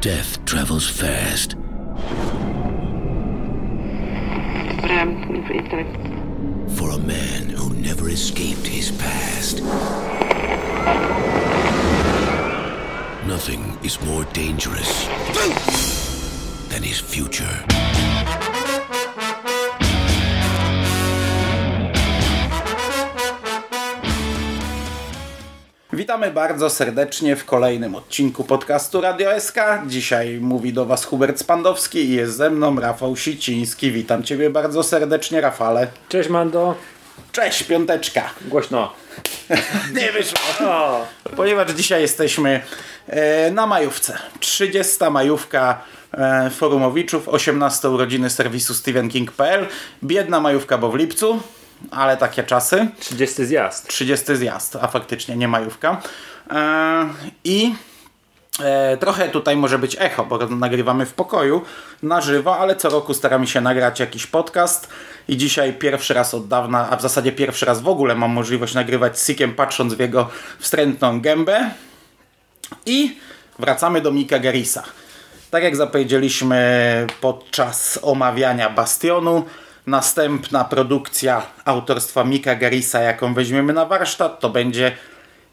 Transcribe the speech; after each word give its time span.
Death 0.00 0.44
travels 0.44 0.88
fast. 0.88 1.54
For 6.76 6.90
a 6.90 6.98
man 6.98 7.48
who 7.48 7.74
never 7.74 8.08
escaped 8.08 8.64
his 8.64 8.92
past. 8.92 9.60
Nothing 13.26 13.76
is 13.82 14.00
more 14.02 14.22
dangerous 14.26 15.08
than 16.68 16.84
his 16.84 17.00
future. 17.00 17.64
Witamy 25.98 26.30
bardzo 26.30 26.70
serdecznie 26.70 27.36
w 27.36 27.44
kolejnym 27.44 27.94
odcinku 27.94 28.44
podcastu 28.44 29.00
Radio 29.00 29.40
SK. 29.40 29.56
Dzisiaj 29.86 30.38
mówi 30.40 30.72
do 30.72 30.86
Was 30.86 31.04
Hubert 31.04 31.38
Spandowski 31.38 31.98
i 31.98 32.12
jest 32.12 32.36
ze 32.36 32.50
mną 32.50 32.80
Rafał 32.80 33.16
Siciński. 33.16 33.92
Witam 33.92 34.22
Ciebie 34.22 34.50
bardzo 34.50 34.82
serdecznie, 34.82 35.40
Rafale. 35.40 35.86
Cześć 36.08 36.28
Mando. 36.28 36.74
Cześć, 37.32 37.62
piąteczka. 37.62 38.30
Głośno. 38.40 38.92
Nie 39.96 40.12
wyszło. 40.12 40.38
Ponieważ 41.36 41.70
dzisiaj 41.72 42.02
jesteśmy 42.02 42.60
e, 43.06 43.50
na 43.50 43.66
majówce. 43.66 44.18
30. 44.40 44.96
majówka 45.10 45.82
e, 46.12 46.50
Forumowiczów, 46.50 47.28
18 47.28 47.90
urodziny 47.90 48.30
serwisu 48.30 48.74
StephenKing.pl. 48.74 49.66
Biedna 50.04 50.40
majówka, 50.40 50.78
bo 50.78 50.90
w 50.90 50.96
lipcu, 50.96 51.40
ale 51.90 52.16
takie 52.16 52.42
czasy. 52.42 52.88
30 52.98 53.46
zjazd. 53.46 53.88
30 53.88 54.36
zjazd, 54.36 54.76
a 54.80 54.88
faktycznie 54.88 55.36
nie 55.36 55.48
majówka. 55.48 56.00
E, 56.50 57.08
I 57.44 57.74
e, 58.60 58.96
trochę 58.96 59.28
tutaj 59.28 59.56
może 59.56 59.78
być 59.78 59.96
echo, 59.98 60.24
bo 60.24 60.46
nagrywamy 60.46 61.06
w 61.06 61.14
pokoju 61.14 61.62
na 62.02 62.20
żywo, 62.20 62.58
ale 62.58 62.76
co 62.76 62.88
roku 62.88 63.14
staramy 63.14 63.46
się 63.46 63.60
nagrać 63.60 64.00
jakiś 64.00 64.26
podcast. 64.26 64.88
I 65.28 65.36
dzisiaj 65.36 65.72
pierwszy 65.72 66.14
raz 66.14 66.34
od 66.34 66.48
dawna, 66.48 66.90
a 66.90 66.96
w 66.96 67.02
zasadzie 67.02 67.32
pierwszy 67.32 67.66
raz 67.66 67.80
w 67.80 67.88
ogóle 67.88 68.14
mam 68.14 68.30
możliwość 68.30 68.74
nagrywać 68.74 69.18
z 69.18 69.26
Sikiem, 69.26 69.54
patrząc 69.54 69.94
w 69.94 70.00
jego 70.00 70.28
wstrętną 70.58 71.20
gębę. 71.20 71.70
I 72.86 73.18
wracamy 73.58 74.00
do 74.00 74.12
Mika 74.12 74.38
Garisa. 74.38 74.82
Tak 75.50 75.62
jak 75.62 75.76
zapowiedzieliśmy 75.76 77.06
podczas 77.20 77.98
omawiania 78.02 78.70
Bastionu, 78.70 79.44
następna 79.88 80.64
produkcja 80.64 81.42
autorstwa 81.64 82.24
Mika 82.24 82.54
Garisa, 82.54 83.00
jaką 83.00 83.34
weźmiemy 83.34 83.72
na 83.72 83.86
warsztat, 83.86 84.40
to 84.40 84.50
będzie 84.50 84.92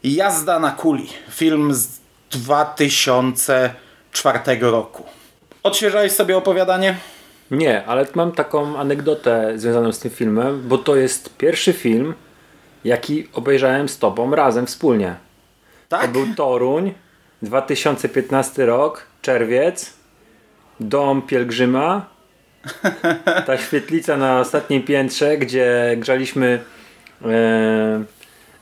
Jazda 0.04 0.58
na 0.58 0.70
kuli. 0.70 1.08
Film 1.30 1.74
z 1.74 1.88
2004 2.30 4.38
roku. 4.60 5.04
Odświeżałeś 5.62 6.12
sobie 6.12 6.36
opowiadanie? 6.36 6.96
Nie, 7.50 7.86
ale 7.86 8.06
mam 8.14 8.32
taką 8.32 8.78
anegdotę 8.78 9.52
związaną 9.56 9.92
z 9.92 9.98
tym 9.98 10.10
filmem, 10.10 10.68
bo 10.68 10.78
to 10.78 10.96
jest 10.96 11.36
pierwszy 11.36 11.72
film, 11.72 12.14
jaki 12.84 13.28
obejrzałem 13.32 13.88
z 13.88 13.98
tobą 13.98 14.34
razem 14.34 14.66
wspólnie. 14.66 15.14
Tak? 15.88 16.02
To 16.02 16.08
był 16.08 16.34
Toruń, 16.34 16.94
2015 17.42 18.66
rok, 18.66 19.06
czerwiec, 19.22 19.92
dom 20.80 21.22
pielgrzyma, 21.22 22.15
ta 23.46 23.58
świetlica 23.58 24.16
na 24.16 24.40
ostatnim 24.40 24.82
piętrze, 24.82 25.38
gdzie 25.38 25.96
grzaliśmy 25.98 26.46
e, 27.22 27.26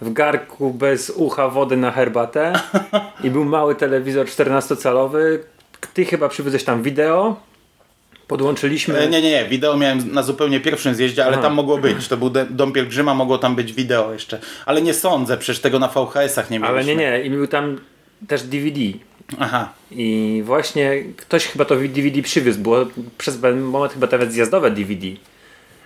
w 0.01 0.13
garku 0.13 0.71
bez 0.71 1.11
ucha 1.11 1.49
wody 1.49 1.77
na 1.77 1.91
herbatę 1.91 2.53
i 3.25 3.31
był 3.31 3.45
mały 3.45 3.75
telewizor 3.75 4.27
14-calowy. 4.27 5.39
Ty 5.95 6.05
chyba 6.05 6.29
przywiozłeś 6.29 6.65
tam 6.65 6.83
wideo. 6.83 7.37
Podłączyliśmy. 8.27 8.99
E, 8.99 9.09
Nie, 9.09 9.23
nie, 9.23 9.31
nie. 9.31 9.45
Wideo 9.49 9.77
miałem 9.77 10.13
na 10.13 10.23
zupełnie 10.23 10.61
pierwszym 10.61 10.95
zjeździe, 10.95 11.25
ale 11.25 11.33
Aha. 11.33 11.43
tam 11.43 11.55
mogło 11.55 11.79
być. 11.79 12.09
To 12.09 12.17
był 12.17 12.31
Dom 12.51 12.73
Pielgrzyma, 12.73 13.15
mogło 13.15 13.39
tam 13.39 13.57
być 13.57 13.73
wideo 13.73 14.13
jeszcze. 14.13 14.39
Ale 14.67 14.83
nie 14.83 14.95
sądzę, 14.95 15.37
przecież 15.37 15.61
tego 15.63 15.79
na 15.79 15.89
VHS-ach 15.89 16.51
nie 16.51 16.59
mieliśmy. 16.59 16.79
Ale 16.79 16.85
nie, 16.85 16.97
nie. 16.97 17.23
I 17.23 17.31
był 17.31 17.47
tam 17.47 17.79
też 18.29 18.43
DVD. 18.43 18.81
Aha. 19.39 19.73
I 19.91 20.43
właśnie 20.45 21.05
ktoś 21.17 21.47
chyba 21.47 21.65
to 21.65 21.77
DVD 21.77 22.23
przywiózł, 22.23 22.61
było 22.61 22.87
przez 23.19 23.37
pewien 23.37 23.61
moment 23.61 23.93
chyba 23.93 24.07
nawet 24.07 24.33
zjazdowe 24.33 24.71
DVD. 24.71 25.07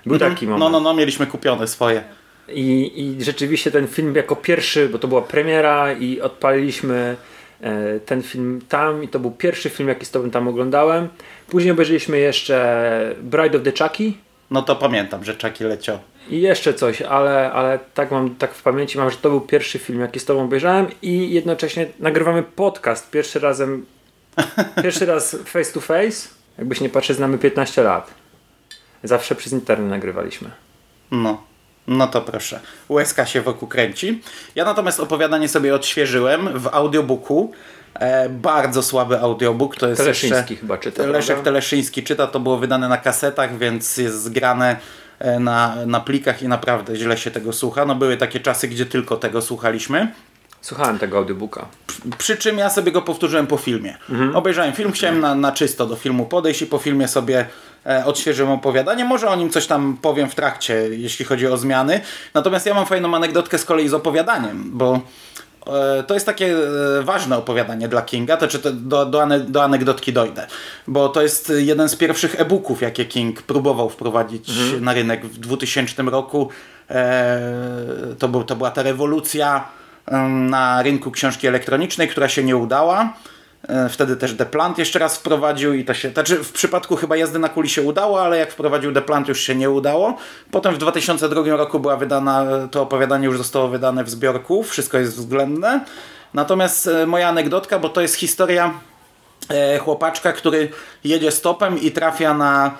Był 0.06 0.18
taki 0.18 0.46
moment. 0.46 0.60
No, 0.60 0.70
no, 0.70 0.80
no, 0.80 0.94
mieliśmy 0.94 1.26
kupione 1.26 1.66
swoje. 1.66 2.02
I, 2.48 2.92
I 2.96 3.24
rzeczywiście 3.24 3.70
ten 3.70 3.86
film 3.86 4.14
jako 4.14 4.36
pierwszy, 4.36 4.88
bo 4.88 4.98
to 4.98 5.08
była 5.08 5.22
premiera 5.22 5.92
i 5.92 6.20
odpaliliśmy 6.20 7.16
e, 7.60 8.00
ten 8.00 8.22
film 8.22 8.60
tam 8.68 9.04
i 9.04 9.08
to 9.08 9.18
był 9.18 9.30
pierwszy 9.30 9.70
film, 9.70 9.88
jaki 9.88 10.06
z 10.06 10.10
tobą 10.10 10.30
tam 10.30 10.48
oglądałem. 10.48 11.08
Później 11.48 11.72
obejrzeliśmy 11.72 12.18
jeszcze 12.18 13.14
Bride 13.22 13.58
of 13.58 13.64
the 13.64 13.72
Chucky 13.72 14.12
No 14.50 14.62
to 14.62 14.76
pamiętam, 14.76 15.24
że 15.24 15.34
Czaki 15.36 15.64
leciał. 15.64 15.98
i 16.30 16.40
jeszcze 16.40 16.74
coś, 16.74 17.02
ale, 17.02 17.52
ale 17.52 17.78
tak 17.94 18.10
mam 18.10 18.34
tak 18.36 18.54
w 18.54 18.62
pamięci 18.62 18.98
mam, 18.98 19.10
że 19.10 19.16
to 19.16 19.30
był 19.30 19.40
pierwszy 19.40 19.78
film, 19.78 20.00
jaki 20.00 20.20
z 20.20 20.24
tobą 20.24 20.44
obejrzałem 20.44 20.86
i 21.02 21.30
jednocześnie 21.30 21.86
nagrywamy 21.98 22.42
podcast 22.42 23.10
pierwszy 23.10 23.38
razem 23.38 23.86
pierwszy 24.82 25.06
raz 25.06 25.36
face 25.44 25.72
to 25.72 25.80
face. 25.80 26.28
Jakbyś 26.58 26.80
nie 26.80 26.88
patrzeć, 26.88 27.16
znamy 27.16 27.38
15 27.38 27.82
lat. 27.82 28.10
Zawsze 29.02 29.34
przez 29.34 29.52
internet 29.52 29.90
nagrywaliśmy. 29.90 30.50
No. 31.10 31.42
No 31.86 32.06
to 32.06 32.20
proszę. 32.22 32.60
Łezka 32.88 33.26
się 33.26 33.40
wokół 33.42 33.68
kręci. 33.68 34.22
Ja 34.54 34.64
natomiast 34.64 35.00
opowiadanie 35.00 35.48
sobie 35.48 35.74
odświeżyłem 35.74 36.58
w 36.58 36.66
audiobooku. 36.66 37.52
E, 37.94 38.28
bardzo 38.28 38.82
słaby 38.82 39.20
audiobook. 39.20 39.76
To 39.76 39.88
jest 39.88 40.00
Teleszyński 40.00 40.36
jeszcze... 40.38 40.56
chyba 40.56 40.78
czyta, 40.78 41.06
Leszek 41.06 41.26
prawda? 41.26 41.44
Teleszyński 41.44 42.02
czyta. 42.02 42.26
To 42.26 42.40
było 42.40 42.58
wydane 42.58 42.88
na 42.88 42.96
kasetach, 42.96 43.58
więc 43.58 43.96
jest 43.96 44.22
zgrane 44.22 44.76
e, 45.18 45.40
na, 45.40 45.76
na 45.86 46.00
plikach 46.00 46.42
i 46.42 46.48
naprawdę 46.48 46.96
źle 46.96 47.16
się 47.18 47.30
tego 47.30 47.52
słucha. 47.52 47.86
No 47.86 47.94
były 47.94 48.16
takie 48.16 48.40
czasy, 48.40 48.68
gdzie 48.68 48.86
tylko 48.86 49.16
tego 49.16 49.42
słuchaliśmy. 49.42 50.08
Słuchałem 50.60 50.98
tego 50.98 51.18
audiobooka. 51.18 51.66
Przy 52.18 52.36
czym 52.36 52.58
ja 52.58 52.70
sobie 52.70 52.92
go 52.92 53.02
powtórzyłem 53.02 53.46
po 53.46 53.56
filmie. 53.56 53.96
Obejrzałem 54.34 54.72
film, 54.72 54.92
chciałem 54.92 55.20
na, 55.20 55.34
na 55.34 55.52
czysto 55.52 55.86
do 55.86 55.96
filmu 55.96 56.26
podejść 56.26 56.62
i 56.62 56.66
po 56.66 56.78
filmie 56.78 57.08
sobie 57.08 57.46
e, 57.86 58.04
odświeżyłem 58.04 58.52
opowiadanie. 58.52 59.04
Może 59.04 59.28
o 59.28 59.36
nim 59.36 59.50
coś 59.50 59.66
tam 59.66 59.98
powiem 60.02 60.30
w 60.30 60.34
trakcie, 60.34 60.74
jeśli 60.74 61.24
chodzi 61.24 61.46
o 61.46 61.56
zmiany. 61.56 62.00
Natomiast 62.34 62.66
ja 62.66 62.74
mam 62.74 62.86
fajną 62.86 63.16
anegdotkę 63.16 63.58
z 63.58 63.64
kolei 63.64 63.88
z 63.88 63.94
opowiadaniem, 63.94 64.70
bo 64.72 65.00
to 66.06 66.14
jest 66.14 66.26
takie 66.26 66.56
e, 66.98 67.02
ważne 67.02 67.36
opowiadanie 67.36 67.88
dla 67.88 68.02
Kinga, 68.02 68.36
to 68.36 68.48
czy 68.48 68.58
to 68.58 68.72
do, 68.72 69.06
do, 69.06 69.26
do 69.48 69.64
anegdotki 69.64 70.12
dojdę, 70.12 70.46
bo 70.86 71.08
to 71.08 71.22
jest 71.22 71.52
jeden 71.56 71.88
z 71.88 71.96
pierwszych 71.96 72.40
e-booków, 72.40 72.82
jakie 72.82 73.04
King 73.04 73.42
próbował 73.42 73.90
wprowadzić 73.90 74.50
na 74.80 74.94
rynek 74.94 75.26
w 75.26 75.38
2000 75.38 76.02
roku. 76.02 76.48
E, 76.90 77.40
to, 78.18 78.28
był, 78.28 78.44
to 78.44 78.56
była 78.56 78.70
ta 78.70 78.82
rewolucja 78.82 79.64
na 80.28 80.82
rynku 80.82 81.10
książki 81.10 81.46
elektronicznej, 81.46 82.08
która 82.08 82.28
się 82.28 82.44
nie 82.44 82.56
udała. 82.56 83.12
E, 83.62 83.88
Wtedy 83.88 84.16
też 84.16 84.34
Deplant 84.34 84.78
jeszcze 84.78 84.98
raz 84.98 85.18
wprowadził 85.18 85.74
i 85.74 85.84
to 85.84 85.94
się, 85.94 86.10
znaczy 86.10 86.44
w 86.44 86.52
przypadku 86.52 86.96
chyba 86.96 87.16
jazdy 87.16 87.38
na 87.38 87.48
kuli 87.48 87.68
się 87.68 87.82
udało, 87.82 88.22
ale 88.22 88.38
jak 88.38 88.52
wprowadził 88.52 88.92
Deplant 88.92 89.28
już 89.28 89.40
się 89.40 89.54
nie 89.54 89.70
udało. 89.70 90.16
Potem 90.50 90.74
w 90.74 90.78
2002 90.78 91.56
roku 91.56 91.80
była 91.80 91.96
wydana, 91.96 92.46
to 92.70 92.82
opowiadanie 92.82 93.26
już 93.26 93.38
zostało 93.38 93.68
wydane 93.68 94.04
w 94.04 94.10
zbiorku, 94.10 94.62
wszystko 94.62 94.98
jest 94.98 95.16
względne. 95.16 95.84
Natomiast 96.34 96.86
e, 96.86 97.06
moja 97.06 97.28
anegdotka, 97.28 97.78
bo 97.78 97.88
to 97.88 98.00
jest 98.00 98.14
historia 98.14 98.74
e, 99.50 99.78
chłopaczka, 99.78 100.32
który 100.32 100.70
jedzie 101.04 101.30
stopem 101.30 101.80
i 101.80 101.90
trafia 101.90 102.34
na 102.34 102.74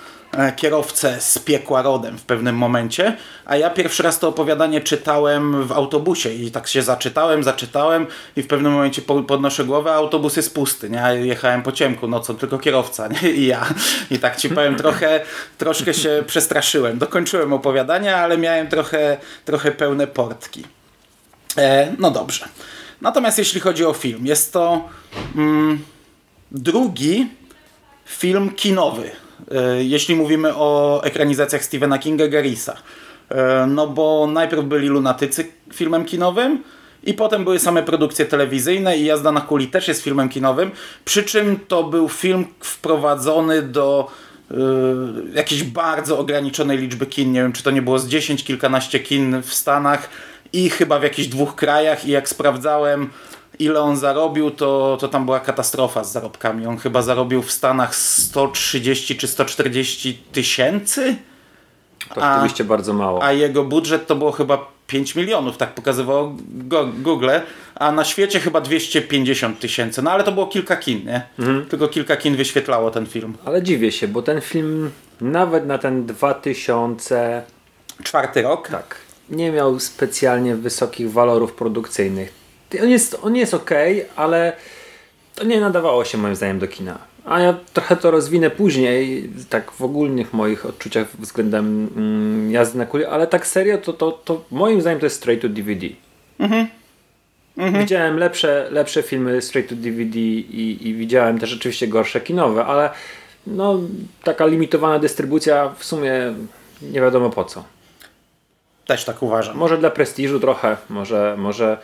kierowcę 0.56 1.20
z 1.20 1.38
piekła 1.38 1.82
rodem 1.82 2.18
w 2.18 2.22
pewnym 2.22 2.56
momencie, 2.56 3.16
a 3.44 3.56
ja 3.56 3.70
pierwszy 3.70 4.02
raz 4.02 4.18
to 4.18 4.28
opowiadanie 4.28 4.80
czytałem 4.80 5.66
w 5.66 5.72
autobusie 5.72 6.30
i 6.30 6.50
tak 6.50 6.68
się 6.68 6.82
zaczytałem, 6.82 7.42
zaczytałem 7.42 8.06
i 8.36 8.42
w 8.42 8.46
pewnym 8.46 8.72
momencie 8.72 9.02
po- 9.02 9.22
podnoszę 9.22 9.64
głowę, 9.64 9.90
a 9.92 9.94
autobus 9.94 10.36
jest 10.36 10.54
pusty, 10.54 10.90
nie? 10.90 11.26
Jechałem 11.26 11.62
po 11.62 11.72
ciemku 11.72 12.08
nocą, 12.08 12.36
tylko 12.36 12.58
kierowca, 12.58 13.08
nie? 13.08 13.30
I 13.30 13.46
ja. 13.46 13.66
I 14.10 14.18
tak 14.18 14.36
ci 14.36 14.48
powiem, 14.48 14.76
trochę, 14.76 15.20
troszkę 15.58 15.94
się 15.94 16.22
przestraszyłem. 16.26 16.98
Dokończyłem 16.98 17.52
opowiadanie, 17.52 18.16
ale 18.16 18.38
miałem 18.38 18.68
trochę, 18.68 19.16
trochę 19.44 19.72
pełne 19.72 20.06
portki. 20.06 20.64
E, 21.58 21.92
no 21.98 22.10
dobrze. 22.10 22.48
Natomiast 23.00 23.38
jeśli 23.38 23.60
chodzi 23.60 23.84
o 23.84 23.92
film, 23.92 24.26
jest 24.26 24.52
to 24.52 24.88
mm, 25.36 25.84
drugi 26.50 27.26
film 28.06 28.50
kinowy, 28.50 29.10
e, 29.10 29.27
jeśli 29.78 30.14
mówimy 30.14 30.54
o 30.54 31.00
ekranizacjach 31.04 31.64
Stephena 31.64 31.98
Kinga 31.98 32.28
Garrisa. 32.28 32.76
E, 33.28 33.66
No 33.66 33.86
bo 33.86 34.28
najpierw 34.32 34.64
byli 34.64 34.88
Lunatycy 34.88 35.46
filmem 35.72 36.04
kinowym 36.04 36.62
i 37.04 37.14
potem 37.14 37.44
były 37.44 37.58
same 37.58 37.82
produkcje 37.82 38.26
telewizyjne 38.26 38.98
i 38.98 39.04
Jazda 39.04 39.32
na 39.32 39.40
kuli 39.40 39.68
też 39.68 39.88
jest 39.88 40.02
filmem 40.02 40.28
kinowym, 40.28 40.70
przy 41.04 41.22
czym 41.22 41.58
to 41.68 41.84
był 41.84 42.08
film 42.08 42.44
wprowadzony 42.60 43.62
do 43.62 44.10
y, 44.50 44.54
jakiejś 45.34 45.62
bardzo 45.62 46.18
ograniczonej 46.18 46.78
liczby 46.78 47.06
kin, 47.06 47.32
nie 47.32 47.42
wiem 47.42 47.52
czy 47.52 47.62
to 47.62 47.70
nie 47.70 47.82
było 47.82 47.98
z 47.98 48.08
10, 48.08 48.44
kilkanaście 48.44 49.00
kin 49.00 49.42
w 49.42 49.54
Stanach 49.54 50.08
i 50.52 50.70
chyba 50.70 50.98
w 50.98 51.02
jakichś 51.02 51.28
dwóch 51.28 51.54
krajach. 51.54 52.04
I 52.04 52.10
jak 52.10 52.28
sprawdzałem 52.28 53.10
ile 53.58 53.80
on 53.80 53.96
zarobił, 53.96 54.50
to, 54.50 54.96
to 55.00 55.08
tam 55.08 55.24
była 55.24 55.40
katastrofa 55.40 56.04
z 56.04 56.12
zarobkami. 56.12 56.66
On 56.66 56.76
chyba 56.78 57.02
zarobił 57.02 57.42
w 57.42 57.52
Stanach 57.52 57.94
130 57.96 59.16
czy 59.16 59.28
140 59.28 60.18
tysięcy, 60.32 61.16
To 62.14 62.20
rzeczywiście 62.20 62.64
bardzo 62.64 62.92
mało. 62.92 63.22
a 63.22 63.32
jego 63.32 63.64
budżet 63.64 64.06
to 64.06 64.16
było 64.16 64.32
chyba 64.32 64.66
5 64.86 65.14
milionów, 65.14 65.56
tak 65.56 65.74
pokazywało 65.74 66.34
go- 66.48 66.88
Google, 66.98 67.30
a 67.74 67.92
na 67.92 68.04
świecie 68.04 68.40
chyba 68.40 68.60
250 68.60 69.60
tysięcy. 69.60 70.02
No 70.02 70.10
ale 70.10 70.24
to 70.24 70.32
było 70.32 70.46
kilka 70.46 70.76
kin, 70.76 71.04
nie? 71.06 71.22
Tylko 71.68 71.88
kilka 71.88 72.16
kin 72.16 72.36
wyświetlało 72.36 72.90
ten 72.90 73.06
film. 73.06 73.34
Ale 73.44 73.62
dziwię 73.62 73.92
się, 73.92 74.08
bo 74.08 74.22
ten 74.22 74.40
film 74.40 74.90
nawet 75.20 75.66
na 75.66 75.78
ten 75.78 76.06
2000 76.06 77.42
Czwarty 78.04 78.42
rok. 78.42 78.68
tak 78.68 78.96
nie 79.30 79.52
miał 79.52 79.80
specjalnie 79.80 80.56
wysokich 80.56 81.12
walorów 81.12 81.52
produkcyjnych. 81.52 82.37
On 82.82 82.88
jest, 82.88 83.18
on 83.22 83.36
jest 83.36 83.54
ok, 83.54 83.70
ale 84.16 84.52
to 85.34 85.44
nie 85.44 85.60
nadawało 85.60 86.04
się 86.04 86.18
moim 86.18 86.36
zdaniem 86.36 86.58
do 86.58 86.68
kina. 86.68 86.98
A 87.24 87.40
ja 87.40 87.54
trochę 87.72 87.96
to 87.96 88.10
rozwinę 88.10 88.50
później, 88.50 89.30
tak 89.50 89.70
w 89.70 89.82
ogólnych 89.82 90.32
moich 90.32 90.66
odczuciach 90.66 91.06
względem 91.18 91.88
mm, 91.96 92.52
jazdy 92.52 92.78
na 92.78 92.86
kuli, 92.86 93.04
ale 93.04 93.26
tak 93.26 93.46
serio 93.46 93.78
to, 93.78 93.92
to, 93.92 94.12
to 94.12 94.44
moim 94.50 94.80
zdaniem 94.80 95.00
to 95.00 95.06
jest 95.06 95.16
straight 95.16 95.42
to 95.42 95.48
DVD. 95.48 95.86
Widziałem 97.80 98.18
lepsze, 98.18 98.68
lepsze 98.70 99.02
filmy 99.02 99.42
straight 99.42 99.70
to 99.70 99.76
DVD 99.76 100.18
i, 100.18 100.88
i 100.88 100.94
widziałem 100.94 101.38
też 101.38 101.50
rzeczywiście 101.50 101.88
gorsze 101.88 102.20
kinowe, 102.20 102.64
ale 102.64 102.90
no, 103.46 103.80
taka 104.24 104.46
limitowana 104.46 104.98
dystrybucja 104.98 105.74
w 105.78 105.84
sumie 105.84 106.12
nie 106.82 107.00
wiadomo 107.00 107.30
po 107.30 107.44
co. 107.44 107.64
Też 108.86 109.04
tak 109.04 109.22
uważam. 109.22 109.56
Może 109.56 109.78
dla 109.78 109.90
prestiżu 109.90 110.40
trochę, 110.40 110.76
może, 110.88 111.34
może 111.38 111.78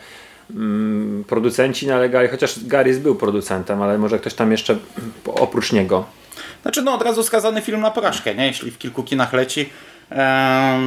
producenci 1.27 1.87
nalegali, 1.87 2.29
chociaż 2.29 2.65
Garys 2.65 2.99
był 2.99 3.15
producentem, 3.15 3.83
ale 3.83 3.99
może 3.99 4.19
ktoś 4.19 4.35
tam 4.35 4.53
jeszcze 4.53 4.77
oprócz 5.27 5.73
niego. 5.73 6.05
Znaczy, 6.63 6.83
no 6.83 6.95
od 6.95 7.03
razu 7.03 7.23
skazany 7.23 7.61
film 7.61 7.81
na 7.81 7.91
porażkę, 7.91 8.35
nie? 8.35 8.47
Jeśli 8.47 8.71
w 8.71 8.79
kilku 8.79 9.03
kinach 9.03 9.33
leci, 9.33 9.69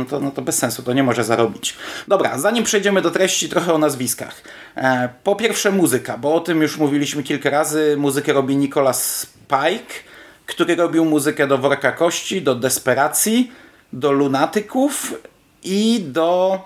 to, 0.09 0.19
no 0.19 0.31
to 0.31 0.41
bez 0.41 0.57
sensu, 0.57 0.83
to 0.83 0.93
nie 0.93 1.03
może 1.03 1.23
zarobić. 1.23 1.75
Dobra, 2.07 2.37
zanim 2.37 2.63
przejdziemy 2.63 3.01
do 3.01 3.11
treści, 3.11 3.49
trochę 3.49 3.73
o 3.73 3.77
nazwiskach. 3.77 4.41
E, 4.75 5.09
po 5.23 5.35
pierwsze 5.35 5.71
muzyka, 5.71 6.17
bo 6.17 6.35
o 6.35 6.39
tym 6.39 6.61
już 6.61 6.77
mówiliśmy 6.77 7.23
kilka 7.23 7.49
razy. 7.49 7.95
Muzykę 7.97 8.33
robi 8.33 8.57
Nicholas 8.57 9.27
Pike, 9.47 9.93
który 10.45 10.75
robił 10.75 11.05
muzykę 11.05 11.47
do 11.47 11.57
Worka 11.57 11.91
Kości, 11.91 12.41
do 12.41 12.55
Desperacji, 12.55 13.51
do 13.93 14.11
Lunatyków 14.11 15.13
i 15.63 16.03
do... 16.07 16.59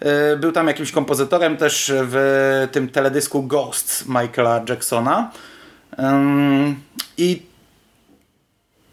e, 0.00 0.36
Był 0.36 0.52
tam 0.52 0.66
jakimś 0.66 0.92
kompozytorem 0.92 1.56
też 1.56 1.92
w 1.94 2.68
tym 2.72 2.88
teledysku 2.88 3.42
Ghosts 3.42 4.04
Michaela 4.06 4.64
Jacksona. 4.68 5.30
I 7.18 7.42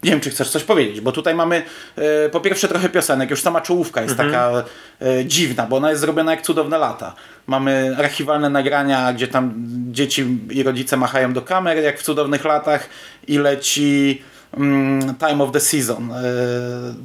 nie 0.02 0.10
wiem, 0.10 0.20
czy 0.20 0.30
chcesz 0.30 0.50
coś 0.50 0.64
powiedzieć, 0.64 1.00
bo 1.00 1.12
tutaj 1.12 1.34
mamy 1.34 1.62
e, 1.96 2.28
po 2.28 2.40
pierwsze 2.40 2.68
trochę 2.68 2.88
piosenek, 2.88 3.30
już 3.30 3.42
sama 3.42 3.60
czołówka 3.60 4.02
jest 4.02 4.16
taka 4.16 4.64
e, 5.00 5.24
dziwna, 5.24 5.66
bo 5.66 5.76
ona 5.76 5.90
jest 5.90 6.00
zrobiona 6.00 6.30
jak 6.30 6.42
cudowne 6.42 6.78
lata. 6.78 7.14
Mamy 7.46 7.96
archiwalne 7.98 8.50
nagrania, 8.50 9.12
gdzie 9.12 9.28
tam 9.28 9.54
dzieci 9.92 10.38
i 10.50 10.62
rodzice 10.62 10.96
machają 10.96 11.32
do 11.32 11.42
kamer, 11.42 11.78
jak 11.78 12.00
w 12.00 12.02
cudownych 12.02 12.44
latach 12.44 12.88
i 13.28 13.38
leci 13.38 14.22
mm, 14.56 15.14
Time 15.14 15.44
of 15.44 15.52
the 15.52 15.60
Season. 15.60 16.12
E, 16.12 16.22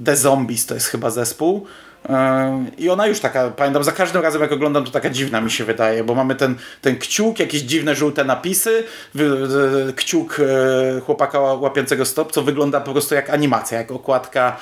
the 0.06 0.15
Zombies 0.15 0.65
to 0.65 0.74
jest 0.74 0.88
chyba 0.88 1.09
zespół. 1.09 1.68
I 2.77 2.89
ona 2.89 3.07
już 3.07 3.19
taka, 3.19 3.50
pamiętam, 3.50 3.83
za 3.83 3.92
każdym 3.92 4.21
razem 4.21 4.42
jak 4.42 4.51
oglądam, 4.51 4.86
to 4.86 4.92
taka 4.92 5.09
dziwna 5.09 5.42
mi 5.42 5.51
się 5.51 5.63
wydaje, 5.63 6.03
bo 6.03 6.15
mamy 6.15 6.36
ten, 6.36 6.56
ten 6.81 6.98
kciuk, 7.00 7.39
jakieś 7.39 7.62
dziwne 7.62 7.95
żółte 7.95 8.24
napisy, 8.24 8.83
e, 9.15 9.94
kciuk 9.94 10.38
e, 10.39 11.00
chłopaka 11.01 11.38
ła- 11.39 11.62
łapiącego 11.62 12.06
stop, 12.06 12.31
co 12.31 12.42
wygląda 12.42 12.81
po 12.81 12.92
prostu 12.92 13.15
jak 13.15 13.30
animacja, 13.30 13.77
jak 13.77 13.92
okładka 13.92 14.57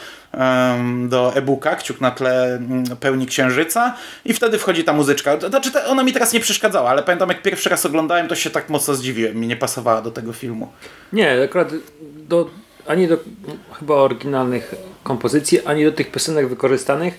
do 1.08 1.36
e-booka, 1.36 1.76
kciuk 1.76 2.02
na 2.02 2.12
tle 2.12 2.56
mm, 2.56 2.84
pełni 3.00 3.26
księżyca 3.28 3.96
i 4.26 4.34
wtedy 4.34 4.58
wchodzi 4.58 4.84
ta 4.84 4.94
muzyczka. 4.94 5.40
Znaczy, 5.40 5.72
ona 5.88 6.04
mi 6.04 6.14
teraz 6.14 6.34
nie 6.34 6.40
przeszkadzała, 6.40 6.90
ale 6.90 7.04
pamiętam 7.04 7.30
jak 7.30 7.42
pierwszy 7.42 7.70
raz 7.70 7.86
oglądałem, 7.86 8.28
to 8.28 8.36
się 8.36 8.50
tak 8.50 8.70
mocno 8.70 8.96
zdziwiłem, 8.96 9.36
mi 9.36 9.48
nie 9.48 9.56
pasowała 9.56 10.02
do 10.02 10.12
tego 10.12 10.34
filmu. 10.34 10.72
Nie, 11.14 11.44
akurat 11.44 11.72
do, 12.28 12.50
ani 12.88 13.08
do 13.08 13.18
chyba 13.80 13.94
oryginalnych 13.96 14.76
kompozycji, 15.10 15.66
ani 15.66 15.84
do 15.86 15.92
tych 15.92 16.12
piosenek 16.12 16.48
wykorzystanych 16.48 17.14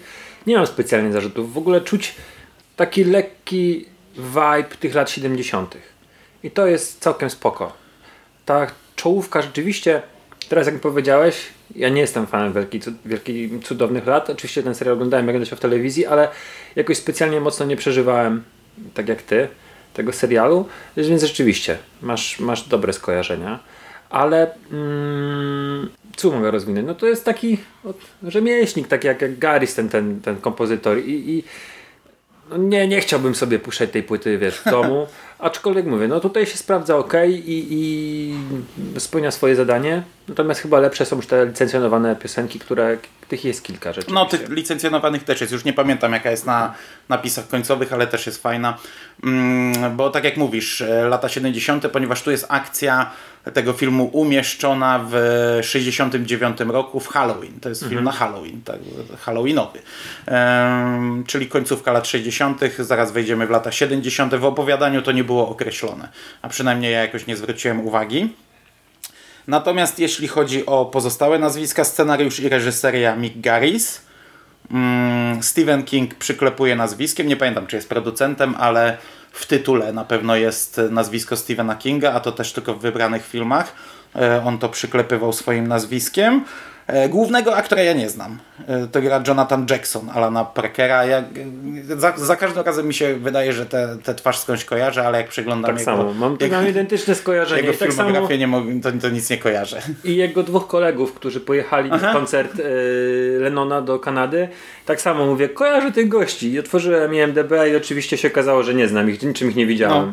nie 0.46 0.56
mam 0.56 0.66
specjalnie 0.66 1.12
zarzutów. 1.12 1.54
W 1.54 1.58
ogóle 1.58 1.80
czuć 1.80 2.14
taki 2.76 3.04
lekki 3.04 3.86
vibe 4.16 4.76
tych 4.80 4.94
lat 4.94 5.10
70. 5.10 5.76
I 6.42 6.50
to 6.50 6.66
jest 6.66 7.00
całkiem 7.00 7.30
spoko. 7.30 7.72
Ta 8.46 8.66
czołówka 8.96 9.42
rzeczywiście, 9.42 10.02
teraz 10.48 10.66
jak 10.66 10.74
mi 10.74 10.80
powiedziałeś, 10.80 11.46
ja 11.76 11.88
nie 11.88 12.00
jestem 12.00 12.26
fanem 12.26 12.52
wielkich, 12.52 12.82
wielkich 13.04 13.64
cudownych 13.64 14.06
lat. 14.06 14.30
Oczywiście 14.30 14.62
ten 14.62 14.74
serial 14.74 14.94
oglądałem 14.94 15.28
jak 15.28 15.46
się 15.46 15.56
w 15.56 15.60
telewizji, 15.60 16.06
ale 16.06 16.28
jakoś 16.76 16.96
specjalnie 16.96 17.40
mocno 17.40 17.66
nie 17.66 17.76
przeżywałem, 17.76 18.42
tak 18.94 19.08
jak 19.08 19.22
ty, 19.22 19.48
tego 19.94 20.12
serialu. 20.12 20.68
Więc 20.96 21.22
rzeczywiście, 21.22 21.78
masz, 22.02 22.40
masz 22.40 22.68
dobre 22.68 22.92
skojarzenia. 22.92 23.58
Ale 24.10 24.54
mm, 24.72 25.90
co 26.20 26.30
mogę 26.30 26.50
rozwinąć? 26.50 26.86
No 26.86 26.94
to 26.94 27.06
jest 27.06 27.24
taki 27.24 27.58
rzemieślnik, 28.22 28.88
taki 28.88 29.06
jak, 29.06 29.22
jak 29.22 29.38
Garys, 29.38 29.74
ten, 29.74 29.88
ten, 29.88 30.20
ten 30.20 30.36
kompozytor. 30.36 30.98
I, 30.98 31.30
i 31.30 31.44
no 32.50 32.56
nie, 32.56 32.88
nie 32.88 33.00
chciałbym 33.00 33.34
sobie 33.34 33.58
puszczać 33.58 33.90
tej 33.90 34.02
płyty 34.02 34.38
wiesz, 34.38 34.58
w 34.58 34.70
domu. 34.70 35.06
Aczkolwiek 35.38 35.86
mówię, 35.86 36.08
no 36.08 36.20
tutaj 36.20 36.46
się 36.46 36.56
sprawdza 36.56 36.96
ok 36.96 37.12
i, 37.28 37.66
i 37.70 39.00
spełnia 39.00 39.30
swoje 39.30 39.56
zadanie. 39.56 40.02
Natomiast 40.28 40.60
chyba 40.60 40.80
lepsze 40.80 41.06
są 41.06 41.16
już 41.16 41.26
te 41.26 41.46
licencjonowane 41.46 42.16
piosenki, 42.16 42.58
które 42.58 42.98
tych 43.28 43.44
jest 43.44 43.62
kilka 43.62 43.92
rzeczy. 43.92 44.12
No, 44.12 44.26
tych 44.26 44.48
licencjonowanych 44.48 45.24
też 45.24 45.40
jest. 45.40 45.52
Już 45.52 45.64
nie 45.64 45.72
pamiętam, 45.72 46.12
jaka 46.12 46.30
jest 46.30 46.46
na 46.46 46.74
napisach 47.08 47.48
końcowych, 47.48 47.92
ale 47.92 48.06
też 48.06 48.26
jest 48.26 48.42
fajna. 48.42 48.78
Mm, 49.24 49.96
bo 49.96 50.10
tak 50.10 50.24
jak 50.24 50.36
mówisz, 50.36 50.80
e, 50.80 51.08
lata 51.08 51.28
70., 51.28 51.88
ponieważ 51.88 52.22
tu 52.22 52.30
jest 52.30 52.46
akcja 52.48 53.10
tego 53.54 53.72
filmu 53.72 54.04
umieszczona 54.04 55.06
w 55.10 55.14
69 55.62 56.60
roku 56.60 57.00
w 57.00 57.08
Halloween. 57.08 57.60
To 57.60 57.68
jest 57.68 57.88
film 57.88 58.04
na 58.04 58.12
Halloween, 58.12 58.62
tak, 58.64 58.78
Halloweenowy. 59.20 59.78
Em, 60.26 61.24
czyli 61.26 61.46
końcówka 61.46 61.92
lat 61.92 62.06
60., 62.06 62.60
zaraz 62.78 63.12
wejdziemy 63.12 63.46
w 63.46 63.50
lata 63.50 63.72
70. 63.72 64.34
W 64.34 64.44
opowiadaniu 64.44 65.02
to 65.02 65.12
nie 65.12 65.24
było 65.24 65.48
określone, 65.48 66.08
a 66.42 66.48
przynajmniej 66.48 66.92
ja 66.92 67.00
jakoś 67.00 67.26
nie 67.26 67.36
zwróciłem 67.36 67.86
uwagi. 67.86 68.32
Natomiast 69.46 69.98
jeśli 69.98 70.28
chodzi 70.28 70.66
o 70.66 70.84
pozostałe 70.84 71.38
nazwiska, 71.38 71.84
scenariusz 71.84 72.40
i 72.40 72.48
reżyseria 72.48 73.16
Mick 73.16 73.40
Garris. 73.40 74.00
Mm, 74.70 75.42
Stephen 75.42 75.82
King 75.82 76.14
przyklepuje 76.14 76.76
nazwiskiem, 76.76 77.26
nie 77.26 77.36
pamiętam 77.36 77.66
czy 77.66 77.76
jest 77.76 77.88
producentem, 77.88 78.54
ale 78.58 78.98
w 79.32 79.46
tytule 79.46 79.92
na 79.92 80.04
pewno 80.04 80.36
jest 80.36 80.80
nazwisko 80.90 81.36
Stephena 81.36 81.76
Kinga, 81.76 82.12
a 82.12 82.20
to 82.20 82.32
też 82.32 82.52
tylko 82.52 82.74
w 82.74 82.80
wybranych 82.80 83.26
filmach. 83.26 83.72
E, 84.16 84.42
On 84.44 84.58
to 84.58 84.68
przyklepywał 84.68 85.32
swoim 85.32 85.66
nazwiskiem. 85.66 86.44
E, 86.92 87.08
Głównego 87.08 87.56
aktora 87.56 87.82
ja 87.82 87.92
nie 87.92 88.08
znam. 88.10 88.38
E, 88.68 88.86
To 88.86 89.02
gra 89.02 89.22
Jonathan 89.28 89.66
Jackson, 89.70 90.10
Alana 90.14 90.44
Parkera. 90.44 91.04
Ja, 91.04 91.24
za, 91.96 92.12
za 92.16 92.36
każdym 92.36 92.64
razem 92.64 92.86
mi 92.86 92.94
się 92.94 93.14
wydaje, 93.14 93.52
że 93.52 93.66
tę 93.66 93.96
te, 94.04 94.14
twarz 94.14 94.38
skądś 94.38 94.64
kojarzę, 94.64 95.06
ale 95.06 95.18
jak 95.18 95.28
przeglądam 95.28 95.70
tak 95.70 95.78
jego, 95.78 95.96
samo. 95.96 96.14
Mam, 96.14 96.36
jego, 96.40 96.56
mam 96.56 96.68
identyczne 96.68 97.14
skojarzenie. 97.14 97.62
jego 97.62 97.78
tak 97.78 97.88
filmografię, 97.92 98.38
nie 98.38 98.46
mogę, 98.46 98.80
to, 98.80 98.92
to 98.92 99.08
nic 99.08 99.30
nie 99.30 99.38
kojarzę. 99.38 99.82
I 100.04 100.16
jego 100.16 100.42
dwóch 100.42 100.66
kolegów, 100.66 101.12
którzy 101.14 101.40
pojechali 101.40 101.90
na 101.90 102.12
koncert 102.12 102.58
y, 102.58 103.38
Lennona 103.40 103.82
do 103.82 103.98
Kanady, 103.98 104.48
tak 104.86 105.00
samo 105.00 105.26
mówię, 105.26 105.48
kojarzę 105.48 105.92
tych 105.92 106.08
gości. 106.08 106.52
I 106.52 106.58
otworzyłem 106.58 107.14
IMDB 107.14 107.52
i 107.72 107.76
oczywiście 107.76 108.16
się 108.18 108.28
okazało, 108.28 108.62
że 108.62 108.74
nie 108.74 108.88
znam 108.88 109.10
ich, 109.10 109.22
niczym 109.22 109.50
ich 109.50 109.56
nie 109.56 109.66
widziałem. 109.66 110.12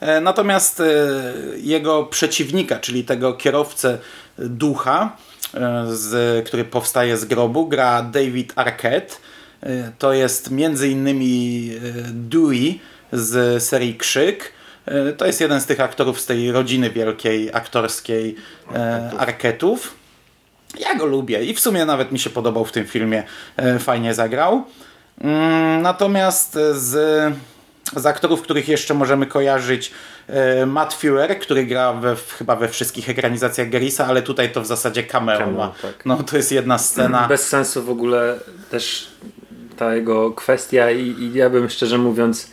E, 0.00 0.20
Natomiast 0.20 0.80
e, 0.80 0.84
jego 1.56 2.04
przeciwnika, 2.04 2.78
czyli 2.78 3.04
tego 3.04 3.32
kierowcę 3.34 3.98
ducha, 4.38 5.16
e, 5.28 5.31
z, 5.92 6.46
który 6.46 6.64
powstaje 6.64 7.16
z 7.16 7.24
grobu, 7.24 7.66
gra 7.68 8.02
David 8.02 8.52
Arquette. 8.56 9.14
E, 9.62 9.92
To 9.98 10.12
jest 10.12 10.50
między 10.50 10.88
innymi 10.88 11.70
e, 11.76 11.80
Dewey 12.12 12.80
z 13.12 13.62
serii 13.64 13.94
Krzyk. 13.94 14.52
E, 14.86 15.12
To 15.12 15.26
jest 15.26 15.40
jeden 15.40 15.60
z 15.60 15.66
tych 15.66 15.80
aktorów 15.80 16.20
z 16.20 16.26
tej 16.26 16.52
rodziny 16.52 16.90
wielkiej 16.90 17.50
aktorskiej 17.54 18.36
e, 18.74 19.10
Arquettów. 19.18 19.94
Ja 20.78 20.94
go 20.94 21.06
lubię 21.06 21.44
i 21.44 21.54
w 21.54 21.60
sumie 21.60 21.84
nawet 21.84 22.12
mi 22.12 22.18
się 22.18 22.30
podobał 22.30 22.64
w 22.64 22.72
tym 22.72 22.84
filmie. 22.86 23.22
E, 23.56 23.78
Fajnie 23.78 24.14
zagrał. 24.14 24.64
Mm, 25.20 25.82
Natomiast 25.82 26.58
z, 26.74 26.94
z 27.96 28.06
aktorów, 28.06 28.42
których 28.42 28.68
jeszcze 28.68 28.94
możemy 28.94 29.26
kojarzyć, 29.26 29.92
e, 30.28 30.66
Matt 30.66 30.94
Fuller, 30.94 31.38
który 31.38 31.66
gra 31.66 31.92
we, 31.92 32.16
w- 32.16 32.32
chyba 32.32 32.56
we 32.56 32.68
wszystkich 32.68 33.08
ekranizacjach 33.10 33.68
Garrisa, 33.70 34.06
ale 34.06 34.22
tutaj 34.22 34.52
to 34.52 34.60
w 34.62 34.66
zasadzie 34.66 35.02
cameo 35.02 35.38
Cameo, 35.38 35.56
ma. 35.58 35.72
tak. 35.82 36.06
No 36.06 36.16
to 36.22 36.36
jest 36.36 36.52
jedna 36.52 36.78
scena. 36.78 37.26
Bez 37.28 37.48
sensu 37.48 37.82
w 37.82 37.90
ogóle 37.90 38.38
też 38.70 39.08
ta 39.76 39.94
jego 39.94 40.30
kwestia 40.32 40.90
i, 40.90 41.00
i 41.06 41.32
ja 41.34 41.50
bym 41.50 41.68
szczerze 41.70 41.98
mówiąc 41.98 42.50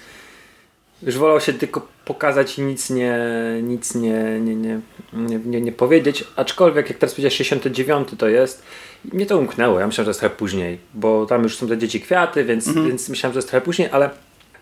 Już 1.03 1.17
wolał 1.17 1.41
się 1.41 1.53
tylko 1.53 1.87
pokazać 2.05 2.57
i 2.57 2.61
nic 2.61 2.89
nie, 2.89 3.17
nic 3.63 3.95
nie, 3.95 4.39
nie, 4.39 4.55
nie, 4.55 4.79
nie, 5.13 5.39
nie, 5.45 5.61
nie 5.61 5.71
powiedzieć. 5.71 6.23
Aczkolwiek, 6.35 6.89
jak 6.89 6.97
teraz 6.97 7.13
powiedziałeś, 7.13 7.35
69 7.37 8.07
to 8.17 8.27
jest. 8.29 8.63
Mnie 9.13 9.25
to 9.25 9.37
umknęło. 9.37 9.79
Ja 9.79 9.87
myślałem, 9.87 10.05
że 10.05 10.09
jest 10.09 10.19
trochę 10.19 10.35
później, 10.35 10.79
bo 10.93 11.25
tam 11.25 11.43
już 11.43 11.57
są 11.57 11.67
te 11.67 11.77
dzieci 11.77 12.01
kwiaty, 12.01 12.43
więc, 12.45 12.67
Mhm. 12.67 12.87
więc 12.87 13.09
myślałem, 13.09 13.33
że 13.33 13.37
jest 13.37 13.49
trochę 13.49 13.65
później, 13.65 13.89
ale 13.91 14.09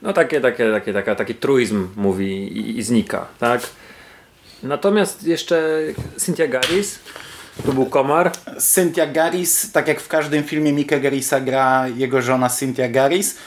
no 0.02 0.14
takie, 0.14 0.42
takie, 0.42 0.72
takie, 0.72 0.94
taka, 0.94 1.16
taki 1.16 1.36
truizm 1.36 1.88
mówi 1.96 2.58
i, 2.58 2.78
i 2.78 2.84
znika, 2.84 3.26
tak? 3.40 3.62
Natomiast 4.64 5.24
jeszcze 5.24 5.80
Cynthia 6.18 6.48
Garis, 6.48 7.00
to 7.66 7.74
był 7.74 7.86
komar. 7.86 8.32
Cynthia 8.60 9.08
Garis, 9.08 9.72
tak 9.72 9.88
jak 9.88 10.02
w 10.02 10.08
każdym 10.08 10.44
filmie 10.44 10.74
Mika 10.74 11.00
Garisa 11.00 11.40
gra 11.40 11.88
jego 11.88 12.22
żona 12.22 12.50
Cynthia 12.50 12.90
Garis. 12.90 13.38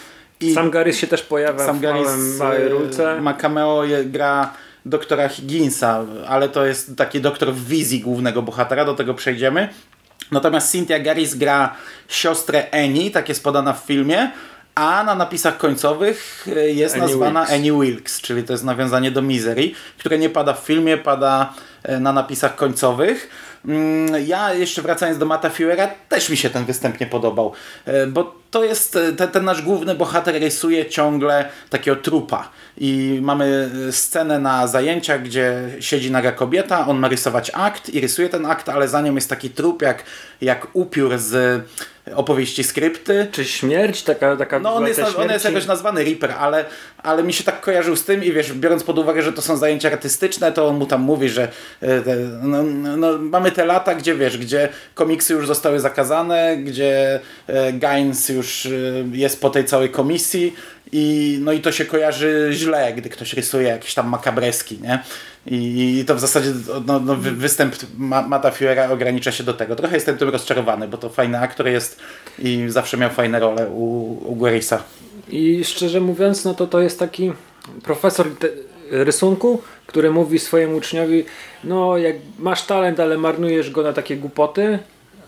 I 0.40 0.54
Sam 0.54 0.71
Garis 0.71 0.99
się 0.99 1.07
też 1.07 1.23
pojawia 1.23 1.66
sam 1.66 1.78
w 1.78 1.80
Garis 1.80 2.07
małym, 2.07 2.37
małej 2.37 2.66
e, 2.66 2.69
rulce. 2.69 3.21
ma 3.21 3.35
cameo, 3.35 3.83
gra 4.04 4.54
doktora 4.87 5.28
Higginsa, 5.28 6.04
ale 6.28 6.49
to 6.49 6.66
jest 6.66 6.97
taki 6.97 7.21
doktor 7.21 7.54
w 7.54 7.69
wizji 7.69 8.00
głównego 8.00 8.42
bohatera, 8.42 8.85
do 8.85 8.95
tego 8.95 9.14
przejdziemy. 9.14 9.69
Natomiast 10.33 10.71
Cynthia 10.73 10.99
Garis 10.99 11.35
gra 11.35 11.75
siostrę 12.09 12.66
Annie, 12.73 13.11
tak 13.11 13.28
jest 13.28 13.45
podana 13.45 13.73
w 13.73 13.85
filmie, 13.85 14.30
a 14.80 15.04
na 15.04 15.14
napisach 15.14 15.58
końcowych 15.58 16.46
e, 16.56 16.70
jest 16.70 16.94
Annie 16.94 17.06
nazwana 17.06 17.40
Wilkes. 17.40 17.56
Annie 17.58 17.72
Wilkes, 17.72 18.20
czyli 18.20 18.44
to 18.44 18.52
jest 18.52 18.64
nawiązanie 18.64 19.10
do 19.10 19.22
Misery, 19.22 19.70
które 19.99 20.18
nie 20.18 20.30
pada 20.30 20.52
w 20.52 20.58
filmie, 20.58 20.96
pada 20.99 21.54
e, 21.82 22.00
na 22.00 22.12
napisach 22.12 22.56
końcowych. 22.56 23.30
Mm, 23.64 24.26
Ja 24.26 24.54
jeszcze 24.54 24.82
wracając 24.82 25.18
do 25.18 25.26
Mata 25.26 25.50
Fuera, 25.50 25.88
też 26.08 26.30
mi 26.30 26.37
się 26.37 26.50
ten 26.50 26.64
występ 26.64 27.00
nie 27.00 27.06
podobał, 27.06 27.52
e, 27.84 28.06
bo 28.06 28.34
to 28.50 28.64
jest, 28.64 28.99
ten, 29.16 29.28
ten 29.28 29.44
nasz 29.44 29.62
główny 29.62 29.94
bohater 29.94 30.34
rysuje 30.40 30.87
ciągle 30.87 31.49
takiego 31.70 31.96
trupa 31.96 32.49
i 32.78 33.18
mamy 33.22 33.70
scenę 33.90 34.38
na 34.38 34.66
zajęciach, 34.66 35.22
gdzie 35.22 35.68
siedzi 35.80 36.10
naga 36.10 36.32
kobieta, 36.32 36.87
on 36.87 36.99
ma 36.99 37.08
rysować 37.08 37.50
akt 37.54 37.88
i 37.88 38.00
rysuje 38.00 38.28
ten 38.28 38.46
akt, 38.46 38.68
ale 38.68 38.88
za 38.88 39.00
nią 39.00 39.14
jest 39.14 39.28
taki 39.30 39.50
trup 39.50 39.82
jak, 39.82 40.04
jak 40.40 40.66
upiór 40.72 41.18
z 41.18 41.62
opowieści 42.14 42.64
skrypty. 42.64 43.26
Czy 43.32 43.44
śmierć? 43.44 44.02
Taka, 44.02 44.36
taka 44.36 44.58
No 44.58 44.74
on 44.74 44.86
jest, 44.86 45.00
on 45.16 45.30
jest 45.30 45.44
jakoś 45.44 45.66
nazwany 45.66 46.04
Reaper, 46.04 46.32
ale, 46.38 46.64
ale 46.98 47.22
mi 47.22 47.32
się 47.32 47.44
tak 47.44 47.60
kojarzył 47.60 47.96
z 47.96 48.04
tym 48.04 48.24
i 48.24 48.32
wiesz, 48.32 48.52
biorąc 48.52 48.84
pod 48.84 48.98
uwagę, 48.98 49.22
że 49.22 49.32
to 49.32 49.42
są 49.42 49.56
zajęcia 49.56 49.90
artystyczne, 49.92 50.52
to 50.52 50.68
on 50.68 50.76
mu 50.76 50.86
tam 50.86 51.00
mówi, 51.00 51.28
że 51.28 51.48
e, 51.82 51.88
no, 52.42 52.62
no, 52.96 53.18
mamy 53.18 53.52
te 53.52 53.64
lata, 53.64 53.94
gdzie 53.94 54.14
wiesz, 54.14 54.38
gdzie 54.38 54.68
komiksy 54.94 55.32
już 55.32 55.46
zostały 55.46 55.80
zakazane, 55.80 56.56
gdzie 56.56 57.20
e, 57.46 57.72
Gaines 57.72 58.28
już 58.28 58.66
e, 58.66 58.70
jest 59.12 59.40
po 59.40 59.50
tej 59.50 59.64
całej 59.64 59.88
komisji 59.88 60.54
i 60.92 61.38
no 61.42 61.52
i 61.52 61.61
to 61.61 61.73
się 61.73 61.85
kojarzy 61.85 62.50
źle, 62.52 62.92
gdy 62.92 63.09
ktoś 63.09 63.32
rysuje 63.32 63.68
jakieś 63.68 63.94
tam 63.94 64.09
makabreski, 64.09 64.78
nie? 64.82 65.02
I, 65.47 66.04
to 66.06 66.14
w 66.14 66.20
zasadzie 66.20 66.52
no, 66.87 67.00
no, 67.00 67.16
wy, 67.16 67.30
występ 67.30 67.75
Ma- 67.99 68.28
Mata 68.28 68.50
Fuera 68.50 68.90
ogranicza 68.90 69.32
się 69.32 69.44
do 69.44 69.54
tego. 69.54 69.76
Trochę 69.76 69.94
jestem 69.94 70.18
tym 70.18 70.28
rozczarowany, 70.28 70.88
bo 70.88 70.99
to 70.99 71.09
fajny 71.09 71.38
aktor 71.38 71.68
jest 71.68 72.00
i 72.38 72.64
zawsze 72.68 72.97
miał 72.97 73.11
fajne 73.11 73.40
role 73.40 73.68
u, 73.68 74.12
u 74.32 74.37
Guerisa. 74.37 74.82
I 75.28 75.64
szczerze 75.64 76.00
mówiąc, 76.00 76.44
no 76.44 76.54
to 76.54 76.66
to 76.66 76.80
jest 76.80 76.99
taki 76.99 77.32
profesor 77.82 78.26
rysunku, 78.90 79.62
który 79.87 80.11
mówi 80.11 80.38
swojemu 80.38 80.76
uczniowi, 80.76 81.25
no 81.64 81.99
jak 81.99 82.16
masz 82.38 82.62
talent, 82.66 83.00
ale 83.00 83.18
marnujesz 83.18 83.70
go 83.70 83.82
na 83.82 83.92
takie 83.92 84.16
głupoty, 84.16 84.78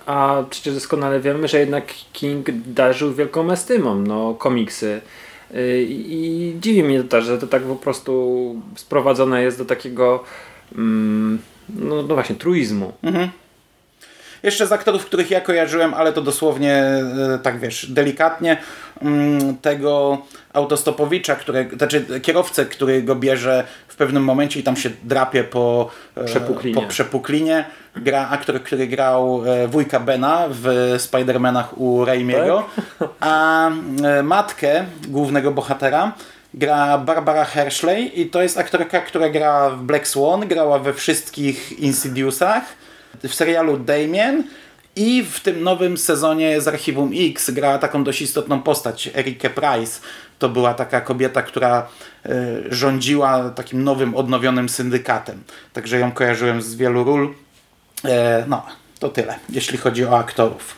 a 0.06 0.42
przecież 0.50 0.74
doskonale 0.74 1.20
wiemy, 1.20 1.48
że 1.48 1.58
jednak 1.58 1.84
King 2.12 2.46
darzył 2.66 3.14
wielką 3.14 3.52
estymą, 3.52 3.94
no 3.98 4.34
komiksy. 4.34 5.00
Y, 5.54 5.86
I 5.88 6.56
dziwi 6.60 6.82
mnie 6.82 7.04
to, 7.04 7.22
że 7.22 7.38
to 7.38 7.46
tak 7.46 7.62
po 7.62 7.76
prostu 7.76 8.62
sprowadzone 8.76 9.42
jest 9.42 9.58
do 9.58 9.64
takiego 9.64 10.24
mm, 10.74 11.38
no, 11.68 12.02
no 12.02 12.14
właśnie, 12.14 12.36
truizmu. 12.36 12.92
Jeszcze 14.42 14.66
z 14.66 14.72
aktorów, 14.72 15.06
których 15.06 15.30
ja 15.30 15.40
kojarzyłem, 15.40 15.94
ale 15.94 16.12
to 16.12 16.22
dosłownie 16.22 16.74
e, 16.74 17.38
tak 17.42 17.58
wiesz, 17.58 17.86
delikatnie, 17.90 18.56
tego 19.62 20.18
autostopowicza, 20.52 21.36
które, 21.36 21.66
znaczy 21.76 22.20
kierowcę, 22.22 22.66
który 22.66 23.02
go 23.02 23.16
bierze 23.16 23.64
w 23.88 23.96
pewnym 23.96 24.24
momencie 24.24 24.60
i 24.60 24.62
tam 24.62 24.76
się 24.76 24.90
drapie 25.04 25.44
po 25.44 25.90
e, 26.16 26.24
Przepuklinie. 26.24 26.82
Po 26.82 26.88
przepuklinie. 26.88 27.64
Gra 27.96 28.28
aktor, 28.28 28.62
który 28.62 28.86
grał 28.86 29.42
e, 29.46 29.68
wujka 29.68 30.00
Bena 30.00 30.46
w 30.50 30.94
Spider-Manach 30.98 31.64
u 31.76 32.04
Raimiego, 32.04 32.64
a 33.20 33.70
e, 34.04 34.22
matkę 34.22 34.84
głównego 35.08 35.50
bohatera 35.50 36.12
gra 36.54 36.98
Barbara 36.98 37.44
Hershey 37.44 38.20
i 38.20 38.26
to 38.26 38.42
jest 38.42 38.58
aktorka, 38.58 39.00
która 39.00 39.28
gra 39.28 39.70
w 39.70 39.82
Black 39.82 40.08
Swan, 40.08 40.48
grała 40.48 40.78
we 40.78 40.94
wszystkich 40.94 41.78
Insidiousach, 41.78 42.62
w 43.22 43.34
serialu 43.34 43.76
Damien 43.76 44.44
i 44.96 45.22
w 45.22 45.40
tym 45.40 45.62
nowym 45.62 45.98
sezonie 45.98 46.60
z 46.60 46.68
Archiwum 46.68 47.10
X 47.14 47.50
grała 47.50 47.78
taką 47.78 48.04
dość 48.04 48.22
istotną 48.22 48.62
postać, 48.62 49.10
Erikę 49.14 49.50
Price. 49.50 50.00
To 50.38 50.48
była 50.48 50.74
taka 50.74 51.00
kobieta, 51.00 51.42
która 51.42 51.88
e, 52.26 52.30
rządziła 52.70 53.50
takim 53.50 53.84
nowym, 53.84 54.14
odnowionym 54.14 54.68
syndykatem. 54.68 55.42
Także 55.72 55.98
ją 55.98 56.12
kojarzyłem 56.12 56.62
z 56.62 56.74
wielu 56.74 57.04
ról. 57.04 57.34
E, 58.04 58.44
no, 58.48 58.66
to 58.98 59.08
tyle, 59.08 59.38
jeśli 59.48 59.78
chodzi 59.78 60.04
o 60.04 60.18
aktorów. 60.18 60.76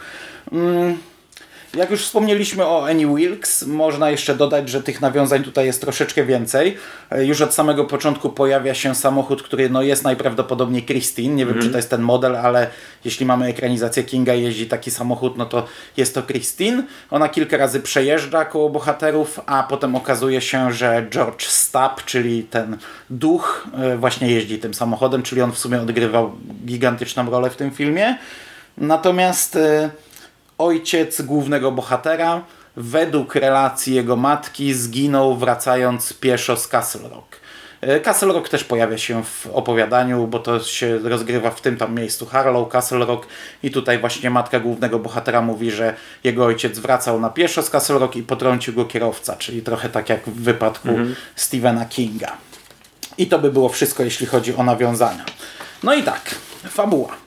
Mm, 1.74 1.80
jak 1.80 1.90
już 1.90 2.04
wspomnieliśmy 2.04 2.66
o 2.66 2.86
Annie 2.86 3.06
Wilkes, 3.06 3.66
można 3.66 4.10
jeszcze 4.10 4.34
dodać, 4.34 4.68
że 4.68 4.82
tych 4.82 5.00
nawiązań 5.00 5.44
tutaj 5.44 5.66
jest 5.66 5.80
troszeczkę 5.80 6.24
więcej. 6.24 6.76
E, 7.10 7.24
Już 7.24 7.40
od 7.40 7.54
samego 7.54 7.84
początku 7.84 8.30
pojawia 8.30 8.74
się 8.74 8.94
samochód, 8.94 9.42
który 9.42 9.70
no, 9.70 9.82
jest 9.82 10.04
najprawdopodobniej 10.04 10.82
Christine. 10.84 11.34
Nie 11.34 11.46
wiem, 11.46 11.62
czy 11.62 11.70
to 11.70 11.76
jest 11.76 11.90
ten 11.90 12.02
model, 12.02 12.36
ale 12.36 12.66
jeśli 13.04 13.26
mamy 13.26 13.46
ekranizację 13.46 14.04
Kinga 14.04 14.34
jeździ 14.34 14.66
taki 14.66 14.90
samochód, 14.90 15.36
no 15.36 15.46
to 15.46 15.66
jest 15.96 16.14
to 16.14 16.22
Christine. 16.22 16.82
Ona 17.10 17.28
kilka 17.28 17.56
razy 17.56 17.80
przejeżdża 17.80 18.44
koło 18.44 18.70
bohaterów, 18.70 19.40
a 19.46 19.62
potem 19.62 19.96
okazuje 19.96 20.40
się, 20.40 20.72
że 20.72 21.06
George 21.10 21.46
Stapp, 21.46 22.04
czyli 22.04 22.42
ten 22.42 22.76
duch, 23.10 23.68
e, 23.78 23.96
właśnie 23.96 24.30
jeździ 24.30 24.58
tym 24.58 24.74
samochodem, 24.74 25.22
czyli 25.22 25.42
on 25.42 25.52
w 25.52 25.58
sumie 25.58 25.80
odgrywał 25.80 26.32
gigantyczną 26.64 27.30
rolę 27.30 27.50
w 27.50 27.56
tym 27.56 27.70
filmie. 27.70 28.18
Natomiast 28.78 29.56
e, 29.56 29.90
ojciec 30.64 31.22
głównego 31.22 31.72
bohatera, 31.72 32.42
według 32.76 33.34
relacji 33.34 33.94
jego 33.94 34.16
matki, 34.16 34.74
zginął 34.74 35.36
wracając 35.36 36.12
pieszo 36.12 36.56
z 36.56 36.68
Castle 36.68 37.08
Rock. 37.08 37.36
E, 37.80 38.00
Castle 38.00 38.32
Rock 38.32 38.48
też 38.48 38.64
pojawia 38.64 38.98
się 38.98 39.24
w 39.24 39.46
opowiadaniu, 39.52 40.26
bo 40.26 40.38
to 40.38 40.60
się 40.60 40.98
rozgrywa 40.98 41.50
w 41.50 41.60
tym 41.60 41.76
tam 41.76 41.94
miejscu 41.94 42.26
Harlow, 42.26 42.68
Castle 42.68 43.06
Rock 43.06 43.26
i 43.62 43.70
tutaj 43.70 43.98
właśnie 43.98 44.30
matka 44.30 44.60
głównego 44.60 44.98
bohatera 44.98 45.42
mówi, 45.42 45.70
że 45.70 45.94
jego 46.24 46.44
ojciec 46.44 46.78
wracał 46.78 47.20
na 47.20 47.30
pieszo 47.30 47.62
z 47.62 47.70
Castle 47.70 47.98
Rock 47.98 48.16
i 48.16 48.22
potrącił 48.22 48.74
go 48.74 48.84
kierowca, 48.84 49.36
czyli 49.36 49.62
trochę 49.62 49.88
tak 49.88 50.08
jak 50.08 50.24
w 50.26 50.42
wypadku 50.42 50.88
Stephena 51.36 51.84
Kinga. 51.84 52.32
I 53.18 53.26
to 53.26 53.38
by 53.38 53.52
było 53.52 53.68
wszystko, 53.68 54.02
jeśli 54.02 54.26
chodzi 54.26 54.56
o 54.56 54.62
nawiązania. 54.62 55.24
No 55.82 55.94
i 55.94 56.02
tak, 56.02 56.34
fabuła. 56.68 57.23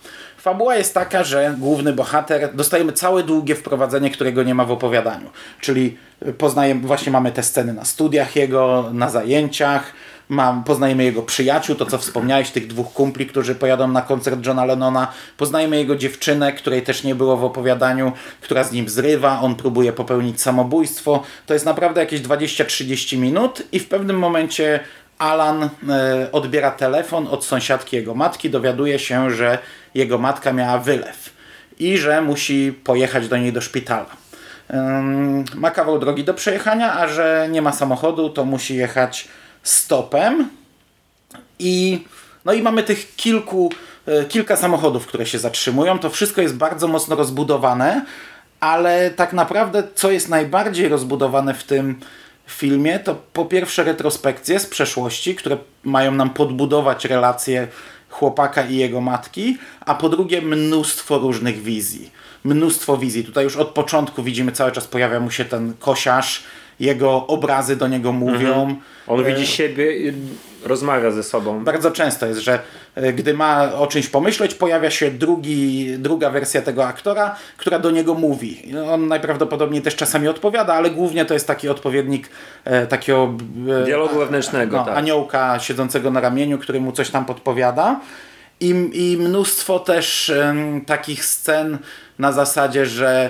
Fabuła 0.48 0.76
jest 0.76 0.94
taka, 0.94 1.24
że 1.24 1.56
główny 1.58 1.94
bohater, 1.94 2.56
dostajemy 2.56 2.94
całe 2.94 3.24
długie 3.24 3.56
wprowadzenie, 3.56 4.10
którego 4.12 4.44
nie 4.44 4.56
ma 4.56 4.66
w 4.66 4.72
opowiadaniu. 4.72 5.30
Czyli 5.62 5.98
poznajemy, 6.38 6.88
właśnie 6.88 7.12
mamy 7.12 7.32
te 7.32 7.44
sceny 7.44 7.74
na 7.74 7.86
studiach 7.86 8.36
jego, 8.36 8.90
na 8.94 9.10
zajęciach, 9.10 9.94
mam, 10.30 10.64
poznajemy 10.64 11.04
jego 11.04 11.22
przyjaciół, 11.22 11.76
to 11.76 11.86
co 11.86 11.98
wspomniałeś, 11.98 12.52
tych 12.52 12.68
dwóch 12.68 12.94
kumpli, 12.94 13.26
którzy 13.26 13.56
pojadą 13.56 13.88
na 13.88 14.02
koncert 14.02 14.46
Johna 14.46 14.66
Lennona. 14.66 15.08
Poznajemy 15.38 15.78
jego 15.78 15.96
dziewczynę, 15.96 16.54
której 16.54 16.82
też 16.82 17.04
nie 17.04 17.16
było 17.16 17.38
w 17.38 17.44
opowiadaniu, 17.44 18.12
która 18.42 18.64
z 18.64 18.72
nim 18.72 18.90
zrywa, 18.90 19.40
on 19.42 19.56
próbuje 19.56 19.94
popełnić 19.94 20.42
samobójstwo. 20.42 21.24
To 21.46 21.54
jest 21.54 21.66
naprawdę 21.66 22.02
jakieś 22.02 22.22
20-30 22.22 23.18
minut 23.18 23.64
i 23.72 23.80
w 23.80 23.88
pewnym 23.88 24.20
momencie 24.20 24.80
Alan 25.18 25.64
e, 25.64 25.70
odbiera 26.32 26.72
telefon 26.72 27.28
od 27.28 27.46
sąsiadki 27.46 27.96
jego 27.96 28.16
matki, 28.16 28.50
dowiaduje 28.50 29.00
się, 29.00 29.32
że 29.32 29.58
jego 29.98 30.18
matka 30.18 30.54
miała 30.54 30.78
wylew 30.78 31.34
i 31.80 31.98
że 31.98 32.22
musi 32.22 32.74
pojechać 32.84 33.28
do 33.28 33.38
niej 33.38 33.54
do 33.54 33.62
szpitala. 33.62 34.06
Ma 35.56 35.72
kawał 35.72 36.00
drogi 36.00 36.24
do 36.24 36.34
przejechania, 36.34 36.94
a 36.94 37.08
że 37.08 37.48
nie 37.52 37.62
ma 37.62 37.72
samochodu, 37.72 38.30
to 38.30 38.46
musi 38.46 38.76
jechać 38.76 39.28
stopem. 39.64 40.50
I, 41.60 42.06
no 42.46 42.54
i 42.54 42.62
mamy 42.62 42.84
tych 42.84 43.16
kilku, 43.16 43.72
e, 44.06 44.26
kilka 44.26 44.56
samochodów, 44.56 45.08
które 45.08 45.26
się 45.26 45.40
zatrzymują. 45.40 46.00
To 46.00 46.10
wszystko 46.10 46.42
jest 46.42 46.56
bardzo 46.56 46.88
mocno 46.88 47.16
rozbudowane, 47.16 48.06
ale 48.60 49.12
tak 49.12 49.34
naprawdę 49.34 49.84
co 49.96 50.12
jest 50.12 50.30
najbardziej 50.30 50.88
rozbudowane 50.90 51.54
w 51.54 51.64
tym 51.64 52.00
filmie, 52.48 53.00
to 53.00 53.16
po 53.34 53.46
pierwsze 53.46 53.84
retrospekcje 53.84 54.60
z 54.60 54.66
przeszłości, 54.66 55.36
które 55.36 55.58
mają 55.84 56.12
nam 56.12 56.30
podbudować 56.30 57.06
relacje 57.06 57.68
chłopaka 58.10 58.66
i 58.66 58.76
jego 58.76 59.02
matki, 59.02 59.58
a 59.80 59.96
po 59.96 60.10
drugie 60.10 60.42
mnóstwo 60.42 61.18
różnych 61.18 61.62
wizji. 61.62 62.12
Mnóstwo 62.44 62.98
wizji. 62.98 63.24
Tutaj 63.24 63.44
już 63.44 63.56
od 63.56 63.68
początku 63.68 64.24
widzimy, 64.24 64.52
cały 64.52 64.72
czas 64.72 64.88
pojawia 64.88 65.20
mu 65.20 65.32
się 65.32 65.46
ten 65.46 65.74
kosiarz 65.80 66.44
jego 66.80 67.28
obrazy 67.28 67.76
do 67.76 67.88
niego 67.88 68.12
mówią. 68.12 68.76
On 69.08 69.20
E, 69.20 69.24
widzi 69.24 69.48
siebie 69.48 69.98
i 69.98 70.14
rozmawia 70.64 71.12
ze 71.12 71.24
sobą. 71.24 71.64
Bardzo 71.64 71.92
często 71.92 72.26
jest, 72.26 72.40
że 72.40 72.54
e, 72.54 72.60
gdy 73.14 73.34
ma 73.34 73.74
o 73.74 73.88
czymś 73.88 74.08
pomyśleć, 74.08 74.54
pojawia 74.56 74.92
się 74.92 75.12
drugi, 75.12 75.94
druga 75.98 76.30
wersja 76.30 76.62
tego 76.62 76.86
aktora, 76.86 77.36
która 77.58 77.80
do 77.80 77.92
niego 77.92 78.14
mówi. 78.14 78.76
On 78.92 79.08
najprawdopodobniej 79.08 79.82
też 79.82 79.96
czasami 79.96 80.28
odpowiada, 80.28 80.74
ale 80.74 80.90
głównie 80.90 81.26
to 81.26 81.34
jest 81.34 81.48
taki 81.48 81.70
odpowiednik 81.70 82.30
e, 82.66 82.88
takiego 82.88 83.34
e, 83.82 83.86
Dialogu 83.86 84.20
wewnętrznego, 84.20 84.78
no, 84.78 84.86
tak. 84.86 84.98
aniołka 84.98 85.60
siedzącego 85.60 86.12
na 86.12 86.20
ramieniu, 86.20 86.58
który 86.58 86.80
mu 86.80 86.92
coś 86.92 87.10
tam 87.10 87.26
podpowiada. 87.26 88.00
I, 88.60 88.90
i 88.94 89.18
mnóstwo 89.18 89.80
też 89.80 90.30
em, 90.30 90.86
takich 90.86 91.26
scen 91.26 91.78
na 92.20 92.32
zasadzie, 92.32 92.86
że 92.86 93.30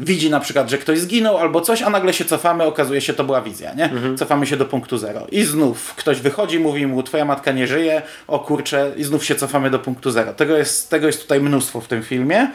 widzi 0.00 0.30
na 0.30 0.40
przykład, 0.40 0.70
że 0.70 0.78
ktoś 0.78 0.98
zginął 0.98 1.38
albo 1.38 1.60
coś, 1.60 1.82
a 1.82 1.90
nagle 1.90 2.12
się 2.12 2.24
cofamy, 2.24 2.64
okazuje 2.64 3.00
się, 3.00 3.12
to 3.14 3.24
była 3.24 3.42
wizja, 3.42 3.74
nie? 3.74 3.90
Cofamy 4.16 4.46
się 4.46 4.56
do 4.56 4.64
punktu 4.66 4.98
zero. 4.98 5.26
I 5.32 5.42
znów 5.42 5.94
ktoś 5.94 6.20
wychodzi, 6.20 6.58
mówi 6.58 6.86
mu, 6.86 7.02
twoja 7.02 7.24
matka 7.24 7.52
nie 7.52 7.66
żyje, 7.66 8.02
o 8.26 8.38
kurczę, 8.38 8.92
i 8.96 9.04
znów 9.04 9.24
się 9.24 9.34
cofamy 9.34 9.70
do 9.70 9.78
punktu 9.78 10.10
zero. 10.10 10.32
Tego 10.32 10.56
jest, 10.56 10.90
tego 10.90 11.06
jest 11.06 11.22
tutaj 11.22 11.40
mnóstwo 11.40 11.80
w 11.80 11.88
tym 11.88 12.02
filmie. 12.02 12.50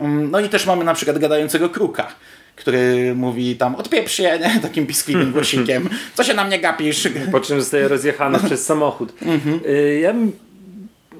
Mm, 0.00 0.30
No 0.30 0.40
i 0.40 0.48
też 0.48 0.66
mamy 0.66 0.84
na 0.84 0.94
przykład 0.94 1.18
gadającego 1.18 1.68
kruka, 1.70 2.06
który 2.56 3.14
mówi 3.14 3.56
tam 3.56 3.74
odpieprz 3.74 4.12
się, 4.14 4.22
nie? 4.38 4.60
takim 4.62 4.86
piskliwym 4.86 5.32
głosikiem. 5.36 5.88
Co 6.14 6.24
się 6.24 6.34
na 6.34 6.44
mnie 6.44 6.58
gapisz? 6.58 7.08
Po 7.32 7.40
czym 7.40 7.60
zostaje 7.60 7.88
rozjechany 7.88 8.38
przez 8.46 8.66
samochód. 8.66 9.12
Mhm. 9.22 9.60
Y, 9.66 10.00
Ja 10.02 10.12
bym 10.12 10.32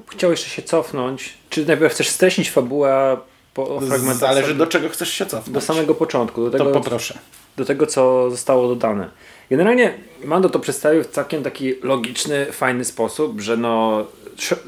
chciał 0.07 0.31
jeszcze 0.31 0.49
się 0.49 0.61
cofnąć. 0.61 1.33
Czy 1.49 1.65
najpierw 1.65 1.93
chcesz 1.93 2.07
streścić 2.09 2.51
fabułę 2.51 3.17
po? 3.53 3.79
Zależy 4.13 4.55
do 4.55 4.67
czego 4.67 4.89
chcesz 4.89 5.09
się 5.09 5.25
cofnąć. 5.25 5.49
do 5.53 5.61
samego 5.61 5.95
początku. 5.95 6.43
Do 6.45 6.51
To 6.51 6.57
tego, 6.57 6.71
poproszę. 6.71 7.17
do 7.57 7.65
tego, 7.65 7.85
co 7.87 8.29
zostało 8.29 8.67
dodane. 8.67 9.09
Generalnie 9.49 9.93
Mando 10.25 10.49
to 10.49 10.59
przedstawił 10.59 11.03
w 11.03 11.07
całkiem 11.07 11.43
taki 11.43 11.75
logiczny, 11.83 12.45
fajny 12.51 12.85
sposób, 12.85 13.41
że 13.41 13.57
no 13.57 14.05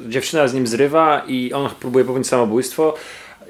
dziewczyna 0.07 0.47
z 0.47 0.53
nim 0.53 0.67
zrywa 0.67 1.21
i 1.27 1.53
on 1.53 1.69
próbuje 1.79 2.05
popełnić 2.05 2.27
samobójstwo 2.27 2.93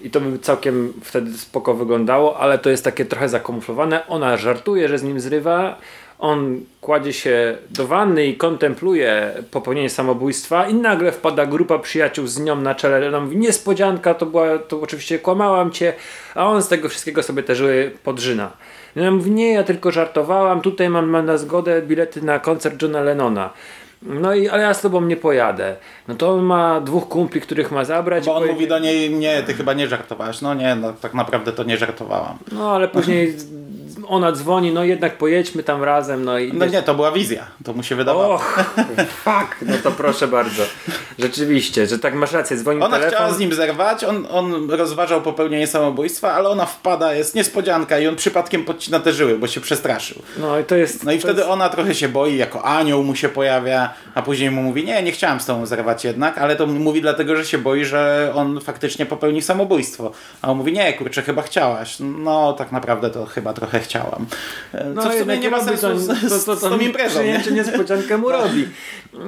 i 0.02 0.10
to 0.10 0.22
by 0.22 0.40
całkiem 0.40 0.94
wtedy 1.04 1.38
spoko 1.38 1.74
wyglądało, 1.74 2.40
ale 2.40 2.60
to 2.60 2.70
jest 2.70 2.84
takie 2.84 3.06
trochę 3.06 3.30
zakamuflowane. 3.30 4.08
Ona 4.08 4.38
żartuje, 4.38 4.90
że 4.90 5.00
z 5.00 5.04
nim 5.04 5.20
zrywa, 5.20 5.78
on 6.20 6.62
kładzie 6.82 7.14
się 7.14 7.58
do 7.70 7.88
wanny 7.88 8.26
i 8.26 8.36
kontempluje 8.38 9.34
popełnienie 9.52 9.90
samobójstwa 9.90 10.68
i 10.68 10.74
nagle 10.74 11.12
wpada 11.12 11.46
grupa 11.46 11.80
przyjaciół 11.80 12.28
z 12.28 12.40
nią 12.40 12.56
na 12.56 12.76
czele. 12.76 13.08
Ona 13.08 13.20
mówi, 13.20 13.38
niespodzianka, 13.38 14.14
to 14.14 14.26
była, 14.26 14.58
to 14.58 14.82
oczywiście 14.82 15.20
kłamałam 15.20 15.72
cię, 15.72 15.94
a 16.36 16.46
on 16.46 16.62
z 16.64 16.68
tego 16.68 16.90
wszystkiego 16.90 17.24
sobie 17.24 17.44
też 17.44 17.64
podrzyna. 18.04 18.52
I 18.96 19.00
ona 19.00 19.12
mówi, 19.12 19.32
nie, 19.32 19.54
ja 19.54 19.64
tylko 19.64 19.92
żartowałam, 19.92 20.62
tutaj 20.62 20.90
mam, 20.90 21.10
mam 21.10 21.26
na 21.26 21.38
zgodę 21.38 21.82
bilety 21.82 22.22
na 22.22 22.40
koncert 22.40 22.82
Johna 22.82 23.02
Lennona. 23.02 23.50
No 24.02 24.34
i, 24.36 24.48
ale 24.50 24.64
ja 24.64 24.74
z 24.74 24.82
tobą 24.82 25.02
nie 25.02 25.18
pojadę. 25.18 25.76
No 26.08 26.16
to 26.16 26.34
on 26.34 26.44
ma 26.44 26.82
dwóch 26.82 27.08
kumpli, 27.08 27.42
których 27.42 27.72
ma 27.72 27.86
zabrać. 27.86 28.26
Bo 28.26 28.36
on 28.36 28.42
powie- 28.42 28.54
mówi 28.54 28.68
do 28.68 28.80
niej, 28.80 29.10
nie, 29.10 29.44
ty 29.44 29.54
chyba 29.54 29.74
nie 29.74 29.88
żartowałaś. 29.88 30.42
No 30.42 30.54
nie, 30.54 30.76
no 30.76 30.94
tak 30.94 31.14
naprawdę 31.14 31.52
to 31.52 31.64
nie 31.64 31.78
żartowałam. 31.78 32.38
No 32.52 32.72
ale 32.72 32.88
później 32.88 33.34
ona 34.08 34.32
dzwoni, 34.32 34.72
no 34.72 34.84
jednak 34.84 35.18
pojedźmy 35.18 35.64
tam 35.64 35.84
razem, 35.84 36.26
no 36.26 36.40
i... 36.40 36.54
No 36.54 36.66
nie, 36.66 36.82
to 36.82 36.96
była 36.96 37.12
wizja. 37.12 37.46
To 37.64 37.74
mu 37.74 37.84
się 37.84 37.96
wydawało. 37.96 38.36
Och, 38.36 38.60
fuck, 39.24 39.56
no 39.62 39.74
to 39.84 39.92
proszę 39.92 40.28
bardzo. 40.28 40.64
Rzeczywiście, 41.20 41.88
że 41.88 42.00
tak 42.00 42.16
masz 42.16 42.32
rację, 42.32 42.58
dzwoni 42.58 42.82
Ona 42.82 42.96
telefon. 42.96 43.16
chciała 43.16 43.34
z 43.34 43.40
nim 43.40 43.54
zerwać, 43.54 44.04
on, 44.04 44.28
on 44.32 44.70
rozważał 44.70 45.22
popełnienie 45.22 45.68
samobójstwa, 45.68 46.34
ale 46.34 46.50
ona 46.50 46.66
wpada, 46.66 47.14
jest 47.14 47.36
niespodzianka 47.36 48.00
i 48.00 48.08
on 48.08 48.16
przypadkiem 48.16 48.66
podcina 48.66 49.00
te 49.00 49.14
żyły, 49.14 49.38
bo 49.38 49.48
się 49.48 49.62
przestraszył. 49.62 50.22
No 50.38 50.60
i 50.60 50.64
to 50.64 50.76
jest... 50.76 51.04
No 51.04 51.12
i 51.12 51.20
wtedy 51.20 51.40
jest... 51.40 51.52
ona 51.52 51.70
trochę 51.70 51.96
się 51.96 52.10
boi, 52.10 52.38
jako 52.38 52.66
anioł 52.66 53.04
mu 53.04 53.16
się 53.16 53.30
pojawia, 53.30 53.94
a 54.16 54.22
później 54.22 54.52
mu 54.52 54.64
mówi, 54.64 54.86
nie, 54.86 55.04
nie 55.04 55.12
chciałam 55.12 55.40
z 55.40 55.46
tobą 55.46 55.66
zerwać 55.66 56.04
jednak, 56.04 56.38
ale 56.38 56.56
to 56.56 56.68
mówi 56.68 57.02
dlatego, 57.02 57.36
że 57.36 57.46
się 57.46 57.58
boi, 57.58 57.86
że 57.86 58.32
on 58.36 58.62
faktycznie 58.62 59.06
popełni 59.06 59.42
samobójstwo. 59.42 60.12
A 60.42 60.52
on 60.52 60.58
mówi, 60.58 60.74
nie, 60.74 60.94
kurczę, 60.94 61.22
chyba 61.22 61.42
chciałaś. 61.42 61.98
No, 62.00 62.54
tak 62.54 62.72
naprawdę 62.72 63.10
to 63.10 63.26
chyba 63.26 63.54
trochę 63.54 63.80
chciałam. 63.86 64.26
E, 64.74 64.86
No 64.96 65.04
Co 65.04 65.10
w 65.10 65.14
sumie 65.14 65.38
nie 65.38 65.50
ma 65.50 65.64
sensu 65.64 65.88
to, 65.88 65.98
z, 66.00 66.08
to, 66.08 66.16
z, 66.16 66.46
to, 66.46 66.56
z 66.56 66.60
to, 66.62 66.70
tą 66.70 66.78
imprezą. 66.80 67.24
nie? 67.24 67.44
Niespodziankę 67.52 68.18
mu 68.18 68.30
robi. 68.30 68.68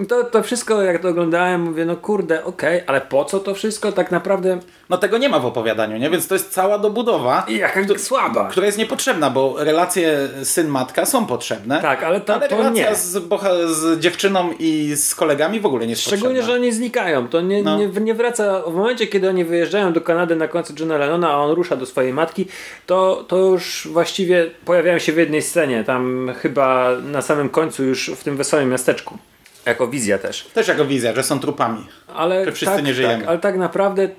To, 0.10 0.24
to 0.24 0.44
wszystko, 0.44 0.82
jak 0.82 1.02
to 1.02 1.08
oglądałem, 1.10 1.62
mówię, 1.62 1.86
no 1.86 1.96
kurde, 1.96 2.44
okej, 2.44 2.82
ale 2.88 3.02
po 3.02 3.26
co 3.26 3.40
to 3.40 3.54
wszystko 3.56 3.92
tak 3.92 4.12
naprawdę? 4.12 4.60
No 4.90 4.98
tego 4.98 5.18
nie 5.18 5.30
ma 5.30 5.40
w 5.40 5.46
opowiadaniu, 5.46 5.98
nie? 5.98 6.10
Więc 6.10 6.28
to 6.28 6.36
jest 6.36 6.52
cała 6.52 6.80
dobudowa, 6.80 7.46
I 7.48 7.58
jaka 7.58 7.80
słaba. 7.98 8.48
która 8.52 8.66
jest 8.66 8.78
niepotrzebna, 8.78 9.30
bo 9.30 9.56
relacje 9.58 10.28
syn-matka 10.44 11.06
są 11.06 11.26
potrzebne. 11.26 11.82
Tak, 11.82 12.04
ale 12.04 12.22
to, 12.22 12.34
ale 12.34 12.50
to 12.50 12.58
relacja 12.58 12.90
nie. 12.90 12.96
z, 12.96 13.18
boha- 13.18 13.68
z 13.68 14.00
dziewczyną 14.00 14.50
i 14.60 14.96
z 14.96 15.16
kolegami 15.16 15.60
w 15.60 15.66
ogóle 15.66 15.84
nie 15.86 15.90
jest 15.90 16.02
Szczególnie, 16.02 16.36
że 16.36 16.42
potrzebna. 16.42 16.62
oni 16.64 16.72
znikają. 16.72 17.28
To 17.28 17.42
nie, 17.42 17.64
No. 17.64 17.78
nie, 17.78 17.88
nie 17.88 18.14
wraca. 18.14 18.62
W 18.62 18.74
momencie, 18.74 19.08
kiedy 19.08 19.30
oni 19.30 19.46
wyjeżdżają 19.46 19.94
do 19.94 20.02
Kanady 20.02 20.36
na 20.36 20.48
koncert 20.48 20.80
Johna 20.80 20.98
Lennona, 20.98 21.30
a 21.30 21.36
on 21.38 21.52
rusza 21.52 21.76
do 21.76 21.86
swojej 21.86 22.14
matki, 22.14 22.48
to, 22.86 23.26
to 23.28 23.38
już 23.38 23.88
właściwie 23.92 24.47
pojawiają 24.66 25.00
się 25.00 25.14
w 25.14 25.18
jednej 25.18 25.42
scenie. 25.42 25.84
Tam 25.84 26.34
chyba 26.42 26.96
na 27.04 27.22
samym 27.22 27.50
końcu, 27.50 27.84
już 27.84 28.12
w 28.16 28.24
tym 28.24 28.38
wesołym 28.38 28.70
miasteczku. 28.70 29.18
Jako 29.66 29.88
wizja 29.88 30.18
też. 30.18 30.44
Też 30.44 30.68
jako 30.68 30.86
wizja, 30.86 31.14
że 31.14 31.24
są 31.24 31.40
trupami. 31.40 31.86
Ale 32.16 32.46
Że 32.46 32.52
wszyscy 32.52 32.76
tak, 32.76 32.86
nie 32.86 32.94
żyjemy. 32.94 33.20
Tak, 33.20 33.30
ale 33.30 33.40
tak 33.40 33.58
naprawdę 33.58 34.10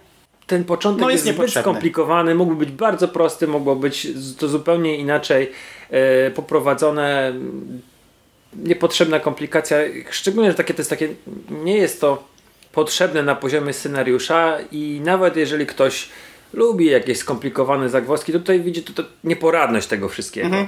ten 0.46 0.64
początek 0.64 1.02
No, 1.02 1.10
jest, 1.10 1.26
jest 1.26 1.38
zbyt 1.38 1.50
skomplikowany, 1.50 2.34
mógłby 2.34 2.56
być 2.66 2.70
bardzo 2.74 3.08
prosty, 3.08 3.46
mogło 3.48 3.76
być 3.76 4.08
to 4.38 4.48
zupełnie 4.48 4.96
inaczej 4.96 5.52
e, 5.90 6.30
poprowadzone. 6.30 7.34
Niepotrzebna 8.56 9.20
komplikacja, 9.20 9.78
szczególnie, 10.10 10.50
że 10.50 10.56
takie 10.56 10.74
to 10.74 10.80
jest 10.80 10.90
takie, 10.90 11.08
nie 11.50 11.76
jest 11.76 12.00
to 12.00 12.24
potrzebne 12.72 13.22
na 13.22 13.34
poziomie 13.34 13.72
scenariusza 13.72 14.58
i 14.72 15.00
nawet 15.04 15.36
jeżeli 15.36 15.66
ktoś 15.66 16.08
lubi 16.52 16.86
jakieś 16.86 17.18
skomplikowane 17.18 17.88
zagwozdki, 17.88 18.32
to 18.32 18.38
tutaj 18.38 18.60
widzi 18.60 18.82
to, 18.82 19.02
to 19.02 19.08
nieporadność 19.24 19.86
tego 19.86 20.08
wszystkiego. 20.08 20.46
Mhm. 20.46 20.66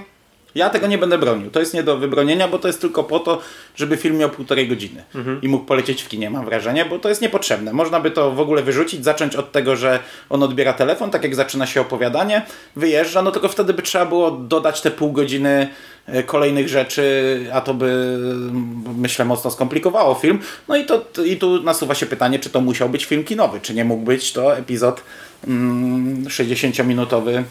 Ja 0.54 0.70
tego 0.70 0.86
nie 0.86 0.98
będę 0.98 1.18
bronił. 1.18 1.50
To 1.50 1.60
jest 1.60 1.74
nie 1.74 1.82
do 1.82 1.96
wybronienia, 1.96 2.48
bo 2.48 2.58
to 2.58 2.68
jest 2.68 2.80
tylko 2.80 3.04
po 3.04 3.18
to, 3.18 3.40
żeby 3.76 3.96
film 3.96 4.16
miał 4.16 4.30
półtorej 4.30 4.68
godziny 4.68 5.04
i 5.42 5.48
mógł 5.48 5.64
polecieć 5.64 6.02
w 6.02 6.08
kinie, 6.08 6.30
mam 6.30 6.44
wrażenie, 6.44 6.84
bo 6.84 6.98
to 6.98 7.08
jest 7.08 7.22
niepotrzebne. 7.22 7.72
Można 7.72 8.00
by 8.00 8.10
to 8.10 8.30
w 8.30 8.40
ogóle 8.40 8.62
wyrzucić, 8.62 9.04
zacząć 9.04 9.36
od 9.36 9.52
tego, 9.52 9.76
że 9.76 9.98
on 10.28 10.42
odbiera 10.42 10.72
telefon, 10.72 11.10
tak 11.10 11.22
jak 11.22 11.34
zaczyna 11.34 11.66
się 11.66 11.80
opowiadanie, 11.80 12.46
wyjeżdża, 12.76 13.22
no 13.22 13.30
tylko 13.30 13.48
wtedy 13.48 13.74
by 13.74 13.82
trzeba 13.82 14.06
było 14.06 14.30
dodać 14.30 14.80
te 14.80 14.90
pół 14.90 15.12
godziny 15.12 15.68
e, 16.06 16.22
kolejnych 16.22 16.68
rzeczy, 16.68 17.46
a 17.52 17.60
to 17.60 17.74
by 17.74 17.86
mm, 17.86 18.84
myślę 18.96 19.24
mocno 19.24 19.50
skomplikowało 19.50 20.14
film. 20.14 20.38
No 20.68 20.76
i, 20.76 20.86
to, 20.86 21.04
i 21.26 21.36
tu 21.36 21.62
nasuwa 21.62 21.94
się 21.94 22.06
pytanie, 22.06 22.38
czy 22.38 22.50
to 22.50 22.60
musiał 22.60 22.88
być 22.88 23.04
film 23.04 23.24
kinowy, 23.24 23.60
czy 23.60 23.74
nie 23.74 23.84
mógł 23.84 24.04
być 24.04 24.32
to 24.32 24.56
epizod 24.56 25.02
mm, 25.48 26.24
60-minutowy, 26.24 27.42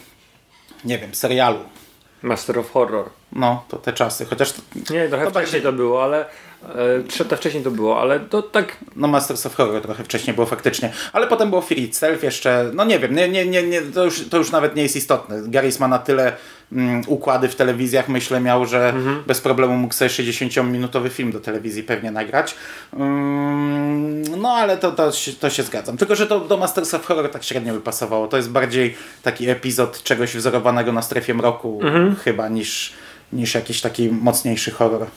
nie 0.85 0.97
wiem, 0.97 1.15
serialu. 1.15 1.59
Master 2.21 2.59
of 2.59 2.71
Horror. 2.71 3.05
No, 3.33 3.63
to 3.69 3.77
te 3.77 3.93
czasy. 3.93 4.25
Chociaż 4.25 4.51
to, 4.51 4.61
Nie, 4.93 5.07
trochę 5.09 5.25
To 5.25 5.31
wcześniej 5.31 5.61
to 5.61 5.73
było, 5.73 6.03
ale 6.03 6.25
e, 6.63 7.03
trzy 7.07 7.23
lata 7.23 7.35
wcześniej 7.35 7.63
to 7.63 7.71
było, 7.71 8.01
ale 8.01 8.19
to 8.19 8.41
tak 8.41 8.77
no 8.95 9.07
Masters 9.07 9.45
of 9.45 9.55
Horror 9.55 9.81
trochę 9.81 10.03
wcześniej 10.03 10.35
było 10.35 10.47
faktycznie. 10.47 10.91
Ale 11.13 11.27
potem 11.27 11.49
było 11.49 11.61
Fear 11.61 11.79
Itself 11.79 12.23
jeszcze, 12.23 12.71
no 12.73 12.85
nie 12.85 12.99
wiem, 12.99 13.15
nie, 13.15 13.29
nie, 13.29 13.45
nie, 13.45 13.63
nie, 13.63 13.81
to, 13.81 14.05
już, 14.05 14.29
to 14.29 14.37
już 14.37 14.51
nawet 14.51 14.75
nie 14.75 14.83
jest 14.83 14.95
istotne. 14.95 15.41
Garys 15.47 15.79
ma 15.79 15.87
na 15.87 15.99
tyle 15.99 16.33
układy 17.07 17.47
w 17.47 17.55
telewizjach, 17.55 18.09
myślę 18.09 18.39
miał, 18.39 18.65
że 18.65 18.93
bez 19.27 19.41
problemu 19.41 19.77
mógł 19.77 19.93
sobie 19.93 20.09
60-minutowy 20.11 21.09
film 21.09 21.31
do 21.31 21.39
telewizji 21.39 21.83
pewnie 21.83 22.11
nagrać. 22.11 22.55
Mm, 22.93 24.21
no 24.41 24.49
ale 24.49 24.77
to, 24.77 24.91
to, 24.91 25.11
się- 25.11 25.33
to 25.33 25.49
się 25.49 25.63
zgadzam. 25.63 25.97
Tylko, 25.97 26.15
że 26.15 26.27
to 26.27 26.39
do 26.39 26.57
Masters 26.57 26.93
of 26.93 27.05
Horror 27.05 27.31
tak 27.31 27.43
średnio 27.43 27.73
by 27.73 27.81
pasowało. 27.81 28.27
To 28.27 28.37
jest 28.37 28.49
bardziej 28.51 28.95
taki 29.23 29.49
epizod 29.49 30.03
czegoś 30.03 30.35
wzorowanego 30.35 30.91
na 30.91 31.01
strefie 31.01 31.33
mroku 31.33 31.79
chyba 32.23 32.49
niż, 32.49 32.93
niż 33.33 33.53
jakiś 33.55 33.81
taki 33.81 34.09
mocniejszy 34.09 34.71
horror. 34.71 35.07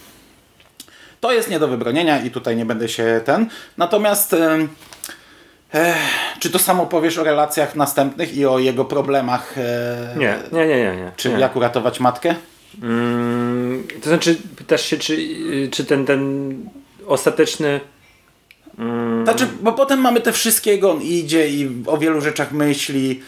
To 1.21 1.33
jest 1.33 1.51
nie 1.51 1.59
do 1.59 1.69
wybronienia 1.69 2.23
i 2.25 2.31
tutaj 2.31 2.57
nie 2.57 2.67
będę 2.67 2.89
się 2.89 3.21
ten. 3.25 3.47
Natomiast 3.79 4.37
czy 6.39 6.51
to 6.51 6.59
samo 6.59 6.87
powiesz 6.87 7.19
o 7.19 7.25
relacjach 7.25 7.77
następnych 7.77 8.37
i 8.37 8.47
o 8.47 8.59
jego 8.59 8.85
problemach? 8.85 9.59
e, 9.59 10.15
nie, 10.19 10.39
nie, 10.53 10.67
nie, 10.67 10.77
nie. 10.77 10.97
nie. 10.97 11.13
Czy 11.17 11.29
nie. 11.29 11.39
jak 11.39 11.57
uratować 11.57 12.01
matkę? 12.01 12.35
Mm, 12.83 13.87
to 14.03 14.09
znaczy, 14.09 14.37
pytasz 14.57 14.83
się, 14.87 14.97
czy, 14.97 15.19
czy 15.71 15.85
ten, 15.85 16.07
ten 16.07 16.55
ostateczny. 17.07 17.81
Mm, 18.79 19.25
Znaczy, 19.25 19.49
bo 19.63 19.73
potem 19.73 20.01
mamy 20.01 20.21
te 20.21 20.33
wszystkiego, 20.33 20.91
on 20.91 21.03
idzie 21.03 21.49
i 21.49 21.83
o 21.87 21.99
wielu 21.99 22.21
rzeczach 22.21 22.53
myśli, 22.53 23.23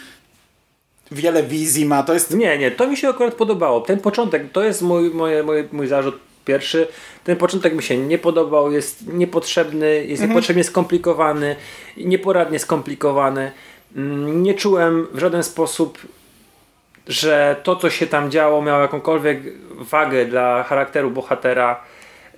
wiele 1.11 1.43
wizji 1.43 1.87
ma, 1.87 2.03
to 2.03 2.15
jest... 2.15 2.35
nie, 2.35 2.59
nie, 2.59 2.71
to 2.71 2.89
mi 2.89 2.97
się 2.97 3.09
akurat 3.09 3.35
podobało. 3.35 3.81
Ten 3.81 4.01
początek, 4.01 4.53
to 4.53 4.65
jest 4.65 4.83
mój, 4.83 5.11
moje, 5.11 5.43
moje, 5.43 5.69
mój 5.73 5.87
zarzut 5.87 6.19
pierwszy. 6.45 6.89
Ten 7.25 7.37
początek 7.37 7.75
mi 7.75 7.83
się 7.83 7.99
nie 7.99 8.19
podobał, 8.19 8.73
jest 8.73 9.13
niepotrzebny, 9.13 10.05
jest 10.05 10.23
niepotrzebnie 10.23 10.65
skomplikowany, 10.65 11.57
nieporadnie 11.97 12.59
skomplikowany. 12.59 13.53
Mm, 13.97 14.43
Nie 14.43 14.55
czułem 14.55 15.07
w 15.13 15.19
żaden 15.19 15.43
sposób 15.43 15.99
że 17.07 17.57
to, 17.63 17.77
co 17.77 17.91
się 17.91 18.07
tam 18.07 18.31
działo, 18.31 18.63
miało 18.63 18.81
jakąkolwiek 18.81 19.41
wagę 19.71 20.25
dla 20.27 20.63
charakteru 20.63 21.11
bohatera. 21.11 21.81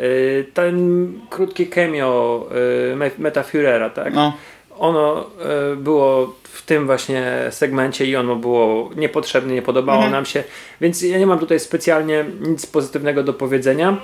Y, 0.00 0.46
ten 0.54 1.12
krótki 1.30 1.66
cameo 1.66 2.48
y, 2.92 3.18
Meta 3.18 3.42
Führera, 3.42 3.90
tak? 3.90 4.14
No. 4.14 4.32
Ono 4.78 5.26
y, 5.72 5.76
było 5.76 6.34
w 6.42 6.62
tym 6.62 6.86
właśnie 6.86 7.32
segmencie 7.50 8.06
i 8.06 8.16
ono 8.16 8.36
było 8.36 8.90
niepotrzebne, 8.96 9.54
nie 9.54 9.62
podobało 9.62 9.96
Mhm. 9.98 10.12
nam 10.12 10.26
się, 10.26 10.44
więc 10.80 11.02
ja 11.02 11.18
nie 11.18 11.26
mam 11.26 11.38
tutaj 11.38 11.60
specjalnie 11.60 12.24
nic 12.40 12.66
pozytywnego 12.66 13.22
do 13.22 13.32
powiedzenia. 13.32 13.96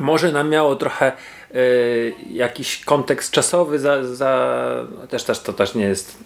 Może 0.00 0.32
nam 0.32 0.48
miało 0.50 0.76
trochę 0.76 1.12
y, 1.54 2.14
jakiś 2.30 2.84
kontekst 2.84 3.32
czasowy 3.32 3.78
za, 3.78 4.04
za 4.04 4.56
też, 5.08 5.24
też 5.24 5.40
to 5.40 5.52
też 5.52 5.74
nie 5.74 5.84
jest 5.84 6.16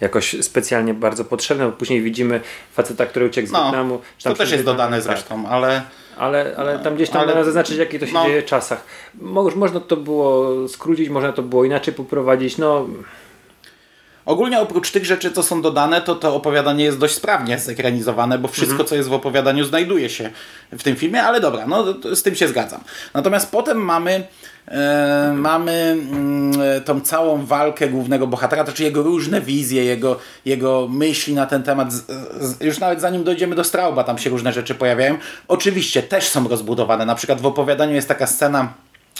jakoś 0.00 0.36
specjalnie 0.40 0.94
bardzo 0.94 1.24
potrzebne, 1.24 1.66
bo 1.66 1.72
później 1.72 2.02
widzimy 2.02 2.40
faceta, 2.72 3.06
który 3.06 3.26
uciekł 3.26 3.48
z 3.48 3.52
No, 3.52 3.64
Wietnamu. 3.64 4.00
To 4.22 4.34
też 4.34 4.50
jest 4.52 4.64
dodane 4.64 4.96
tak. 4.96 5.04
zresztą, 5.04 5.48
ale 5.48 5.82
Ale, 6.20 6.54
ale 6.56 6.78
tam 6.78 6.94
gdzieś 6.94 7.10
tam 7.10 7.28
Ale- 7.28 7.44
zaznaczyć, 7.44 7.76
jakie 7.78 7.98
to 7.98 8.06
się 8.06 8.12
no. 8.12 8.24
dzieje 8.24 8.42
w 8.42 8.44
czasach. 8.44 8.84
Mo, 9.20 9.42
można 9.56 9.80
to 9.80 9.96
było 9.96 10.54
skrócić, 10.68 11.08
można 11.08 11.32
to 11.32 11.42
było 11.42 11.64
inaczej 11.64 11.94
poprowadzić. 11.94 12.58
No, 12.58 12.86
Ogólnie 14.24 14.60
oprócz 14.60 14.90
tych 14.90 15.04
rzeczy, 15.04 15.30
co 15.32 15.42
są 15.42 15.62
dodane, 15.62 16.00
to 16.00 16.14
to 16.14 16.34
opowiadanie 16.34 16.84
jest 16.84 16.98
dość 16.98 17.14
sprawnie 17.14 17.58
zekranizowane, 17.58 18.38
bo 18.38 18.48
wszystko, 18.48 18.72
Mhm. 18.72 18.88
co 18.88 18.94
jest 18.94 19.08
w 19.08 19.12
opowiadaniu, 19.12 19.64
znajduje 19.64 20.10
się 20.10 20.30
w 20.72 20.82
tym 20.82 20.96
filmie, 20.96 21.22
ale 21.22 21.40
dobra, 21.40 21.66
no 21.66 21.84
z 22.14 22.22
tym 22.22 22.34
się 22.34 22.48
zgadzam. 22.48 22.80
Natomiast 23.14 23.50
potem 23.50 23.78
mamy, 23.78 24.26
e, 24.70 25.32
mamy 25.36 25.72
mm, 25.72 26.60
e, 26.62 26.80
tą 26.80 27.00
całą 27.00 27.46
walkę 27.46 27.88
głównego 27.88 28.26
bohatera, 28.26 28.64
to 28.64 28.70
znaczy 28.70 28.82
jego 28.82 29.02
różne 29.02 29.40
wizje, 29.40 29.84
jego, 29.84 30.18
jego 30.44 30.88
myśli 30.90 31.34
na 31.34 31.46
ten 31.46 31.62
temat. 31.62 31.88
Już 32.60 32.78
nawet 32.78 33.00
zanim 33.00 33.24
dojdziemy 33.24 33.54
do 33.54 33.64
Strauba, 33.64 34.04
tam 34.04 34.18
się 34.18 34.30
różne 34.30 34.52
rzeczy 34.52 34.74
pojawiają. 34.74 35.18
Oczywiście 35.48 36.02
też 36.02 36.28
są 36.28 36.48
rozbudowane. 36.48 37.06
Na 37.06 37.14
przykład 37.14 37.40
w 37.40 37.46
opowiadaniu 37.46 37.94
jest 37.94 38.08
taka 38.08 38.26
scena 38.26 38.72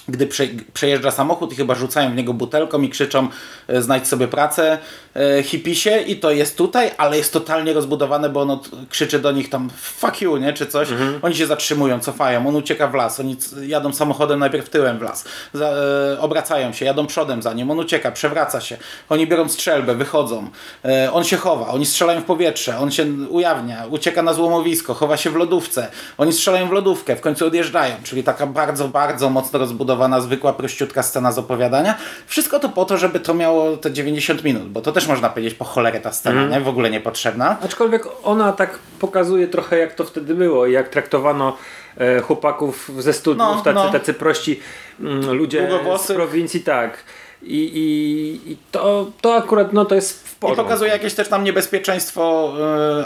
gdy 0.09 0.27
prze, 0.27 0.45
przejeżdża 0.73 1.11
samochód 1.11 1.53
i 1.53 1.57
chyba 1.57 1.75
rzucają 1.75 2.11
w 2.13 2.15
niego 2.15 2.35
butelką 2.35 2.83
i 2.83 2.89
krzyczą 2.89 3.29
e, 3.69 3.83
znajdź 3.83 4.09
sobie 4.09 4.29
pracę 4.29 4.79
e, 5.17 5.43
hipisie 5.43 6.01
i 6.07 6.17
to 6.17 6.31
jest 6.31 6.57
tutaj, 6.59 6.91
ale 6.99 7.17
jest 7.17 7.33
totalnie 7.33 7.73
rozbudowane, 7.73 8.29
bo 8.29 8.41
ono 8.41 8.57
t- 8.57 8.71
krzyczy 8.91 9.19
do 9.19 9.33
nich 9.33 9.51
tam 9.51 9.71
fuck 9.77 10.21
you, 10.21 10.37
nie, 10.37 10.53
czy 10.53 10.67
coś. 10.67 10.89
Oni 11.23 11.35
się 11.35 11.47
zatrzymują, 11.47 12.01
cofają, 12.01 12.49
on 12.49 12.57
ucieka 12.57 12.89
w 12.89 12.95
las, 12.95 13.21
oni 13.21 13.37
jadą 13.67 13.93
samochodem 13.93 14.39
najpierw 14.39 14.69
tyłem 14.69 14.99
w 14.99 15.03
las, 15.03 15.25
za, 15.55 15.67
e, 15.67 16.21
obracają 16.21 16.73
się, 16.73 16.85
jadą 16.85 17.07
przodem 17.07 17.43
za 17.43 17.53
nim, 17.53 17.71
on 17.71 17.79
ucieka, 17.79 18.13
przewraca 18.13 18.61
się, 18.61 18.77
oni 19.09 19.27
biorą 19.27 19.49
strzelbę, 19.49 19.95
wychodzą, 19.95 20.51
e, 20.85 21.13
on 21.13 21.25
się 21.25 21.37
chowa, 21.37 21.69
oni 21.69 21.87
strzelają 21.87 22.21
w 22.21 22.25
powietrze, 22.25 22.79
on 22.79 22.91
się 22.91 23.07
ujawnia, 23.31 23.87
ucieka 23.91 24.23
na 24.23 24.35
złomowisko, 24.35 24.95
chowa 24.95 25.17
się 25.17 25.31
w 25.31 25.37
lodówce, 25.37 25.89
oni 26.19 26.33
strzelają 26.33 26.69
w 26.69 26.73
lodówkę, 26.73 27.17
w 27.17 27.21
końcu 27.21 27.47
odjeżdżają, 27.47 27.95
czyli 28.03 28.25
taka 28.25 28.47
bardzo, 28.47 28.89
bardzo 28.89 29.31
mocno 29.31 29.59
rozbudowana, 29.59 29.90
zwykła, 30.21 30.53
prościutka 30.53 31.03
scena 31.03 31.33
z 31.33 31.39
opowiadania. 31.39 31.95
Wszystko 32.27 32.59
to 32.59 32.69
po 32.69 32.85
to, 32.85 32.97
żeby 32.99 33.21
to 33.21 33.35
miało 33.35 33.77
te 33.77 33.93
90 33.93 34.45
minut, 34.45 34.69
bo 34.69 34.81
to 34.81 34.93
też 34.93 35.07
można 35.09 35.29
powiedzieć 35.29 35.55
po 35.55 35.65
cholerę 35.65 36.01
ta 36.01 36.13
scena, 36.13 36.47
nie? 36.49 36.61
W 36.61 36.69
ogóle 36.69 36.91
niepotrzebna. 36.91 37.57
aczkolwiek 37.65 38.03
ona 38.23 38.53
tak 38.53 38.79
pokazuje 38.99 39.49
trochę, 39.49 39.79
jak 39.79 39.95
to 39.95 40.05
wtedy 40.05 40.35
było 40.35 40.67
i 40.67 40.73
jak 40.73 40.89
traktowano 40.89 41.57
e, 41.97 42.21
chłopaków 42.21 42.91
ze 42.99 43.13
studiów, 43.13 43.39
No, 43.49 43.63
tacy, 43.63 43.75
no. 43.75 43.91
tacy 43.93 44.15
prości 44.15 44.61
mm, 45.01 45.33
ludzie 45.33 45.69
z 45.99 46.07
prowincji, 46.13 46.61
tak. 46.61 47.05
I, 47.43 47.57
i, 47.57 48.53
i 48.53 48.57
to, 48.73 49.11
to 49.21 49.35
akurat 49.35 49.73
no, 49.73 49.85
to 49.85 49.95
jest 49.95 50.29
w 50.29 50.33
I 50.33 50.37
porządku. 50.41 50.65
pokazuje 50.65 50.91
jakieś 50.91 51.15
też 51.15 51.29
tam 51.29 51.45
niebezpieczeństwo 51.45 52.53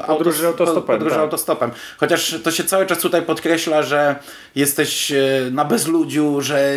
e, 0.03 0.07
Podróży 0.07 0.43
autos- 0.43 0.47
autostopem, 0.47 0.87
Podróży 0.97 1.15
tak. 1.15 1.23
autostopem. 1.25 1.71
Chociaż 1.97 2.37
to 2.45 2.51
się 2.51 2.65
cały 2.65 2.87
czas 2.87 2.99
tutaj 2.99 3.23
podkreśla, 3.23 3.83
że 3.83 4.17
jesteś 4.55 5.13
e, 5.13 5.17
na 5.51 5.65
bezludziu, 5.65 6.41
że 6.41 6.75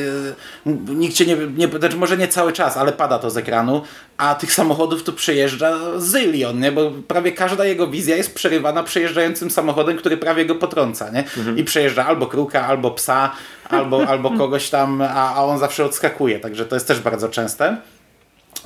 e, 0.66 0.72
nikt 0.96 1.16
cię 1.16 1.26
nie, 1.26 1.36
nie 1.36 1.68
znaczy 1.68 1.98
może 1.98 2.18
nie 2.18 2.28
cały 2.28 2.54
czas, 2.54 2.78
ale 2.78 2.92
pada 2.92 3.20
to 3.20 3.30
z 3.30 3.38
ekranu, 3.38 3.82
a 4.18 4.36
tych 4.36 4.54
samochodów 4.54 5.04
tu 5.04 5.14
przejeżdża 5.14 5.78
zylion, 5.98 6.60
nie? 6.60 6.72
bo 6.72 6.92
prawie 7.08 7.32
każda 7.32 7.66
jego 7.66 7.88
wizja 7.88 8.16
jest 8.16 8.36
przerywana 8.36 8.84
przejeżdżającym 8.84 9.52
samochodem, 9.52 9.98
który 9.98 10.18
prawie 10.18 10.46
go 10.46 10.56
potrąca. 10.56 11.10
Nie? 11.10 11.20
Mhm. 11.20 11.58
I 11.58 11.64
przejeżdża 11.64 12.06
albo 12.06 12.28
kruka, 12.28 12.68
albo 12.68 12.92
psa, 12.92 13.32
albo, 13.70 14.08
albo 14.08 14.32
kogoś 14.32 14.70
tam, 14.70 15.02
a, 15.02 15.36
a 15.36 15.44
on 15.44 15.60
zawsze 15.60 15.86
odskakuje, 15.86 16.40
także 16.40 16.66
to 16.66 16.76
jest 16.76 16.88
też 16.88 17.00
bardzo 17.00 17.30
częste. 17.48 17.78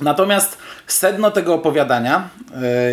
Natomiast 0.00 0.58
sedno 0.86 1.30
tego 1.30 1.54
opowiadania 1.54 2.28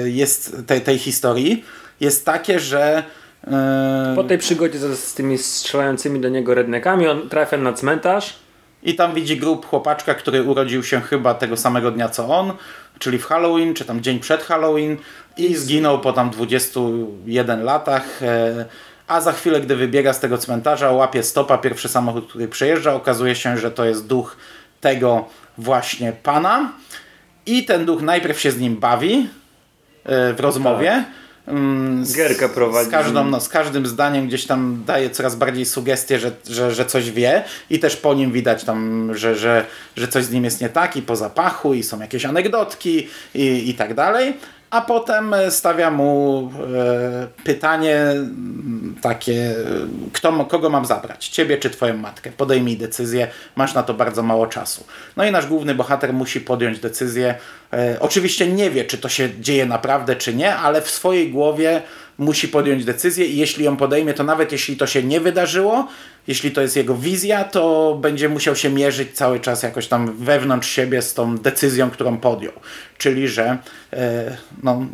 y, 0.06 0.10
jest 0.10 0.58
tej, 0.68 0.82
tej 0.82 0.98
historii 0.98 1.66
jest 2.00 2.26
takie, 2.26 2.60
że 2.60 3.04
y, 3.44 4.16
Po 4.16 4.24
tej 4.24 4.38
przygodzie 4.38 4.80
z, 4.80 5.00
z 5.00 5.14
tymi 5.14 5.38
strzelającymi 5.38 6.20
do 6.20 6.30
niego 6.30 6.54
rednekami 6.54 7.08
on 7.08 7.30
trafia 7.30 7.58
na 7.58 7.74
cmentarz. 7.74 8.36
i 8.84 8.96
tam 8.96 9.14
widzi 9.14 9.38
grup 9.38 9.66
chłopaczka, 9.66 10.14
który 10.14 10.44
urodził 10.44 10.84
się 10.84 11.02
chyba 11.02 11.34
tego 11.34 11.58
samego 11.58 11.92
dnia 11.92 12.10
co 12.10 12.28
on, 12.28 12.54
czyli 13.00 13.18
w 13.18 13.26
Halloween, 13.26 13.74
czy 13.74 13.86
tam 13.86 14.02
dzień 14.02 14.20
przed 14.20 14.44
Halloween 14.44 14.98
i 15.38 15.56
zginął 15.56 16.00
po 16.00 16.14
tam 16.14 16.30
21 16.30 17.64
latach. 17.64 18.24
e, 18.24 18.66
A 19.08 19.22
za 19.22 19.32
chwilę, 19.32 19.62
gdy 19.62 19.76
wybiega 19.76 20.14
z 20.14 20.20
tego 20.20 20.38
cmentarza, 20.38 20.92
łapie 20.92 21.24
stopa, 21.24 21.58
pierwszy 21.58 21.90
samochód, 21.90 22.30
który 22.30 22.48
przejeżdża, 22.48 22.94
okazuje 22.94 23.36
się, 23.36 23.58
że 23.58 23.72
to 23.72 23.86
jest 23.86 24.08
duch 24.08 24.38
tego 24.82 25.26
właśnie 25.58 26.14
pana. 26.24 26.72
I 27.46 27.66
ten 27.66 27.86
duch 27.86 28.02
najpierw 28.02 28.40
się 28.40 28.52
z 28.52 28.60
nim 28.60 28.76
bawi 28.78 29.28
e, 30.06 30.34
w 30.34 30.40
rozmowie. 30.40 31.04
Mm, 31.48 32.06
z- 32.06 32.16
prowadzi. 32.54 32.90
Z, 32.90 32.92
każdą, 32.92 33.26
no, 33.26 33.40
z 33.42 33.50
każdym 33.50 33.86
zdaniem 33.86 34.28
gdzieś 34.28 34.46
tam 34.46 34.84
daje 34.88 35.10
coraz 35.10 35.36
bardziej 35.36 35.66
sugestię, 35.66 36.20
że, 36.20 36.32
że, 36.50 36.72
że 36.76 36.86
coś 36.86 37.12
wie 37.12 37.44
i 37.70 37.80
też 37.80 37.96
po 37.98 38.14
nim 38.14 38.32
widać 38.32 38.64
tam, 38.64 39.12
że, 39.18 39.36
że, 39.36 39.66
że 39.98 40.08
coś 40.08 40.24
z 40.24 40.32
nim 40.32 40.44
jest 40.44 40.62
nie 40.62 40.70
tak 40.70 40.96
i 40.98 41.02
po 41.02 41.16
zapachu 41.16 41.74
i 41.74 41.84
są 41.84 42.00
jakieś 42.02 42.26
anegdotki 42.26 43.08
i, 43.36 43.70
i 43.70 43.74
tak 43.74 43.94
dalej. 43.94 44.34
A 44.70 44.82
potem 44.82 45.34
e, 45.34 45.52
stawia 45.52 45.92
mu 45.92 46.52
e, 46.76 47.28
pytanie 47.44 47.96
mm, 47.96 48.96
takie, 49.02 49.34
e, 49.34 49.56
kto, 50.14 50.46
kogo 50.46 50.70
mam 50.70 50.86
zabrać? 50.86 51.28
Ciebie 51.28 51.58
czy 51.58 51.70
twoją 51.70 51.98
matkę? 51.98 52.32
Podejmij 52.32 52.78
decyzję, 52.78 53.28
masz 53.56 53.74
na 53.74 53.84
to 53.84 53.94
bardzo 53.94 54.24
mało 54.24 54.48
czasu. 54.48 54.84
No 55.18 55.26
i 55.26 55.32
nasz 55.32 55.48
główny 55.48 55.76
bohater 55.76 56.14
musi 56.14 56.42
podjąć 56.42 56.80
decyzję. 56.80 57.36
Oczywiście 58.00 58.48
nie 58.48 58.70
wie, 58.70 58.86
czy 58.86 58.98
to 58.98 59.10
się 59.10 59.30
dzieje 59.40 59.66
naprawdę, 59.66 60.16
czy 60.16 60.34
nie, 60.34 60.56
ale 60.56 60.82
w 60.82 60.90
swojej 60.90 61.32
głowie 61.32 61.82
musi 62.18 62.48
podjąć 62.48 62.86
decyzję 62.86 63.26
i 63.26 63.38
jeśli 63.38 63.66
ją 63.66 63.78
podejmie, 63.78 64.14
to 64.14 64.24
nawet 64.24 64.52
jeśli 64.52 64.78
to 64.78 64.88
się 64.88 65.04
nie 65.04 65.20
wydarzyło, 65.20 65.88
jeśli 66.30 66.52
to 66.52 66.62
jest 66.62 66.76
jego 66.76 66.96
wizja, 66.96 67.44
to 67.44 67.98
będzie 68.02 68.30
musiał 68.30 68.56
się 68.56 68.70
mierzyć 68.70 69.12
cały 69.14 69.40
czas 69.40 69.64
jakoś 69.64 69.88
tam 69.88 70.18
wewnątrz 70.18 70.70
siebie 70.70 71.02
z 71.02 71.14
tą 71.14 71.38
decyzją, 71.38 71.90
którą 71.90 72.18
podjął. 72.18 72.54
Czyli, 72.98 73.28
że 73.28 73.58
e, 73.94 74.38
no, 74.64 74.86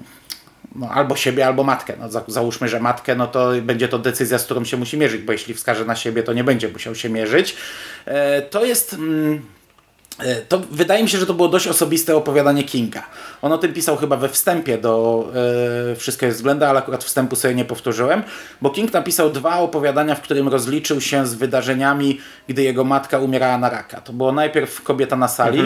no, 0.76 0.90
albo 0.90 1.16
siebie, 1.16 1.46
albo 1.46 1.64
matkę. 1.64 1.94
No, 2.00 2.10
za, 2.10 2.24
załóżmy, 2.28 2.68
że 2.68 2.80
matkę, 2.80 3.16
no 3.16 3.28
to 3.28 3.52
będzie 3.62 3.88
to 3.88 4.00
decyzja, 4.00 4.38
z 4.40 4.46
którą 4.46 4.66
się 4.66 4.78
musi 4.78 4.98
mierzyć, 4.98 5.22
bo 5.22 5.32
jeśli 5.32 5.54
wskaże 5.54 5.86
na 5.86 5.96
siebie, 5.96 6.24
to 6.24 6.34
nie 6.34 6.44
będzie 6.44 6.70
musiał 6.70 6.96
się 6.96 7.10
mierzyć. 7.10 7.56
E, 8.06 8.42
to 8.42 8.66
jest. 8.66 8.94
Mm, 8.94 9.42
to 10.50 10.60
wydaje 10.72 11.04
mi 11.04 11.10
się, 11.10 11.18
że 11.18 11.26
to 11.26 11.34
było 11.34 11.48
dość 11.48 11.68
osobiste 11.68 12.16
opowiadanie 12.16 12.64
Kinga. 12.64 13.04
On 13.42 13.52
o 13.52 13.58
tym 13.58 13.74
pisał 13.74 13.98
chyba 13.98 14.18
we 14.18 14.30
wstępie 14.30 14.78
do 14.78 15.26
e, 15.92 15.96
Wszystko 15.96 16.26
jest 16.26 16.38
względa, 16.38 16.70
ale 16.70 16.80
akurat 16.80 17.04
wstępu 17.04 17.36
sobie 17.36 17.56
nie 17.56 17.66
powtórzyłem, 17.66 18.24
bo 18.62 18.70
King 18.70 18.94
napisał 18.94 19.30
dwa 19.30 19.60
opowiadania, 19.60 20.16
w 20.16 20.22
którym 20.22 20.48
rozliczył 20.48 21.02
się 21.02 21.28
z 21.28 21.34
wydarzeniami, 21.34 22.20
gdy 22.48 22.64
jego 22.64 22.84
matka 22.84 23.20
umierała 23.20 23.58
na 23.58 23.70
raka. 23.70 24.02
To 24.02 24.14
było 24.14 24.32
najpierw 24.32 24.82
Kobieta 24.84 25.16
na 25.16 25.28
sali 25.28 25.62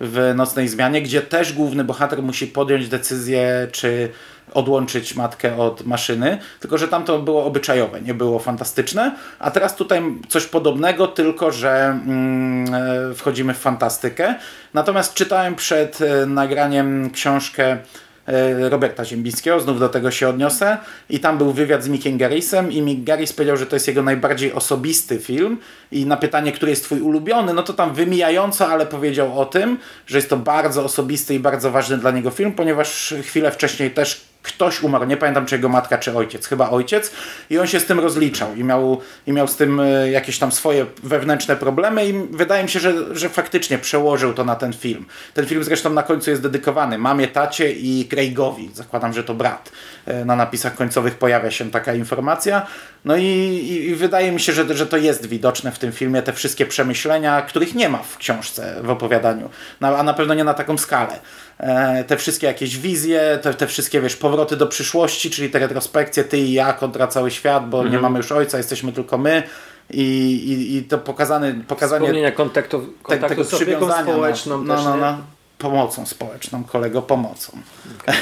w 0.00 0.32
Nocnej 0.36 0.68
Zmianie, 0.68 1.02
gdzie 1.02 1.22
też 1.22 1.52
główny 1.52 1.84
bohater 1.84 2.22
musi 2.22 2.46
podjąć 2.46 2.88
decyzję, 2.88 3.68
czy 3.72 4.08
odłączyć 4.54 5.14
matkę 5.14 5.56
od 5.56 5.86
maszyny, 5.86 6.38
tylko 6.60 6.78
że 6.78 6.88
tam 6.88 7.04
to 7.04 7.18
było 7.18 7.44
obyczajowe, 7.44 8.00
nie 8.00 8.14
było 8.14 8.38
fantastyczne, 8.38 9.16
a 9.38 9.50
teraz 9.50 9.76
tutaj 9.76 10.02
coś 10.28 10.46
podobnego, 10.46 11.06
tylko 11.08 11.50
że 11.50 11.84
mm, 11.86 12.74
e, 12.74 13.14
wchodzimy 13.14 13.54
w 13.54 13.58
fantastykę. 13.58 14.34
Natomiast 14.74 15.14
czytałem 15.14 15.54
przed 15.54 16.00
e, 16.00 16.26
nagraniem 16.26 17.10
książkę 17.10 17.78
e, 18.26 18.68
Roberta 18.68 19.04
Ziembińskiego, 19.04 19.60
znów 19.60 19.80
do 19.80 19.88
tego 19.88 20.10
się 20.10 20.28
odniosę 20.28 20.78
i 21.10 21.20
tam 21.20 21.38
był 21.38 21.52
wywiad 21.52 21.84
z 21.84 21.88
Mickiem 21.88 22.18
Garrisem 22.18 22.72
i 22.72 22.82
Mick 22.82 23.04
Garris 23.04 23.32
powiedział, 23.32 23.56
że 23.56 23.66
to 23.66 23.76
jest 23.76 23.88
jego 23.88 24.02
najbardziej 24.02 24.52
osobisty 24.52 25.18
film 25.18 25.58
i 25.92 26.06
na 26.06 26.16
pytanie, 26.16 26.52
który 26.52 26.70
jest 26.70 26.84
twój 26.84 27.00
ulubiony, 27.00 27.54
no 27.54 27.62
to 27.62 27.72
tam 27.72 27.94
wymijająco, 27.94 28.68
ale 28.68 28.86
powiedział 28.86 29.40
o 29.40 29.46
tym, 29.46 29.78
że 30.06 30.18
jest 30.18 30.30
to 30.30 30.36
bardzo 30.36 30.84
osobisty 30.84 31.34
i 31.34 31.40
bardzo 31.40 31.70
ważny 31.70 31.98
dla 31.98 32.10
niego 32.10 32.30
film, 32.30 32.52
ponieważ 32.52 33.14
chwilę 33.22 33.50
wcześniej 33.50 33.90
też 33.90 34.33
ktoś 34.44 34.82
umarł, 34.82 35.04
nie 35.04 35.16
pamiętam 35.16 35.46
czy 35.46 35.54
jego 35.54 35.68
matka, 35.68 35.98
czy 35.98 36.16
ojciec, 36.16 36.46
chyba 36.46 36.70
ojciec. 36.70 37.10
I 37.50 37.58
on 37.58 37.66
się 37.66 37.80
z 37.80 37.86
tym 37.86 38.00
rozliczał 38.00 38.54
i 38.54 38.64
miał, 38.64 39.00
i 39.26 39.32
miał 39.32 39.48
z 39.48 39.56
tym 39.56 39.80
e, 39.80 40.10
jakieś 40.10 40.38
tam 40.38 40.52
swoje 40.52 40.86
wewnętrzne 41.02 41.56
problemy 41.56 42.08
i 42.08 42.12
wydaje 42.30 42.62
mi 42.62 42.68
się, 42.68 42.80
że, 42.80 43.16
że 43.16 43.28
faktycznie 43.28 43.78
przełożył 43.78 44.34
to 44.34 44.44
na 44.44 44.56
ten 44.56 44.72
film. 44.72 45.06
Ten 45.34 45.46
film 45.46 45.64
zresztą 45.64 45.90
na 45.90 46.02
końcu 46.02 46.30
jest 46.30 46.42
dedykowany. 46.42 46.98
Mamie, 46.98 47.28
tacie 47.28 47.72
i 47.72 48.08
Craigowi, 48.10 48.70
zakładam, 48.74 49.12
że 49.12 49.24
to 49.24 49.34
brat. 49.34 49.72
E, 50.06 50.24
na 50.24 50.36
napisach 50.36 50.74
końcowych 50.74 51.14
pojawia 51.14 51.50
się 51.50 51.70
taka 51.70 51.94
informacja, 51.94 52.66
no 53.04 53.16
i, 53.16 53.24
i, 53.70 53.94
wydaje 53.94 54.32
mi 54.32 54.40
się, 54.40 54.52
że, 54.52 54.76
że 54.76 54.86
to 54.86 54.96
jest 54.96 55.26
widoczne 55.26 55.72
w 55.72 55.78
tym 55.78 55.92
filmie, 55.92 56.22
te 56.22 56.32
wszystkie 56.32 56.66
przemyślenia, 56.66 57.42
których 57.42 57.74
nie 57.74 57.88
ma 57.88 57.98
w 57.98 58.16
książce, 58.16 58.76
w 58.82 58.90
opowiadaniu, 58.90 59.50
a 59.80 60.02
na 60.02 60.14
pewno 60.14 60.34
nie 60.34 60.44
na 60.44 60.54
taką 60.54 60.78
skalę. 60.78 61.18
E, 61.58 62.04
te 62.04 62.16
wszystkie 62.16 62.46
jakieś 62.46 62.78
wizje, 62.78 63.38
te, 63.42 63.54
te 63.54 63.66
wszystkie, 63.66 64.00
wiesz, 64.00 64.16
powroty 64.16 64.56
do 64.56 64.66
przyszłości, 64.66 65.30
czyli 65.30 65.50
te 65.50 65.58
retrospekcje, 65.58 66.24
ty 66.24 66.38
i 66.38 66.52
ja 66.52 66.72
kontra 66.72 67.06
cały 67.06 67.30
świat, 67.30 67.68
bo 67.68 67.78
nie 67.78 67.84
Mhm. 67.84 68.02
mamy 68.02 68.18
już 68.18 68.32
ojca, 68.32 68.58
jesteśmy 68.58 68.92
tylko 68.92 69.18
my. 69.18 69.42
I, 69.90 70.00
i, 70.02 70.76
i 70.76 70.82
to 70.84 70.98
pokazany, 70.98 71.54
pokazanie 71.68 72.06
Wspomnienia 72.06 72.32
kontaktu, 72.32 72.80
te, 72.80 72.86
kontaktu 73.02 73.28
tego 73.28 73.44
z 73.44 73.54
opieką 73.54 73.70
przywiązania 73.72 74.02
społeczną 74.02 74.64
no, 74.64 74.76
też, 74.76 74.84
no, 74.84 74.94
nie? 74.94 75.00
no, 75.00 75.18
pomocą 75.58 76.06
społeczną, 76.06 76.64
kolego, 76.64 77.02
pomocą. 77.02 77.58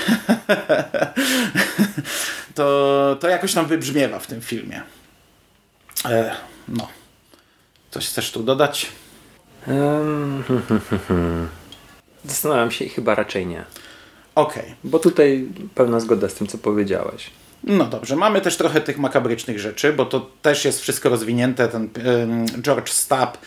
to, 2.55 3.16
to 3.21 3.29
jakoś 3.29 3.55
tam 3.55 3.66
wybrzmiewa 3.66 4.18
w 4.18 4.27
tym 4.27 4.40
filmie. 4.40 4.83
E, 6.05 6.35
no. 6.68 6.88
Coś 7.90 8.09
chcesz 8.09 8.33
tu 8.33 8.42
dodać? 8.42 8.87
Em, 9.68 10.45
Zastanawiam 12.24 12.70
się 12.70 12.85
i 12.85 12.88
chyba 12.88 13.14
raczej 13.14 13.46
nie. 13.46 13.64
Okej. 14.35 14.74
Bo 14.85 14.98
tutaj 14.98 15.48
pełna 15.74 16.00
zgoda 16.00 16.28
z 16.28 16.35
tym, 16.35 16.46
co 16.46 16.58
powiedziałeś. 16.58 17.30
No 17.64 17.85
dobrze, 17.85 18.16
mamy 18.16 18.40
też 18.40 18.56
trochę 18.56 18.80
tych 18.80 18.98
makabrycznych 18.98 19.58
rzeczy, 19.58 19.92
bo 19.92 20.06
to 20.06 20.30
też 20.42 20.64
jest 20.64 20.80
wszystko 20.80 21.08
rozwinięte. 21.08 21.68
Ten 21.68 21.88
George 22.62 22.90
Stapp 22.90 23.38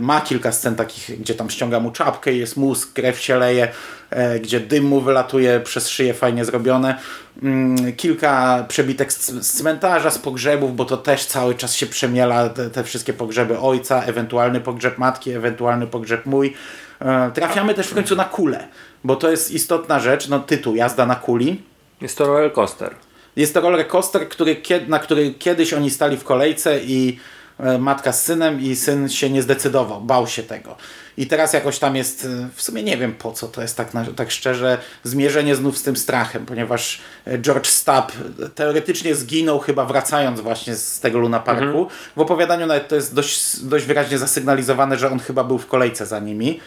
ma 0.00 0.20
kilka 0.20 0.52
scen 0.52 0.76
takich, 0.76 1.20
gdzie 1.20 1.34
tam 1.34 1.50
ściąga 1.50 1.80
mu 1.80 1.90
czapkę, 1.90 2.32
jest 2.32 2.56
mózg, 2.56 2.92
krew 2.92 3.20
się 3.20 3.36
leje, 3.36 3.68
e, 4.10 4.40
gdzie 4.40 4.60
dym 4.60 4.84
mu 4.84 5.00
wylatuje 5.00 5.60
przez 5.60 5.88
szyję, 5.88 6.14
fajnie 6.14 6.44
zrobione. 6.44 6.98
Ym, 7.42 7.76
kilka 7.96 8.64
przebitek 8.68 9.12
z, 9.12 9.30
z 9.30 9.52
cmentarza, 9.52 10.10
z 10.10 10.18
pogrzebów, 10.18 10.76
bo 10.76 10.84
to 10.84 10.96
też 10.96 11.26
cały 11.26 11.54
czas 11.54 11.74
się 11.74 11.86
przemiela 11.86 12.48
te, 12.48 12.70
te 12.70 12.84
wszystkie 12.84 13.12
pogrzeby 13.12 13.58
ojca, 13.58 14.02
ewentualny 14.02 14.60
pogrzeb 14.60 14.98
matki, 14.98 15.30
ewentualny 15.32 15.86
pogrzeb 15.86 16.26
mój. 16.26 16.54
E, 17.00 17.30
trafiamy 17.30 17.74
też 17.74 17.86
w 17.86 17.94
końcu 17.94 18.16
na 18.16 18.24
kulę, 18.24 18.68
bo 19.04 19.16
to 19.16 19.30
jest 19.30 19.50
istotna 19.50 20.00
rzecz, 20.00 20.28
no 20.28 20.40
tytuł, 20.40 20.74
jazda 20.74 21.06
na 21.06 21.14
kuli. 21.14 21.62
Jest 22.00 22.18
to 22.18 22.26
roller 22.26 22.52
coaster. 22.52 22.94
Jest 23.36 23.54
to 23.54 23.60
roller 23.60 23.88
coaster, 23.88 24.28
który, 24.28 24.56
na 24.88 24.98
który 24.98 25.34
kiedyś 25.34 25.72
oni 25.72 25.90
stali 25.90 26.16
w 26.16 26.24
kolejce 26.24 26.80
i 26.80 27.18
e, 27.60 27.78
matka 27.78 28.12
z 28.12 28.22
synem 28.22 28.60
i 28.60 28.76
syn 28.76 29.08
się 29.08 29.30
nie 29.30 29.42
zdecydował, 29.42 30.00
bał 30.00 30.26
się 30.26 30.42
tego. 30.42 30.76
I 31.16 31.26
teraz 31.26 31.52
jakoś 31.52 31.78
tam 31.78 31.96
jest, 31.96 32.24
e, 32.24 32.48
w 32.54 32.62
sumie 32.62 32.82
nie 32.82 32.96
wiem 32.96 33.14
po 33.14 33.32
co 33.32 33.48
to 33.48 33.62
jest 33.62 33.76
tak, 33.76 33.88
tak 34.16 34.30
szczerze, 34.30 34.78
zmierzenie 35.02 35.56
znów 35.56 35.78
z 35.78 35.82
tym 35.82 35.96
strachem, 35.96 36.46
ponieważ 36.46 37.00
George 37.38 37.66
Stapp 37.66 38.12
teoretycznie 38.54 39.14
zginął 39.14 39.58
chyba 39.58 39.84
wracając 39.84 40.40
właśnie 40.40 40.74
z 40.74 41.00
tego 41.00 41.18
Luna 41.18 41.40
Parku. 41.40 41.88
W 42.16 42.20
opowiadaniu 42.20 42.66
nawet 42.66 42.88
to 42.88 42.94
jest 42.94 43.14
dość, 43.14 43.60
dość 43.60 43.84
wyraźnie 43.84 44.18
zasygnalizowane, 44.18 44.98
że 44.98 45.10
on 45.10 45.18
chyba 45.18 45.44
był 45.44 45.58
w 45.58 45.66
kolejce 45.66 46.06
za 46.06 46.18
nimi. 46.18 46.60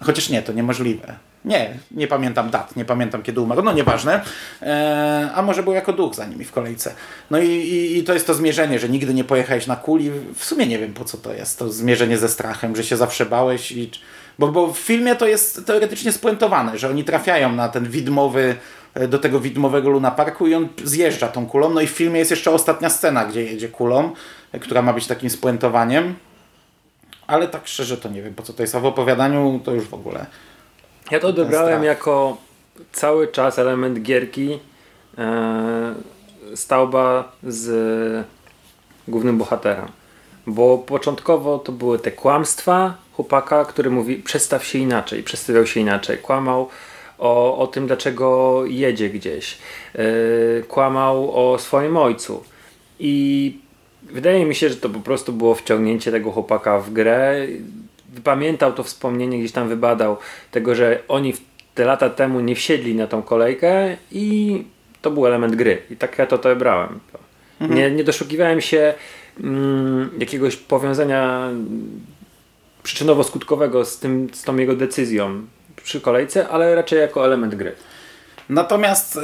Chociaż 0.00 0.28
nie, 0.28 0.42
to 0.42 0.52
niemożliwe. 0.52 1.16
Nie, 1.44 1.74
nie 1.90 2.06
pamiętam 2.06 2.50
dat, 2.50 2.76
nie 2.76 2.84
pamiętam 2.84 3.22
kiedy 3.22 3.40
umarł, 3.40 3.62
no 3.62 3.72
nieważne. 3.72 4.20
Eee, 4.62 5.28
a 5.34 5.42
może 5.42 5.62
był 5.62 5.72
jako 5.72 5.92
duch 5.92 6.14
za 6.14 6.26
nimi 6.26 6.44
w 6.44 6.52
kolejce. 6.52 6.94
No 7.30 7.38
i, 7.38 7.48
i, 7.48 7.98
i 7.98 8.04
to 8.04 8.14
jest 8.14 8.26
to 8.26 8.34
zmierzenie, 8.34 8.78
że 8.78 8.88
nigdy 8.88 9.14
nie 9.14 9.24
pojechałeś 9.24 9.66
na 9.66 9.76
kuli. 9.76 10.10
W 10.34 10.44
sumie 10.44 10.66
nie 10.66 10.78
wiem 10.78 10.92
po 10.92 11.04
co 11.04 11.18
to 11.18 11.34
jest, 11.34 11.58
to 11.58 11.72
zmierzenie 11.72 12.18
ze 12.18 12.28
strachem, 12.28 12.76
że 12.76 12.84
się 12.84 12.96
zawsze 12.96 13.26
bałeś 13.26 13.72
i... 13.72 13.90
Bo, 14.38 14.48
bo 14.48 14.72
w 14.72 14.78
filmie 14.78 15.16
to 15.16 15.26
jest 15.26 15.66
teoretycznie 15.66 16.12
spuentowane, 16.12 16.78
że 16.78 16.88
oni 16.88 17.04
trafiają 17.04 17.52
na 17.52 17.68
ten 17.68 17.88
widmowy, 17.90 18.56
e, 18.94 19.08
do 19.08 19.18
tego 19.18 19.40
widmowego 19.40 19.90
Luna 19.90 20.10
Parku 20.10 20.46
i 20.46 20.54
on 20.54 20.68
zjeżdża 20.84 21.28
tą 21.28 21.46
kulą. 21.46 21.70
No 21.70 21.80
i 21.80 21.86
w 21.86 21.90
filmie 21.90 22.18
jest 22.18 22.30
jeszcze 22.30 22.50
ostatnia 22.50 22.90
scena, 22.90 23.24
gdzie 23.24 23.44
jedzie 23.44 23.68
kulą, 23.68 24.12
e, 24.52 24.58
która 24.58 24.82
ma 24.82 24.92
być 24.92 25.06
takim 25.06 25.30
spuentowaniem. 25.30 26.14
Ale 27.26 27.48
tak 27.48 27.66
szczerze 27.66 27.96
to 27.96 28.08
nie 28.08 28.22
wiem 28.22 28.34
po 28.34 28.42
co 28.42 28.52
to 28.52 28.62
jest, 28.62 28.74
a 28.74 28.80
w 28.80 28.86
opowiadaniu 28.86 29.60
to 29.64 29.72
już 29.72 29.84
w 29.84 29.94
ogóle. 29.94 30.26
Ja 31.10 31.20
to 31.20 31.28
odebrałem 31.28 31.84
jako 31.84 32.36
cały 32.92 33.28
czas 33.28 33.58
element 33.58 34.02
gierki 34.02 34.58
e, 35.18 35.94
Stauba 36.54 37.32
z 37.42 38.26
głównym 39.08 39.38
bohaterem. 39.38 39.88
Bo 40.46 40.78
początkowo 40.78 41.58
to 41.58 41.72
były 41.72 41.98
te 41.98 42.12
kłamstwa 42.12 42.94
chłopaka, 43.12 43.64
który 43.64 43.90
mówi 43.90 44.16
przestaw 44.16 44.66
się 44.66 44.78
inaczej, 44.78 45.22
przedstawiał 45.22 45.66
się 45.66 45.80
inaczej. 45.80 46.18
Kłamał 46.18 46.68
o, 47.18 47.58
o 47.58 47.66
tym, 47.66 47.86
dlaczego 47.86 48.60
jedzie 48.66 49.10
gdzieś. 49.10 49.58
E, 49.94 50.02
kłamał 50.62 51.52
o 51.52 51.58
swoim 51.58 51.96
ojcu. 51.96 52.44
I 52.98 53.58
wydaje 54.12 54.46
mi 54.46 54.54
się, 54.54 54.68
że 54.68 54.76
to 54.76 54.88
po 54.88 55.00
prostu 55.00 55.32
było 55.32 55.54
wciągnięcie 55.54 56.10
tego 56.10 56.30
chłopaka 56.30 56.78
w 56.78 56.92
grę. 56.92 57.46
Pamiętał 58.24 58.72
to 58.72 58.82
wspomnienie, 58.82 59.38
gdzieś 59.38 59.52
tam 59.52 59.68
wybadał 59.68 60.16
tego, 60.50 60.74
że 60.74 61.02
oni 61.08 61.34
te 61.74 61.84
lata 61.84 62.10
temu 62.10 62.40
nie 62.40 62.54
wsiedli 62.54 62.94
na 62.94 63.06
tą 63.06 63.22
kolejkę 63.22 63.96
i 64.12 64.64
to 65.02 65.10
był 65.10 65.26
element 65.26 65.56
gry. 65.56 65.82
I 65.90 65.96
tak 65.96 66.18
ja 66.18 66.26
to 66.26 66.36
odebrałem. 66.36 67.00
Nie, 67.60 67.90
nie 67.90 68.04
doszukiwałem 68.04 68.60
się 68.60 68.94
mm, 69.40 70.10
jakiegoś 70.18 70.56
powiązania 70.56 71.50
przyczynowo-skutkowego 72.84 73.84
z, 73.84 73.98
tym, 73.98 74.28
z 74.32 74.42
tą 74.42 74.56
jego 74.56 74.76
decyzją 74.76 75.42
przy 75.82 76.00
kolejce, 76.00 76.48
ale 76.48 76.74
raczej 76.74 77.00
jako 77.00 77.26
element 77.26 77.54
gry. 77.54 77.72
Natomiast 78.48 79.16
e, 79.16 79.20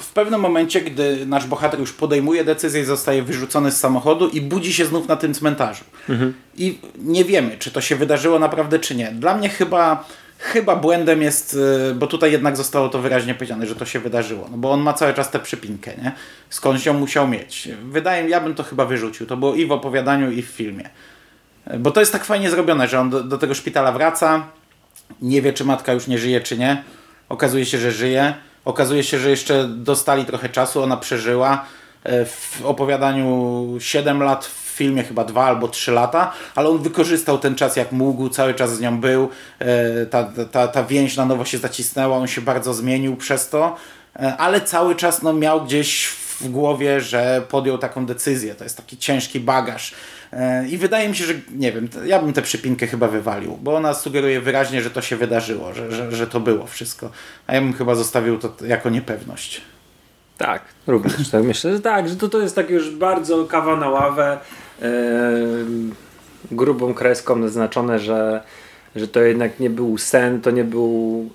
w 0.00 0.12
pewnym 0.14 0.40
momencie, 0.40 0.80
gdy 0.80 1.26
nasz 1.26 1.46
bohater 1.46 1.80
już 1.80 1.92
podejmuje 1.92 2.44
decyzję, 2.44 2.84
zostaje 2.84 3.22
wyrzucony 3.22 3.70
z 3.70 3.76
samochodu 3.80 4.28
i 4.28 4.40
budzi 4.40 4.72
się 4.72 4.86
znów 4.86 5.08
na 5.08 5.16
tym 5.16 5.34
cmentarzu. 5.34 5.84
I 6.56 6.78
nie 6.98 7.24
wiemy, 7.24 7.56
czy 7.58 7.70
to 7.70 7.80
się 7.80 7.96
wydarzyło 7.96 8.38
naprawdę, 8.38 8.78
czy 8.78 8.94
nie. 8.94 9.12
Dla 9.12 9.34
mnie 9.36 9.48
chyba, 9.48 10.04
chyba 10.38 10.76
błędem 10.76 11.22
jest, 11.22 11.56
e, 11.90 11.94
bo 11.94 12.06
tutaj 12.06 12.32
jednak 12.32 12.56
zostało 12.56 12.88
to 12.88 12.98
wyraźnie 12.98 13.34
powiedziane, 13.34 13.66
że 13.66 13.76
to 13.76 13.84
się 13.84 14.00
wydarzyło. 14.00 14.48
No 14.50 14.56
bo 14.58 14.70
on 14.70 14.80
ma 14.80 14.92
cały 14.92 15.14
czas 15.14 15.30
tę 15.30 15.38
przypinkę, 15.38 15.90
nie? 16.02 16.12
Skądś 16.50 16.86
ją 16.86 16.94
musiał 16.94 17.28
mieć. 17.28 17.68
Wydaje 17.84 18.24
mi, 18.24 18.30
ja 18.30 18.40
bym 18.40 18.54
to 18.54 18.62
chyba 18.62 18.84
wyrzucił. 18.84 19.26
To 19.26 19.36
było 19.36 19.54
i 19.54 19.66
w 19.66 19.72
opowiadaniu, 19.72 20.30
i 20.30 20.42
w 20.42 20.46
filmie. 20.46 20.90
E, 21.66 21.78
Bo 21.78 21.90
to 21.90 22.00
jest 22.00 22.12
tak 22.12 22.24
fajnie 22.24 22.50
zrobione, 22.50 22.88
że 22.88 23.00
on 23.00 23.10
do, 23.10 23.22
do 23.24 23.38
tego 23.38 23.54
szpitala 23.54 23.92
wraca, 23.92 24.46
nie 25.22 25.42
wie, 25.42 25.52
czy 25.52 25.64
matka 25.64 25.92
już 25.92 26.06
nie 26.06 26.18
żyje, 26.18 26.40
czy 26.40 26.58
nie. 26.58 26.82
Okazuje 27.30 27.66
się, 27.66 27.78
że 27.78 27.92
żyje. 27.92 28.34
Okazuje 28.64 29.04
się, 29.04 29.18
że 29.18 29.30
jeszcze 29.30 29.68
dostali 29.68 30.24
trochę 30.24 30.48
czasu, 30.48 30.82
ona 30.82 30.96
przeżyła. 30.96 31.64
E, 32.04 32.24
W 32.24 32.62
opowiadaniu 32.64 33.66
7 33.80 34.22
lat, 34.22 34.46
w 34.46 34.50
filmie 34.80 35.02
chyba 35.02 35.24
2 35.24 35.44
albo 35.44 35.68
3 35.68 35.92
lata, 35.92 36.32
ale 36.54 36.68
on 36.68 36.78
wykorzystał 36.78 37.38
ten 37.38 37.54
czas 37.54 37.76
jak 37.76 37.92
mógł, 37.92 38.28
cały 38.28 38.54
czas 38.54 38.76
z 38.76 38.80
nią 38.80 39.00
był. 39.00 39.28
E, 39.58 40.06
Ta, 40.06 40.24
ta, 40.52 40.68
ta 40.68 40.84
więź 40.84 41.16
na 41.16 41.26
nowo 41.26 41.44
się 41.44 41.58
zacisnęła, 41.58 42.16
on 42.16 42.26
się 42.26 42.40
bardzo 42.40 42.74
zmienił 42.74 43.16
przez 43.16 43.48
to, 43.48 43.76
E, 44.16 44.36
ale 44.36 44.60
cały 44.60 44.94
czas 44.96 45.22
no, 45.22 45.32
miał 45.32 45.64
gdzieś 45.64 46.06
w 46.40 46.48
głowie, 46.48 47.00
że 47.00 47.42
podjął 47.48 47.78
taką 47.78 48.06
decyzję. 48.06 48.54
To 48.54 48.64
jest 48.64 48.76
taki 48.76 48.96
ciężki 48.96 49.40
bagaż. 49.40 49.94
E, 50.32 50.68
I 50.68 50.78
wydaje 50.78 51.08
mi 51.08 51.16
się, 51.16 51.24
że 51.24 51.34
nie 51.50 51.72
wiem, 51.72 51.88
ja 52.06 52.22
bym 52.22 52.32
tę 52.32 52.42
przypinkę 52.42 52.86
chyba 52.86 53.08
wywalił, 53.08 53.58
bo 53.62 53.76
ona 53.76 53.94
sugeruje 53.94 54.40
wyraźnie, 54.40 54.82
że 54.82 54.90
to 54.90 55.02
się 55.02 55.16
wydarzyło, 55.16 55.74
że, 55.74 55.92
że, 55.92 56.12
że 56.12 56.26
to 56.26 56.40
było 56.40 56.66
wszystko. 56.66 57.10
A 57.46 57.54
ja 57.54 57.60
bym 57.60 57.72
chyba 57.72 57.94
zostawił 57.94 58.38
to 58.38 58.52
jako 58.66 58.90
niepewność. 58.90 59.60
Tak, 60.38 60.62
również 60.86 61.30
tak 61.30 61.44
myślę, 61.44 61.72
że 61.72 61.80
tak, 61.80 62.08
że 62.08 62.16
to, 62.16 62.28
to 62.28 62.38
jest 62.38 62.54
tak 62.54 62.70
już 62.70 62.90
bardzo 62.90 63.44
kawa 63.44 63.76
na 63.76 63.88
ławę, 63.88 64.38
yy, 64.80 64.88
grubą 66.52 66.94
kreską 66.94 67.36
naznaczone, 67.36 67.98
że, 67.98 68.42
że 68.96 69.08
to 69.08 69.20
jednak 69.20 69.60
nie 69.60 69.70
był 69.70 69.98
sen, 69.98 70.40
to 70.40 70.50
nie 70.50 70.64
był 70.64 71.30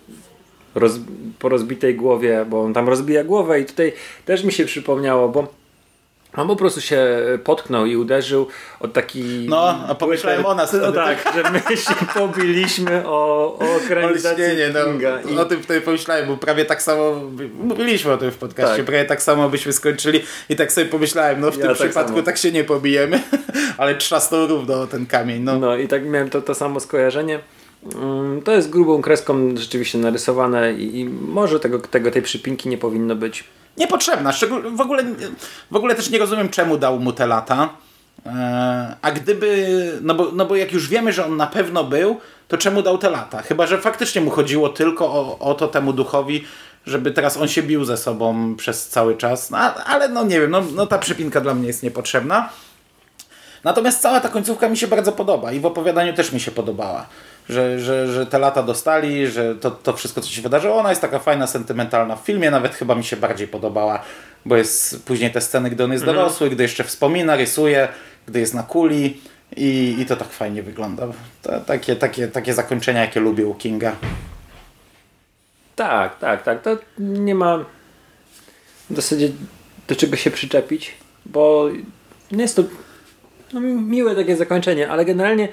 roz, 0.76 0.94
po 1.40 1.50
rozbitej 1.50 1.96
głowie, 1.96 2.46
bo 2.50 2.62
on 2.62 2.74
tam 2.74 2.90
rozbija 2.90 3.24
głowę 3.24 3.60
i 3.60 3.66
tutaj 3.66 3.94
też 4.26 4.44
mi 4.44 4.54
się 4.54 4.66
przypomniało, 4.66 5.30
bo 5.30 5.48
on 6.38 6.48
po 6.48 6.56
prostu 6.56 6.82
się 6.82 7.08
potknął 7.44 7.86
i 7.86 7.96
uderzył 7.96 8.48
o 8.80 8.88
taki... 8.88 9.24
No, 9.50 9.78
a 9.90 9.96
pomyślałem 9.96 10.46
o 10.46 10.56
nas 10.56 10.74
No 10.74 10.92
tak, 10.92 11.34
że 11.36 11.52
my 11.52 11.78
się 11.78 11.94
pobiliśmy 12.14 13.08
o, 13.08 13.58
o 13.60 13.66
ekranizację 13.84 14.74
Kinga. 14.86 15.20
no, 15.36 15.42
o 15.42 15.46
tym 15.46 15.64
wtedy 15.64 15.82
pomyślałem, 15.82 16.28
bo 16.28 16.38
prawie 16.38 16.66
tak 16.66 16.82
samo, 16.82 17.22
mówiliśmy 17.60 18.14
o 18.14 18.18
tym 18.18 18.32
w 18.32 18.38
podcaście, 18.38 18.76
Tak. 18.78 18.86
prawie 18.86 19.06
tak 19.06 19.22
samo 19.22 19.50
byśmy 19.50 19.74
skończyli 19.74 20.20
i 20.50 20.56
tak 20.56 20.72
sobie 20.72 20.88
pomyślałem, 20.88 21.42
no 21.42 21.52
w 21.52 21.56
Ja 21.58 21.60
tym 21.62 21.70
tak 21.70 21.78
przypadku 21.88 22.12
samo. 22.14 22.22
tak 22.24 22.38
się 22.38 22.52
nie 22.52 22.64
pobijemy, 22.64 23.20
ale 23.78 23.96
trzasnął 23.96 24.48
równo 24.48 24.82
o 24.82 24.88
ten 24.88 25.06
kamień, 25.06 25.42
no. 25.44 25.60
No 25.60 25.76
i 25.78 25.88
tak 25.88 26.06
miałem 26.06 26.30
to, 26.30 26.42
to 26.42 26.56
samo 26.56 26.80
skojarzenie. 26.80 27.40
Mm, 27.96 28.42
to 28.42 28.52
jest 28.52 28.70
grubą 28.70 29.02
kreską 29.02 29.58
rzeczywiście 29.58 29.98
narysowane 29.98 30.74
i, 30.74 31.00
i 31.00 31.06
może 31.10 31.60
tego, 31.60 31.80
tego, 31.80 32.12
tej 32.12 32.22
przypinki 32.22 32.70
nie 32.70 32.78
powinno 32.78 33.16
być. 33.16 33.44
Niepotrzebna. 33.78 34.34
W, 34.76 34.82
ogóle, 34.82 35.04
w 35.72 35.76
ogóle 35.76 35.96
też 35.96 36.10
nie 36.10 36.20
rozumiem, 36.20 36.50
czemu 36.50 36.78
dał 36.78 37.00
mu 37.00 37.14
te 37.14 37.28
lata. 37.28 37.70
E, 38.26 38.96
a 39.02 39.12
gdyby, 39.12 40.00
no 40.02 40.16
bo, 40.16 40.32
no 40.32 40.46
bo 40.46 40.56
jak 40.56 40.72
już 40.72 40.90
wiemy, 40.90 41.14
że 41.14 41.26
on 41.26 41.38
na 41.38 41.48
pewno 41.48 41.84
był, 41.84 42.20
to 42.48 42.58
czemu 42.58 42.82
dał 42.82 42.98
te 42.98 43.10
lata? 43.10 43.42
Chyba, 43.42 43.68
że 43.68 43.82
faktycznie 43.82 44.22
mu 44.22 44.32
chodziło 44.32 44.70
tylko 44.70 45.06
o, 45.06 45.40
o 45.40 45.54
to 45.54 45.68
temu 45.68 45.94
duchowi, 45.94 46.46
żeby 46.86 47.12
teraz 47.12 47.38
on 47.38 47.48
się 47.48 47.64
bił 47.64 47.86
ze 47.86 47.98
sobą 47.98 48.56
przez 48.56 48.88
cały 48.88 49.18
czas. 49.18 49.52
No, 49.52 49.58
ale 49.58 50.10
no 50.10 50.24
nie 50.24 50.42
wiem, 50.42 50.52
no, 50.52 50.64
no 50.76 50.88
ta 50.88 50.98
przypinka 50.98 51.42
dla 51.42 51.54
mnie 51.54 51.68
jest 51.68 51.84
niepotrzebna. 51.84 52.50
Natomiast 53.64 54.02
cała 54.02 54.20
ta 54.20 54.30
końcówka 54.30 54.70
mi 54.70 54.78
się 54.78 54.88
bardzo 54.88 55.12
podoba 55.12 55.52
i 55.52 55.60
w 55.60 55.66
opowiadaniu 55.66 56.14
też 56.14 56.32
mi 56.32 56.40
się 56.40 56.52
podobała. 56.52 57.06
Że, 57.50 57.80
że, 57.80 58.08
że 58.08 58.26
te 58.26 58.40
lata 58.40 58.64
dostali, 58.64 59.28
że 59.28 59.56
to, 59.56 59.72
to 59.72 59.94
wszystko, 59.94 60.22
co 60.22 60.30
się 60.30 60.42
wydarzyło, 60.42 60.76
ona 60.76 60.90
jest 60.90 61.02
taka 61.02 61.20
fajna, 61.20 61.48
sentymentalna 61.48 62.16
w 62.16 62.20
filmie, 62.26 62.52
nawet 62.52 62.76
chyba 62.76 62.96
mi 62.96 63.04
się 63.04 63.18
bardziej 63.18 63.48
podobała, 63.48 64.00
bo 64.46 64.58
jest 64.58 65.06
później 65.06 65.32
te 65.32 65.42
sceny, 65.42 65.70
gdy 65.70 65.84
on 65.84 65.92
jest 65.92 66.04
Mhm. 66.04 66.18
dorosły, 66.18 66.50
gdy 66.50 66.64
jeszcze 66.64 66.84
wspomina, 66.84 67.36
rysuje, 67.36 67.88
gdy 68.28 68.40
jest 68.40 68.54
na 68.54 68.64
kuli 68.64 69.22
i, 69.58 69.96
i 70.00 70.06
to 70.06 70.16
tak 70.16 70.30
fajnie 70.30 70.64
wygląda. 70.64 71.08
To, 71.42 71.60
takie, 71.60 71.96
takie, 71.96 72.28
takie 72.28 72.54
zakończenia, 72.54 73.02
jakie 73.02 73.20
lubię 73.20 73.46
u 73.46 73.54
Kinga. 73.56 73.96
Tak, 75.76 76.20
tak, 76.20 76.44
tak. 76.44 76.62
To 76.62 76.78
nie 77.00 77.36
ma 77.36 77.66
w 78.90 78.96
zasadzie 78.96 79.30
do 79.88 79.96
czego 79.96 80.16
się 80.16 80.32
przyczepić, 80.32 80.94
bo 81.26 81.70
nie 82.32 82.42
jest 82.42 82.56
to 82.56 82.64
no, 83.54 83.60
miłe 83.62 84.16
takie 84.16 84.36
zakończenie, 84.36 84.90
ale 84.90 85.06
generalnie 85.06 85.50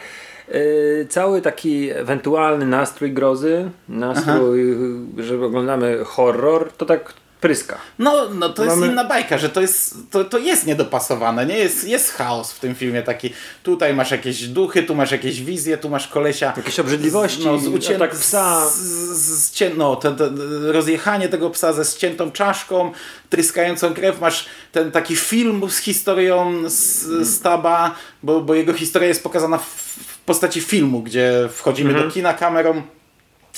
cały 1.09 1.43
taki 1.43 1.91
ewentualny 1.91 2.67
nastrój 2.67 3.13
grozy, 3.13 3.71
nastrój, 3.89 4.69
yy, 5.17 5.25
że 5.25 5.45
oglądamy 5.45 6.05
horror, 6.05 6.73
to 6.73 6.87
tak 6.87 7.15
pryska. 7.43 7.79
No, 7.99 8.29
no 8.35 8.49
to 8.49 8.65
jest 8.65 8.77
Mamy- 8.77 8.93
inna 8.93 9.05
bajka, 9.05 9.39
że 9.39 9.49
to 9.49 9.61
jest, 9.61 9.97
to, 10.11 10.25
to 10.25 10.39
jest 10.39 10.67
niedopasowane, 10.67 11.47
nie? 11.47 11.59
Jest, 11.59 11.89
jest 11.89 12.11
chaos 12.11 12.53
w 12.53 12.61
tym 12.61 12.75
filmie 12.75 13.03
taki. 13.03 13.33
Tutaj 13.63 13.95
masz 13.95 14.11
jakieś 14.11 14.49
duchy, 14.49 14.83
tu 14.83 14.95
masz 14.95 15.13
jakieś 15.13 15.43
wizje, 15.43 15.79
tu 15.79 15.89
masz 15.89 16.09
kolesia. 16.09 16.53
Jakieś 16.57 16.81
obrzydliwości, 16.81 17.43
z, 17.43 17.45
no, 17.45 17.59
z 17.59 17.67
ucię... 17.67 17.97
atak 17.97 18.11
psa. 18.11 18.71
Z, 18.71 18.75
z, 18.75 19.45
z, 19.45 19.53
cię... 19.53 19.71
no, 19.77 19.97
te, 19.97 20.17
te, 20.17 20.31
rozjechanie 20.73 21.29
tego 21.29 21.51
psa 21.51 21.73
ze 21.73 21.85
ściętą 21.85 22.31
czaszką, 22.31 22.93
tryskającą 23.31 23.95
krew. 23.95 24.21
Masz 24.21 24.47
ten 24.73 24.93
taki 24.93 25.17
film 25.17 25.71
z 25.71 25.79
historią 25.79 26.55
z, 26.67 27.03
z 27.27 27.41
Taba, 27.41 27.95
bo, 28.23 28.41
bo 28.41 28.55
jego 28.55 28.73
historia 28.73 29.09
jest 29.09 29.23
pokazana 29.23 29.59
w 29.59 30.12
postaci 30.27 30.61
filmu, 30.61 31.03
gdzie 31.03 31.49
wchodzimy 31.53 31.91
Mhm. 31.91 32.09
do 32.09 32.15
kina 32.15 32.35
kamerą 32.35 32.83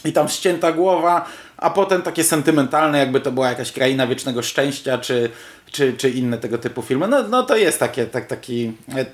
i 0.05 0.13
tam 0.13 0.29
ścięta 0.29 0.73
głowa, 0.73 1.29
a 1.57 1.71
potem 1.71 2.03
takie 2.03 2.25
sentymentalne, 2.25 2.99
jakby 2.99 3.21
to 3.21 3.33
była 3.33 3.49
jakaś 3.49 3.73
kraina 3.73 4.07
wiecznego 4.07 4.43
szczęścia, 4.43 4.99
czy, 4.99 5.31
czy, 5.73 5.93
czy 5.97 6.11
inne 6.11 6.39
tego 6.39 6.59
typu 6.59 6.83
filmy. 6.83 7.09
No, 7.09 7.23
no 7.29 7.43
to 7.43 7.57
jest 7.57 7.79
takie, 7.79 8.07
tak, 8.07 8.27
taki, 8.27 8.73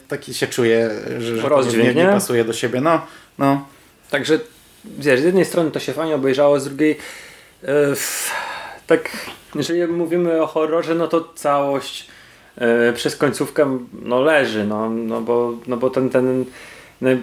taki 0.09 0.35
się 0.35 0.47
czuje, 0.47 0.91
że, 1.19 1.49
Rozdźwięk, 1.49 1.97
nie, 1.97 2.05
nie 2.05 2.09
pasuje 2.11 2.45
do 2.45 2.53
siebie. 2.53 2.81
No, 2.81 3.01
no. 3.39 3.67
Także 4.11 4.39
wiesz, 4.85 5.21
z 5.21 5.25
jednej 5.25 5.45
strony 5.45 5.71
to 5.71 5.81
się 5.81 5.93
fajnie 5.93 6.15
obejrzało, 6.15 6.61
z 6.61 6.65
drugiej 6.65 6.97
f- 7.93 8.31
tak, 8.87 9.11
jeżeli 9.55 9.93
mówimy 9.93 10.43
o 10.43 10.47
horrorze, 10.47 10.95
no 10.95 11.09
to 11.09 11.29
całość 11.35 12.07
e, 12.59 12.93
przez 12.93 13.17
końcówkę 13.17 13.79
no 14.03 14.21
leży, 14.21 14.65
no, 14.65 14.91
no, 14.91 15.21
bo, 15.21 15.55
no 15.67 15.77
bo 15.77 15.91
ten, 15.91 16.11
ten, 16.11 16.45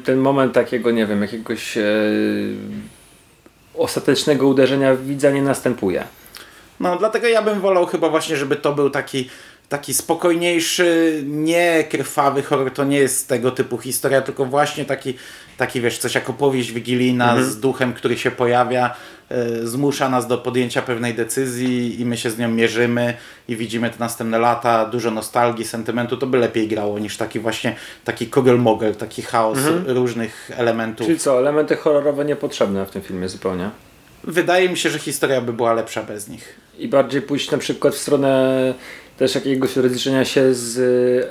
ten 0.03 0.17
moment 0.17 0.53
takiego, 0.53 0.91
nie 0.91 1.05
wiem, 1.05 1.21
jakiegoś 1.21 1.77
e, 1.77 1.83
ostatecznego 3.73 4.47
uderzenia 4.47 4.95
widza 4.95 5.31
nie 5.31 5.41
następuje. 5.41 6.03
No, 6.79 6.95
dlatego 6.97 7.27
ja 7.27 7.41
bym 7.41 7.59
wolał 7.59 7.85
chyba 7.85 8.09
właśnie, 8.09 8.35
żeby 8.37 8.55
to 8.55 8.73
był 8.73 8.89
taki, 8.89 9.29
taki 9.69 9.93
spokojniejszy, 9.93 11.21
nie 11.25 11.83
krwawy 11.83 12.43
horror. 12.43 12.71
To 12.71 12.83
nie 12.83 12.97
jest 12.97 13.27
tego 13.27 13.51
typu 13.51 13.77
historia, 13.77 14.21
tylko 14.21 14.45
właśnie 14.45 14.85
taki, 14.85 15.13
taki 15.57 15.81
wiesz, 15.81 15.97
coś 15.97 16.15
jak 16.15 16.29
opowieść 16.29 16.71
wigilijna 16.71 17.43
z 17.43 17.59
duchem, 17.59 17.93
który 17.93 18.17
się 18.17 18.31
pojawia, 18.31 18.95
zmusza 19.63 20.09
nas 20.09 20.27
do 20.27 20.37
podjęcia 20.37 20.81
pewnej 20.81 21.13
decyzji 21.13 22.01
i 22.01 22.05
my 22.05 22.17
się 22.17 22.29
z 22.29 22.37
nią 22.37 22.49
mierzymy 22.49 23.13
i 23.47 23.55
widzimy 23.55 23.89
te 23.89 23.95
następne 23.99 24.39
lata, 24.39 24.85
dużo 24.85 25.11
nostalgii, 25.11 25.65
sentymentu. 25.65 26.17
To 26.17 26.27
by 26.27 26.37
lepiej 26.37 26.67
grało 26.67 26.99
niż 26.99 27.17
taki 27.17 27.39
właśnie 27.39 27.75
taki 28.05 28.27
kogel-mogel, 28.27 28.95
taki 28.95 29.21
chaos 29.21 29.57
różnych 29.85 30.51
elementów. 30.57 31.07
Czyli 31.07 31.19
co, 31.19 31.39
elementy 31.39 31.75
horrorowe 31.75 32.25
niepotrzebne 32.25 32.85
w 32.85 32.89
tym 32.89 33.01
filmie 33.01 33.29
zupełnie. 33.29 33.69
Wydaje 34.23 34.69
mi 34.69 34.77
się, 34.77 34.89
że 34.89 34.99
historia 34.99 35.41
by 35.41 35.53
była 35.53 35.73
lepsza 35.73 36.03
bez 36.03 36.27
nich. 36.27 36.55
I 36.77 36.87
bardziej 36.87 37.21
pójść 37.21 37.51
na 37.51 37.57
przykład 37.57 37.93
w 37.93 37.97
stronę 37.97 38.73
też 39.17 39.35
jakiegoś 39.35 39.75
rozliczenia 39.75 40.25
się 40.25 40.53
z 40.53 40.77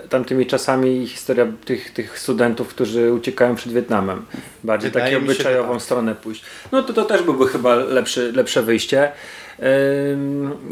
y, 0.05 0.09
tamtymi 0.09 0.47
czasami 0.47 1.03
i 1.03 1.07
historia 1.07 1.47
tych, 1.65 1.91
tych 1.91 2.19
studentów, 2.19 2.69
którzy 2.69 3.13
uciekają 3.13 3.55
przed 3.55 3.73
Wietnamem. 3.73 4.27
Bardziej 4.65 4.91
Wydaje 4.91 5.15
taką 5.15 5.25
obyczajową 5.25 5.73
tak. 5.73 5.83
stronę 5.83 6.15
pójść. 6.15 6.45
No 6.73 6.83
to 6.83 6.93
to 6.93 7.05
też 7.05 7.23
byłby 7.23 7.49
chyba 7.49 7.75
lepszy, 7.75 8.33
lepsze 8.33 8.63
wyjście. 8.63 9.13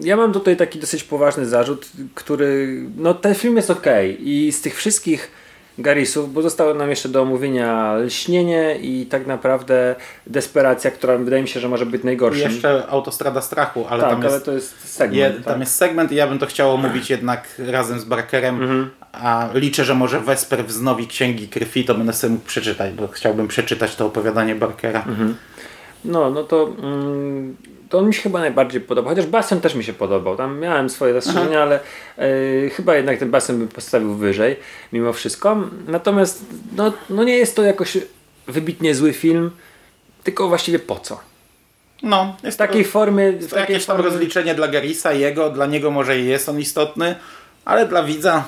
Ja 0.03 0.17
mam 0.17 0.33
tutaj 0.33 0.57
taki 0.57 0.79
dosyć 0.79 1.05
poważny 1.05 1.47
zarzut, 1.47 1.89
który, 2.15 2.81
no 2.97 3.15
ten 3.15 3.35
film 3.35 3.57
jest 3.57 3.71
ok 3.71 3.87
i 4.19 4.53
z 4.53 4.61
tych 4.61 4.77
wszystkich 4.77 5.31
Garisów, 5.79 6.33
bo 6.33 6.43
zostało 6.43 6.75
nam 6.75 6.91
jeszcze 6.91 7.09
do 7.09 7.23
omówienia 7.23 7.95
Lśnienie 7.97 8.77
i 8.83 9.07
tak 9.07 9.27
naprawdę 9.27 9.95
Desperacja, 10.27 10.91
która 10.91 11.17
wydaje 11.19 11.43
mi 11.43 11.49
się, 11.49 11.61
że 11.61 11.69
może 11.69 11.87
być 11.87 12.03
I 12.03 12.05
najgorszym. 12.05 12.51
jeszcze 12.51 12.87
Autostrada 12.89 13.41
Strachu, 13.41 13.87
ale 13.91 14.01
tak, 14.03 14.11
tam 14.11 14.23
jest 14.23 14.35
ale 14.35 14.41
to 14.45 14.53
jest 14.53 14.89
segment. 14.95 15.17
Je, 15.17 15.31
tak. 15.31 15.45
Tam 15.53 15.61
jest 15.61 15.75
segment 15.75 16.13
i 16.13 16.15
ja 16.15 16.27
bym 16.27 16.39
to 16.39 16.47
chciał 16.47 16.75
omówić 16.75 17.11
jednak 17.11 17.49
razem 17.59 18.01
z 18.01 18.05
Barkerem, 18.05 18.63
Mhm. 18.63 18.91
a 19.13 19.49
liczę, 19.55 19.85
że 19.85 19.95
może 19.95 20.21
Wesper 20.21 20.65
wznowi 20.67 21.07
Księgi 21.07 21.49
Krwi, 21.49 21.85
to 21.85 21.95
będę 21.95 22.13
sobie 22.13 22.33
mógł 22.33 22.45
przeczytać, 22.47 22.93
bo 22.95 23.09
chciałbym 23.09 23.49
przeczytać 23.49 23.97
to 23.97 24.07
opowiadanie 24.07 24.55
Barkera. 24.55 24.99
Mhm. 25.07 25.35
No, 26.05 26.31
no 26.31 26.45
to, 26.45 26.69
mm, 26.83 27.57
to 27.89 27.99
on 27.99 28.07
mi 28.07 28.15
się 28.15 28.23
chyba 28.23 28.41
najbardziej 28.41 28.81
podobał. 28.81 29.15
Chociaż 29.15 29.27
Bastion 29.27 29.61
też 29.61 29.75
mi 29.75 29.85
się 29.85 29.93
podobał. 29.93 30.37
Tam 30.37 30.59
miałem 30.59 30.91
swoje 30.91 31.13
zastrzeżenia, 31.13 31.63
ale 31.63 31.81
e, 32.19 32.71
chyba 32.71 32.97
jednak 32.97 33.19
ten 33.19 33.31
Bastion 33.31 33.59
bym 33.59 33.69
postawił 33.69 34.15
wyżej 34.15 34.57
mimo 34.93 35.13
wszystko. 35.13 35.57
Natomiast 35.87 36.45
no, 36.77 36.93
no 37.11 37.25
nie 37.25 37.37
jest 37.37 37.57
to 37.57 37.63
jakoś 37.63 37.99
wybitnie 38.47 38.95
zły 38.95 39.13
film, 39.13 39.51
tylko 40.23 40.49
właściwie 40.49 40.79
po 40.79 41.01
co? 41.01 41.21
No, 42.03 42.37
jest 42.45 42.57
W 42.57 42.59
takiej 42.59 42.85
to, 42.85 42.91
formie... 42.91 43.33
W 43.33 43.51
takiej 43.51 43.61
jakieś 43.61 43.87
tam 43.87 43.97
formie 43.97 44.11
rozliczenie 44.11 44.55
dla 44.55 44.69
Garisa, 44.69 45.13
jego, 45.13 45.51
dla 45.51 45.67
niego 45.67 45.91
może 45.91 46.21
i 46.21 46.27
jest 46.27 46.49
on 46.49 46.61
istotny, 46.61 47.15
ale 47.65 47.89
dla 47.89 48.03
widza 48.03 48.45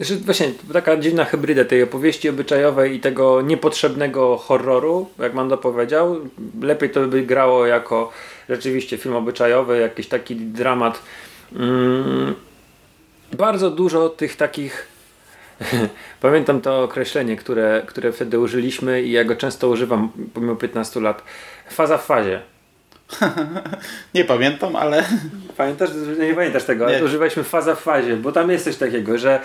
że 0.00 0.16
właśnie 0.16 0.52
taka 0.72 0.96
dziwna 0.96 1.24
hybryda 1.24 1.64
tej 1.64 1.82
opowieści 1.82 2.28
obyczajowej 2.28 2.94
i 2.94 3.00
tego 3.00 3.42
niepotrzebnego 3.42 4.36
horroru, 4.36 5.08
jak 5.18 5.34
Mando 5.34 5.58
powiedział. 5.58 6.16
Lepiej 6.62 6.90
to 6.90 7.06
by 7.06 7.22
grało 7.22 7.66
jako 7.66 8.12
rzeczywiście 8.48 8.98
film 8.98 9.16
obyczajowy, 9.16 9.78
jakiś 9.78 10.08
taki 10.08 10.36
dramat. 10.36 11.02
Mm, 11.56 12.34
bardzo 13.32 13.70
dużo 13.70 14.08
tych 14.08 14.36
takich 14.36 14.88
pamiętam 16.20 16.60
to 16.60 16.82
określenie, 16.82 17.36
które, 17.36 17.82
które 17.86 18.12
wtedy 18.12 18.38
użyliśmy 18.38 19.02
i 19.02 19.12
ja 19.12 19.24
go 19.24 19.36
często 19.36 19.68
używam 19.68 20.12
pomimo 20.34 20.56
15 20.56 21.00
lat. 21.00 21.22
Faza 21.70 21.98
w 21.98 22.04
fazie. 22.04 22.42
nie 24.14 24.24
pamiętam, 24.24 24.76
ale 24.76 25.04
Pamiętasz? 25.56 25.90
Nie 26.18 26.34
pamiętasz 26.34 26.64
tego, 26.64 26.90
Nie. 26.90 27.04
używaliśmy 27.04 27.44
faza 27.44 27.74
w 27.74 27.80
fazie, 27.80 28.16
bo 28.16 28.32
tam 28.32 28.50
jest 28.50 28.64
coś 28.64 28.76
takiego, 28.76 29.18
że 29.18 29.40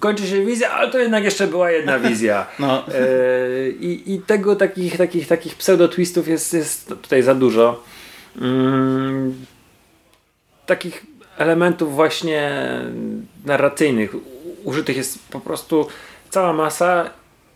kończy 0.00 0.26
się 0.26 0.44
wizja, 0.44 0.70
ale 0.70 0.90
to 0.90 0.98
jednak 0.98 1.24
jeszcze 1.24 1.46
była 1.46 1.70
jedna 1.70 1.98
wizja. 2.08 2.46
No. 2.58 2.84
E, 2.88 3.68
I, 3.68 4.14
I 4.14 4.20
tego 4.20 4.56
takich, 4.56 4.96
takich, 4.96 5.26
takich 5.28 5.54
pseudo-twistów 5.54 6.28
jest, 6.28 6.54
jest 6.54 6.88
tutaj 6.88 7.22
za 7.22 7.34
dużo. 7.34 7.84
Mm, 8.40 9.34
takich 10.66 11.06
elementów 11.38 11.94
właśnie 11.94 12.52
narracyjnych 13.44 14.10
użytych 14.64 14.96
jest 14.96 15.18
po 15.28 15.40
prostu 15.40 15.88
cała 16.30 16.52
masa 16.52 17.10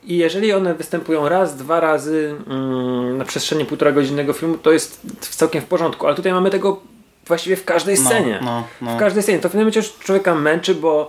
i 0.04 0.16
jeżeli 0.16 0.52
one 0.52 0.74
występują 0.74 1.28
raz, 1.28 1.56
dwa 1.56 1.80
razy 1.80 2.34
mm, 2.46 3.18
na 3.18 3.24
przestrzeni 3.24 3.64
półtora 3.64 3.92
godzinnego 3.92 4.32
filmu, 4.32 4.58
to 4.58 4.72
jest 4.72 5.00
całkiem 5.20 5.62
w 5.62 5.64
porządku, 5.64 6.06
ale 6.06 6.16
tutaj 6.16 6.32
mamy 6.32 6.50
tego 6.50 6.80
właściwie 7.26 7.56
w 7.56 7.64
każdej 7.64 7.96
No, 7.98 8.04
scenie. 8.04 8.38
no, 8.42 8.64
no. 8.82 8.96
W 8.96 8.98
każdej 8.98 9.22
scenie. 9.22 9.38
To 9.38 9.48
w 9.48 9.52
pewnym 9.52 9.62
momencie 9.64 9.80
już 9.80 9.98
człowieka 9.98 10.34
męczy, 10.34 10.74
bo, 10.74 11.08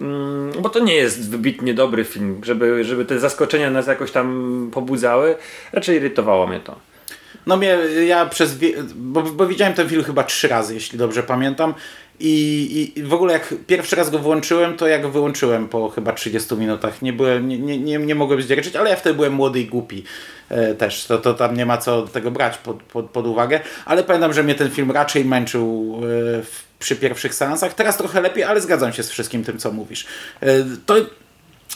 mm, 0.00 0.52
bo 0.60 0.68
to 0.68 0.78
nie 0.78 0.94
jest 0.94 1.30
wybitnie 1.30 1.74
dobry 1.74 2.04
film, 2.04 2.40
żeby, 2.44 2.84
żeby 2.84 3.04
te 3.04 3.18
zaskoczenia 3.20 3.70
nas 3.70 3.86
jakoś 3.86 4.12
tam 4.12 4.70
pobudzały. 4.74 5.36
Raczej 5.72 5.96
irytowało 5.96 6.46
mnie 6.46 6.60
to. 6.60 6.76
No 7.46 7.56
mnie, 7.56 7.78
ja 8.06 8.26
przez, 8.26 8.58
bo, 8.94 9.22
bo 9.22 9.46
widziałem 9.46 9.74
ten 9.74 9.88
film 9.88 10.04
chyba 10.04 10.24
trzy 10.24 10.48
razy, 10.48 10.74
jeśli 10.74 10.98
dobrze 10.98 11.22
pamiętam. 11.22 11.74
I, 12.24 12.92
I 12.96 13.02
w 13.02 13.14
ogóle 13.14 13.32
jak 13.32 13.54
pierwszy 13.66 13.96
raz 13.96 14.10
go 14.10 14.18
włączyłem, 14.18 14.76
to 14.76 14.86
ja 14.86 14.98
go 14.98 15.10
wyłączyłem 15.10 15.68
po 15.68 15.88
chyba 15.88 16.12
30 16.12 16.54
minutach. 16.54 17.02
Nie, 17.02 17.12
byłem, 17.12 17.48
nie, 17.48 17.58
nie, 17.58 17.78
nie, 17.78 17.98
nie 17.98 18.14
mogłem 18.14 18.42
zdzierżyć, 18.42 18.76
ale 18.76 18.90
ja 18.90 18.96
wtedy 18.96 19.14
byłem 19.14 19.32
młody 19.32 19.60
i 19.60 19.66
głupi 19.66 20.04
e, 20.48 20.74
też. 20.74 21.04
To, 21.04 21.18
to 21.18 21.34
tam 21.34 21.56
nie 21.56 21.66
ma 21.66 21.78
co 21.78 22.02
tego 22.02 22.30
brać 22.30 22.58
pod, 22.58 22.82
pod, 22.82 23.10
pod 23.10 23.26
uwagę. 23.26 23.60
Ale 23.84 24.04
pamiętam, 24.04 24.32
że 24.32 24.42
mnie 24.42 24.54
ten 24.54 24.70
film 24.70 24.90
raczej 24.90 25.24
męczył 25.24 25.94
e, 25.96 26.00
w, 26.42 26.64
przy 26.78 26.96
pierwszych 26.96 27.34
seansach. 27.34 27.74
Teraz 27.74 27.96
trochę 27.96 28.20
lepiej, 28.20 28.44
ale 28.44 28.60
zgadzam 28.60 28.92
się 28.92 29.02
z 29.02 29.10
wszystkim 29.10 29.44
tym, 29.44 29.58
co 29.58 29.72
mówisz. 29.72 30.06
E, 30.40 30.46
to 30.86 30.96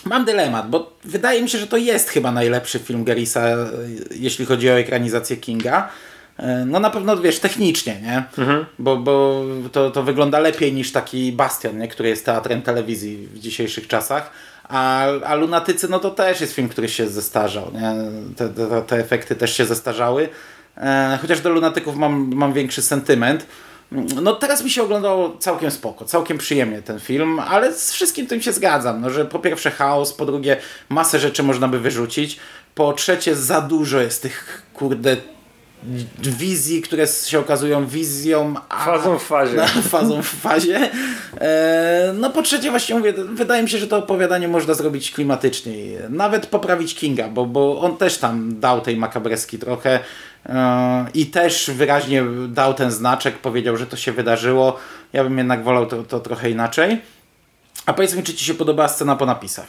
Mam 0.04 0.24
dylemat, 0.24 0.70
bo 0.70 0.92
wydaje 1.04 1.42
mi 1.42 1.48
się, 1.48 1.58
że 1.58 1.66
to 1.66 1.76
jest 1.76 2.08
chyba 2.08 2.32
najlepszy 2.32 2.78
film 2.78 3.04
Garrisa, 3.04 3.48
e, 3.48 3.66
jeśli 4.14 4.46
chodzi 4.46 4.70
o 4.70 4.78
ekranizację 4.78 5.36
Kinga. 5.36 5.88
E, 6.38 6.64
No 6.66 6.80
na 6.80 6.90
pewno, 6.90 7.16
wiesz, 7.16 7.38
technicznie, 7.38 8.00
nie? 8.02 8.24
Bo, 8.78 8.96
bo 8.96 9.44
to, 9.72 9.90
to 9.90 10.02
wygląda 10.02 10.38
lepiej 10.38 10.72
niż 10.72 10.92
taki 10.92 11.32
Bastion, 11.32 11.78
nie? 11.78 11.88
który 11.88 12.08
jest 12.08 12.24
teatrem 12.26 12.62
telewizji 12.62 13.28
w 13.32 13.38
dzisiejszych 13.38 13.88
czasach. 13.88 14.30
A, 14.68 15.04
a 15.24 15.34
Lunatycy, 15.34 15.88
no 15.88 15.98
to 15.98 16.10
też 16.10 16.40
jest 16.40 16.52
film, 16.52 16.68
który 16.68 16.88
się 16.88 17.08
zestarzał, 17.08 17.70
nie? 17.74 17.94
Te, 18.36 18.48
te, 18.48 18.82
te 18.82 18.96
efekty 18.96 19.36
też 19.36 19.56
się 19.56 19.64
zestarzały. 19.64 20.28
E, 20.76 21.18
chociaż 21.22 21.40
do 21.40 21.50
Lunatyków 21.50 21.96
mam, 21.96 22.30
mam 22.34 22.52
większy 22.52 22.82
sentyment. 22.82 23.46
No 24.22 24.32
teraz 24.32 24.64
mi 24.64 24.70
się 24.70 24.82
oglądało 24.82 25.36
całkiem 25.38 25.70
spoko, 25.70 26.04
całkiem 26.04 26.38
przyjemnie 26.38 26.82
ten 26.82 27.00
film, 27.00 27.40
ale 27.40 27.72
z 27.72 27.92
wszystkim 27.92 28.26
tym 28.26 28.42
się 28.42 28.52
zgadzam, 28.52 29.00
no, 29.00 29.10
że 29.10 29.24
po 29.24 29.38
pierwsze 29.38 29.70
chaos, 29.70 30.12
po 30.12 30.26
drugie 30.26 30.56
masę 30.88 31.18
rzeczy 31.18 31.42
można 31.42 31.68
by 31.68 31.80
wyrzucić, 31.80 32.38
po 32.74 32.92
trzecie 32.92 33.36
za 33.36 33.60
dużo 33.60 34.00
jest 34.00 34.22
tych 34.22 34.62
kurde 34.74 35.16
wizji, 36.18 36.82
które 36.82 37.06
się 37.06 37.38
okazują 37.38 37.86
wizją, 37.86 38.54
a 38.68 38.84
Fazą 38.84 39.18
w 39.18 39.22
fazie. 39.22 39.56
No, 39.76 39.82
fazą 39.82 40.22
w 40.22 40.26
fazie. 40.26 40.90
E, 41.40 42.12
no 42.14 42.30
po 42.30 42.42
trzecie 42.42 42.70
właśnie 42.70 42.94
mówię, 42.94 43.12
wydaje 43.12 43.62
mi 43.62 43.68
się, 43.68 43.78
że 43.78 43.86
to 43.86 43.96
opowiadanie 43.96 44.48
można 44.48 44.74
zrobić 44.74 45.10
klimatyczniej. 45.10 45.98
Nawet 46.10 46.46
poprawić 46.46 46.94
Kinga, 46.94 47.28
bo, 47.28 47.46
bo 47.46 47.80
on 47.80 47.96
też 47.96 48.18
tam 48.18 48.60
dał 48.60 48.80
tej 48.80 48.96
makabreski 48.96 49.58
trochę 49.58 50.00
e, 50.46 51.06
i 51.14 51.26
też 51.26 51.70
wyraźnie 51.74 52.24
dał 52.48 52.74
ten 52.74 52.90
znaczek, 52.90 53.38
powiedział, 53.38 53.76
że 53.76 53.86
to 53.86 53.96
się 53.96 54.12
wydarzyło. 54.12 54.78
Ja 55.12 55.24
bym 55.24 55.38
jednak 55.38 55.64
wolał 55.64 55.86
to, 55.86 56.02
to 56.02 56.20
trochę 56.20 56.50
inaczej. 56.50 57.00
A 57.86 57.92
powiedz 57.92 58.14
mi, 58.14 58.22
czy 58.22 58.34
Ci 58.34 58.44
się 58.44 58.54
podobała 58.54 58.88
scena 58.88 59.16
po 59.16 59.26
napisach? 59.26 59.68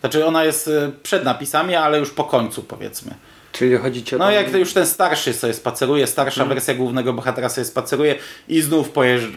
Znaczy 0.00 0.26
ona 0.26 0.44
jest 0.44 0.68
e, 0.68 0.92
przed 1.02 1.24
napisami, 1.24 1.74
ale 1.74 1.98
już 1.98 2.10
po 2.10 2.24
końcu 2.24 2.62
powiedzmy. 2.62 3.14
Czyli 3.58 3.76
chodzi 3.76 4.04
ci 4.04 4.14
o 4.16 4.18
No 4.18 4.30
jak 4.30 4.50
to 4.50 4.56
już 4.58 4.72
ten 4.72 4.86
starszy 4.86 5.32
sobie 5.32 5.54
spaceruje, 5.54 6.06
starsza 6.06 6.42
Mhm. 6.42 6.48
wersja 6.48 6.74
głównego 6.74 7.12
bohatera 7.12 7.48
sobie 7.48 7.64
spaceruje 7.64 8.14
i 8.48 8.60
znów 8.60 8.90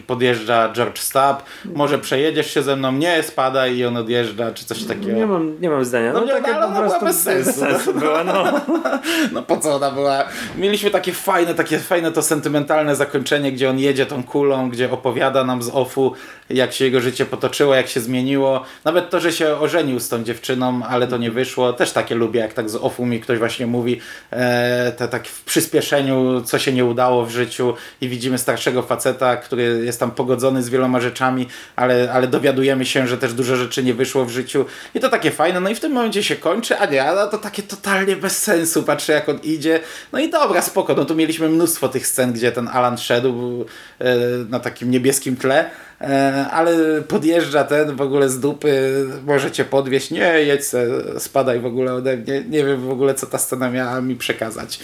podjeżdża 0.06 0.72
George 0.72 0.98
Stapp, 0.98 1.42
może 1.64 1.98
przejedziesz 1.98 2.54
się 2.54 2.62
ze 2.62 2.76
mną, 2.76 2.92
nie, 2.92 3.22
spadaj 3.22 3.76
i 3.76 3.84
on 3.84 3.96
odjeżdża, 3.96 4.52
czy 4.52 4.64
coś 4.64 4.84
takiego. 4.84 5.12
Nie 5.18 5.26
mam, 5.26 5.60
nie 5.60 5.70
mam 5.70 5.84
zdania. 5.84 6.12
No 6.12 6.20
No, 6.20 6.26
tak 6.26 6.42
no, 6.46 6.48
ale 6.48 6.60
po 6.60 6.66
ona 6.66 6.74
była 6.76 6.88
prostu 6.88 7.04
bez 7.06 7.22
sensu. 7.22 7.60
sensu 7.60 7.94
była, 7.94 8.24
no. 8.24 8.44
No 9.32 9.42
po 9.42 9.56
co 9.56 9.74
ona 9.74 9.90
była? 9.90 10.24
Mieliśmy 10.56 10.90
takie 10.90 11.12
fajne, 11.12 11.54
takie 11.54 11.78
fajne 11.78 12.12
to 12.12 12.22
sentymentalne 12.22 12.96
zakończenie, 12.96 13.52
gdzie 13.52 13.70
on 13.70 13.78
jedzie 13.78 14.06
tą 14.06 14.24
kulą, 14.24 14.70
gdzie 14.70 14.90
opowiada 14.90 15.44
nam 15.44 15.62
z 15.62 15.68
offu, 15.72 16.12
jak 16.50 16.72
się 16.72 16.84
jego 16.84 17.00
życie 17.00 17.26
potoczyło, 17.26 17.74
jak 17.74 17.88
się 17.88 18.00
zmieniło. 18.00 18.62
Nawet 18.84 19.10
to, 19.10 19.20
że 19.20 19.32
się 19.32 19.56
ożenił 19.58 20.00
z 20.00 20.08
tą 20.08 20.24
dziewczyną, 20.24 20.80
ale 20.88 21.06
to 21.06 21.16
nie 21.16 21.30
wyszło. 21.30 21.72
Też 21.72 21.92
takie 21.92 22.14
lubię, 22.14 22.40
jak 22.40 22.52
tak 22.52 22.70
z 22.70 22.76
offu 22.76 23.06
mi 23.06 23.20
ktoś 23.20 23.38
właśnie 23.38 23.66
mówi, 23.66 24.00
e, 24.30 24.92
te, 24.92 25.08
tak 25.08 25.26
w 25.28 25.44
przyspieszeniu, 25.44 26.42
co 26.42 26.58
się 26.58 26.72
nie 26.72 26.84
udało 26.84 27.26
w 27.26 27.30
życiu 27.30 27.74
i 28.00 28.08
widzimy 28.08 28.38
starszego 28.38 28.82
faceta, 28.82 29.36
który 29.36 29.82
jest 29.84 30.00
tam 30.00 30.10
pogodzony 30.10 30.62
z 30.62 30.68
wieloma 30.68 31.00
rzeczami, 31.00 31.48
ale, 31.76 32.12
ale 32.12 32.26
dowiadujemy 32.26 32.86
się, 32.86 33.06
że 33.08 33.18
też 33.18 33.34
dużo 33.34 33.56
rzeczy 33.56 33.84
nie 33.84 33.94
wyszło 33.94 34.24
w 34.24 34.30
życiu. 34.30 34.64
I 34.94 35.00
to 35.00 35.08
takie 35.08 35.30
fajne. 35.30 35.60
No 35.60 35.70
i 35.70 35.74
w 35.74 35.80
tym 35.80 35.92
momencie 35.92 36.24
się 36.24 36.36
kończy, 36.36 36.78
a 36.78 36.86
nie, 36.86 37.04
a 37.04 37.26
to 37.26 37.38
takie 37.38 37.62
totalnie 37.62 38.16
bez 38.16 38.42
sensu. 38.42 38.82
Patrzę 38.82 39.12
jak 39.12 39.28
on 39.28 39.38
idzie. 39.42 39.80
No 40.12 40.18
i 40.18 40.30
dobra, 40.30 40.62
spoko. 40.62 40.94
No 40.94 41.04
tu 41.04 41.14
mieliśmy 41.14 41.48
mnóstwo 41.48 41.88
tych 41.88 42.06
scen, 42.06 42.32
gdzie 42.32 42.52
ten 42.52 42.68
Alan 42.68 42.98
szedł 42.98 43.64
e, 43.98 44.16
na 44.48 44.60
takim 44.60 44.90
niebieskim 44.90 45.36
tle. 45.36 45.70
E, 46.02 46.46
ale 46.50 47.02
podjeżdża 47.08 47.64
ten 47.64 47.96
w 47.96 48.00
ogóle 48.00 48.28
z 48.28 48.40
dupy, 48.40 49.04
możecie 49.26 49.64
podwieźć, 49.64 50.10
nie, 50.10 50.42
jedź 50.42 50.64
se, 50.64 50.86
spadaj 51.20 51.60
w 51.60 51.66
ogóle 51.66 51.94
ode 51.94 52.16
mnie, 52.16 52.44
nie 52.48 52.64
wiem 52.64 52.80
w 52.80 52.90
ogóle 52.90 53.14
co 53.14 53.26
ta 53.26 53.38
scena 53.38 53.70
miała 53.70 54.00
mi 54.00 54.16
przekazać. 54.16 54.80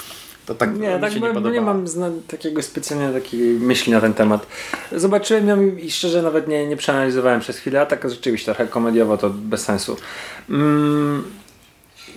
To 0.47 0.55
tak 0.55 0.79
Nie, 0.79 0.95
mi 0.95 1.01
tak 1.01 1.13
się 1.13 1.21
nie, 1.21 1.33
nie 1.33 1.51
nie 1.51 1.61
mam 1.61 1.89
zna, 1.89 2.11
takiego 2.29 2.63
specjalnie 2.63 3.21
takiej 3.21 3.41
myśli 3.41 3.93
na 3.93 4.01
ten 4.01 4.15
temat. 4.15 4.47
Zobaczyłem 4.93 5.49
ją 5.49 5.77
i 5.77 5.91
szczerze 5.91 6.23
nawet 6.23 6.49
nie, 6.49 6.67
nie 6.67 6.77
przeanalizowałem 6.77 7.41
przez 7.41 7.59
chwilę, 7.59 7.81
a 7.81 7.87
tak 7.87 8.11
rzeczywiście 8.11 8.55
trochę 8.55 8.67
komediowo 8.71 9.17
to 9.17 9.31
bez 9.31 9.65
sensu. 9.65 9.97
Mm, 10.51 11.25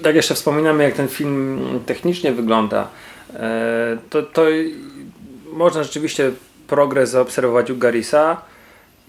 tak 0.03 0.15
jeszcze 0.15 0.35
wspominamy 0.35 0.83
jak 0.83 0.93
ten 0.93 1.07
film 1.07 1.59
technicznie 1.85 2.31
wygląda. 2.31 2.87
E, 3.33 3.97
to, 4.09 4.23
to 4.23 4.45
można 5.53 5.83
rzeczywiście 5.83 6.31
progres 6.67 7.09
zaobserwować 7.09 7.71
u 7.71 7.77
Garisa 7.77 8.50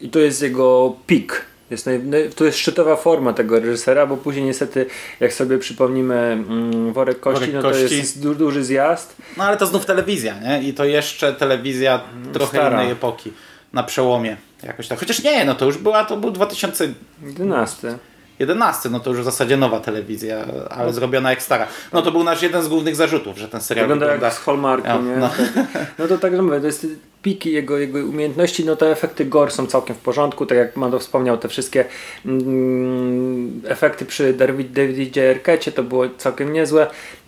i 0.03 0.09
to 0.09 0.19
jest 0.19 0.43
jego 0.43 0.97
pik. 1.07 1.45
Jest 1.71 1.87
naj, 1.87 2.01
to 2.37 2.45
jest 2.45 2.59
szczytowa 2.59 2.97
forma 2.97 3.33
tego 3.33 3.61
reżysera, 3.61 4.07
bo 4.07 4.17
później 4.17 4.45
niestety, 4.45 4.87
jak 5.21 5.33
sobie 5.33 5.59
przypomnimy 5.59 6.15
mm, 6.15 6.93
Worek 6.93 7.21
Kości, 7.21 7.41
Worek 7.41 7.55
no 7.55 7.63
to 7.63 7.71
Kości. 7.71 7.99
jest 7.99 8.23
du, 8.23 8.35
duży 8.35 8.65
zjazd. 8.65 9.17
No 9.37 9.45
ale 9.45 9.57
to 9.57 9.67
znów 9.67 9.87
telewizja, 9.87 10.35
nie? 10.41 10.63
I 10.63 10.75
to 10.75 10.85
jeszcze 10.85 11.33
telewizja 11.33 12.01
trochę 12.33 12.59
Stara. 12.59 12.81
innej 12.81 12.93
epoki. 12.93 13.33
Na 13.73 13.83
przełomie. 13.83 14.37
Jakoś 14.63 14.89
tak. 14.89 14.99
Chociaż 14.99 15.23
nie, 15.23 15.45
no 15.45 15.55
to 15.55 15.65
już 15.65 15.79
była, 15.79 16.05
to 16.05 16.17
był 16.17 16.31
2011, 16.31 17.99
11. 18.39 18.91
no 18.91 19.01
to 19.01 19.11
już 19.11 19.20
w 19.20 19.24
zasadzie 19.24 19.57
nowa 19.57 19.80
telewizja, 19.80 20.45
ale 20.70 20.93
zrobiona 20.93 21.30
jak 21.30 21.43
stara. 21.43 21.66
No 21.93 22.03
to 22.03 22.12
był 22.12 22.24
nasz 22.24 22.43
jeden 22.43 22.62
z 22.62 22.68
głównych 22.68 22.97
zarzutów, 22.97 23.39
że 23.39 23.49
ten 23.49 23.61
serial 23.61 23.87
Wygląda 23.87 24.07
wygląda... 24.07 24.26
jak 24.26 24.35
z 24.35 24.39
Hallmarku, 24.39 24.89
Ja, 24.89 24.97
nie? 24.97 25.16
no. 25.16 25.30
No. 25.99 26.09
to 26.09 26.18
tak, 26.18 26.37
że 26.37 26.43
mówię, 26.43 26.61
to 26.61 26.66
jest 26.66 26.87
piki 27.22 27.53
jego, 27.53 27.78
jego 27.78 27.99
umiejętności, 27.99 28.64
no 28.64 28.76
te 28.76 28.91
efekty 28.91 29.24
gore 29.24 29.51
są 29.51 29.66
całkiem 29.66 29.97
w 29.97 29.99
porządku, 29.99 30.47
tak 30.47 30.59
jak 30.59 30.76
Mando 30.76 30.99
wspomniał, 30.99 31.39
te 31.39 31.49
wszystkie 31.49 31.85
mm, 32.26 33.62
efekty 33.66 34.05
przy 34.05 34.35
David, 34.35 34.72
Davidzie 34.72 35.30
Arquette 35.30 35.72
to 35.72 35.83
było 35.83 36.05
całkiem 36.18 36.53
niezłe. 36.53 36.87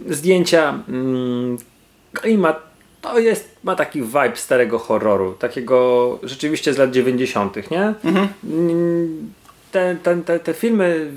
Zdjęcia, 0.08 0.78
mm, 0.88 1.58
klimat, 2.12 2.62
to 3.00 3.18
jest, 3.18 3.56
ma 3.64 3.76
taki 3.76 4.02
vibe 4.02 4.36
starego 4.36 4.78
horroru, 4.78 5.32
takiego 5.32 6.18
rzeczywiście 6.22 6.74
z 6.74 6.78
lat 6.78 6.90
90., 6.90 7.70
nie? 7.70 7.94
Mm, 8.04 8.28
Te, 9.74 9.96
te, 10.02 10.16
te, 10.16 10.40
te 10.40 10.54
filmy 10.54 11.10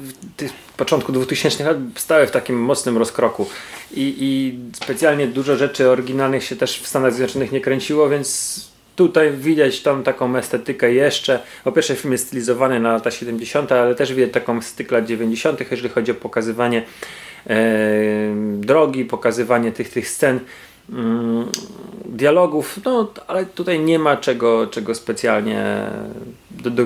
w 0.70 0.74
początku 0.78 1.12
2000 1.12 1.64
lat 1.64 1.78
stały 1.96 2.28
w 2.28 2.32
takim 2.32 2.56
mocnym 2.62 2.98
rozkroku 2.98 3.50
i, 3.92 4.16
i 4.20 4.60
specjalnie 4.84 5.28
dużo 5.28 5.56
rzeczy 5.56 5.90
oryginalnych 5.90 6.44
się 6.44 6.56
też 6.56 6.80
w 6.80 6.88
Stanach 6.88 7.14
Zjednoczonych 7.14 7.52
nie 7.52 7.62
kręciło, 7.62 8.10
więc 8.10 8.60
tutaj 8.96 9.32
widać 9.32 9.82
tą 9.82 10.04
taką 10.04 10.36
estetykę 10.36 10.94
jeszcze. 10.94 11.40
Po 11.64 11.72
pierwsze 11.72 11.96
film 11.96 12.12
jest 12.12 12.28
stylizowany 12.28 12.80
na 12.80 12.94
lata 12.94 13.12
70., 13.12 13.72
ale 13.72 13.96
też 13.96 14.14
widać 14.14 14.34
taką 14.34 14.62
styk 14.62 14.92
lat 14.92 15.06
90., 15.06 15.72
jeżeli 15.72 15.90
chodzi 15.90 16.12
o 16.12 16.16
pokazywanie 16.16 16.84
e, 17.48 17.58
drogi, 18.58 19.06
pokazywanie 19.06 19.72
tych, 19.72 19.90
tych 19.90 20.10
scen 20.10 20.40
dialogów, 22.06 22.80
no 22.86 23.12
ale 23.28 23.46
tutaj 23.46 23.80
nie 23.80 24.00
ma 24.00 24.18
czego, 24.18 24.68
czego 24.68 24.96
specjalnie 24.96 25.90
do, 26.52 26.70
do, 26.70 26.84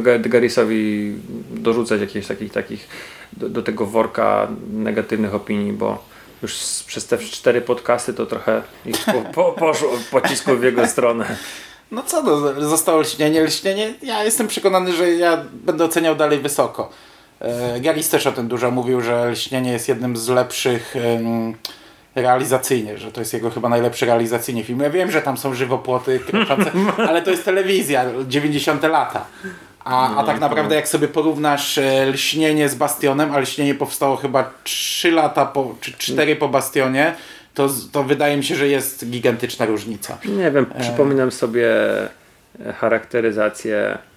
dorzucać 1.51 2.01
jakichś 2.01 2.27
takich, 2.27 2.51
takich 2.51 2.87
do, 3.33 3.49
do 3.49 3.63
tego 3.63 3.85
worka 3.85 4.47
negatywnych 4.73 5.35
opinii, 5.35 5.73
bo 5.73 6.03
już 6.41 6.53
przez 6.87 7.07
te 7.07 7.17
cztery 7.17 7.61
podcasty 7.61 8.13
to 8.13 8.25
trochę 8.25 8.61
ich 8.85 9.05
po, 9.05 9.21
po, 9.33 9.51
poszło 9.51 9.89
pocisku 10.11 10.57
w 10.57 10.63
jego 10.63 10.87
stronę. 10.87 11.25
No 11.91 12.03
co 12.03 12.23
to, 12.23 12.61
zostało 12.69 12.99
lśnienie, 13.01 13.43
lśnienie. 13.43 13.93
Ja 14.01 14.23
jestem 14.23 14.47
przekonany, 14.47 14.93
że 14.93 15.11
ja 15.11 15.45
będę 15.53 15.85
oceniał 15.85 16.15
dalej 16.15 16.39
wysoko. 16.39 16.89
E, 17.39 17.79
Garis 17.79 18.09
też 18.09 18.27
o 18.27 18.31
tym 18.31 18.47
dużo 18.47 18.71
mówił, 18.71 19.01
że 19.01 19.29
lśnienie 19.29 19.71
jest 19.71 19.89
jednym 19.89 20.17
z 20.17 20.29
lepszych 20.29 20.95
realizacyjnie, 22.15 22.97
że 22.97 23.11
to 23.11 23.21
jest 23.21 23.33
jego 23.33 23.49
chyba 23.49 23.69
najlepszy 23.69 24.05
realizacyjnie 24.05 24.63
film. 24.63 24.79
Ja 24.79 24.89
wiem, 24.89 25.11
że 25.11 25.21
tam 25.21 25.37
są 25.37 25.53
żywopłoty, 25.53 26.19
kroczące, 26.19 26.71
ale 27.09 27.21
to 27.21 27.31
jest 27.31 27.45
telewizja, 27.45 28.05
90 28.27 28.83
lata. 28.83 29.25
A, 29.83 30.15
a 30.17 30.23
tak 30.23 30.39
naprawdę 30.39 30.75
jak 30.75 30.87
sobie 30.87 31.07
porównasz 31.07 31.77
e, 31.77 32.05
lśnienie 32.05 32.69
z 32.69 32.75
Bastionem, 32.75 33.35
a 33.35 33.39
lśnienie 33.39 33.75
powstało 33.75 34.17
chyba 34.17 34.53
3 34.63 35.11
lata 35.11 35.45
po, 35.45 35.75
czy 35.81 35.93
4 35.93 36.35
po 36.35 36.49
Bastionie, 36.49 37.13
to, 37.53 37.69
to 37.91 38.03
wydaje 38.03 38.37
mi 38.37 38.43
się, 38.43 38.55
że 38.55 38.67
jest 38.67 39.09
gigantyczna 39.09 39.65
różnica. 39.65 40.17
Nie 40.25 40.51
wiem, 40.51 40.65
przypominam 40.81 41.31
sobie 41.31 41.67
charakteryzację 42.79 43.89
em, 43.89 44.10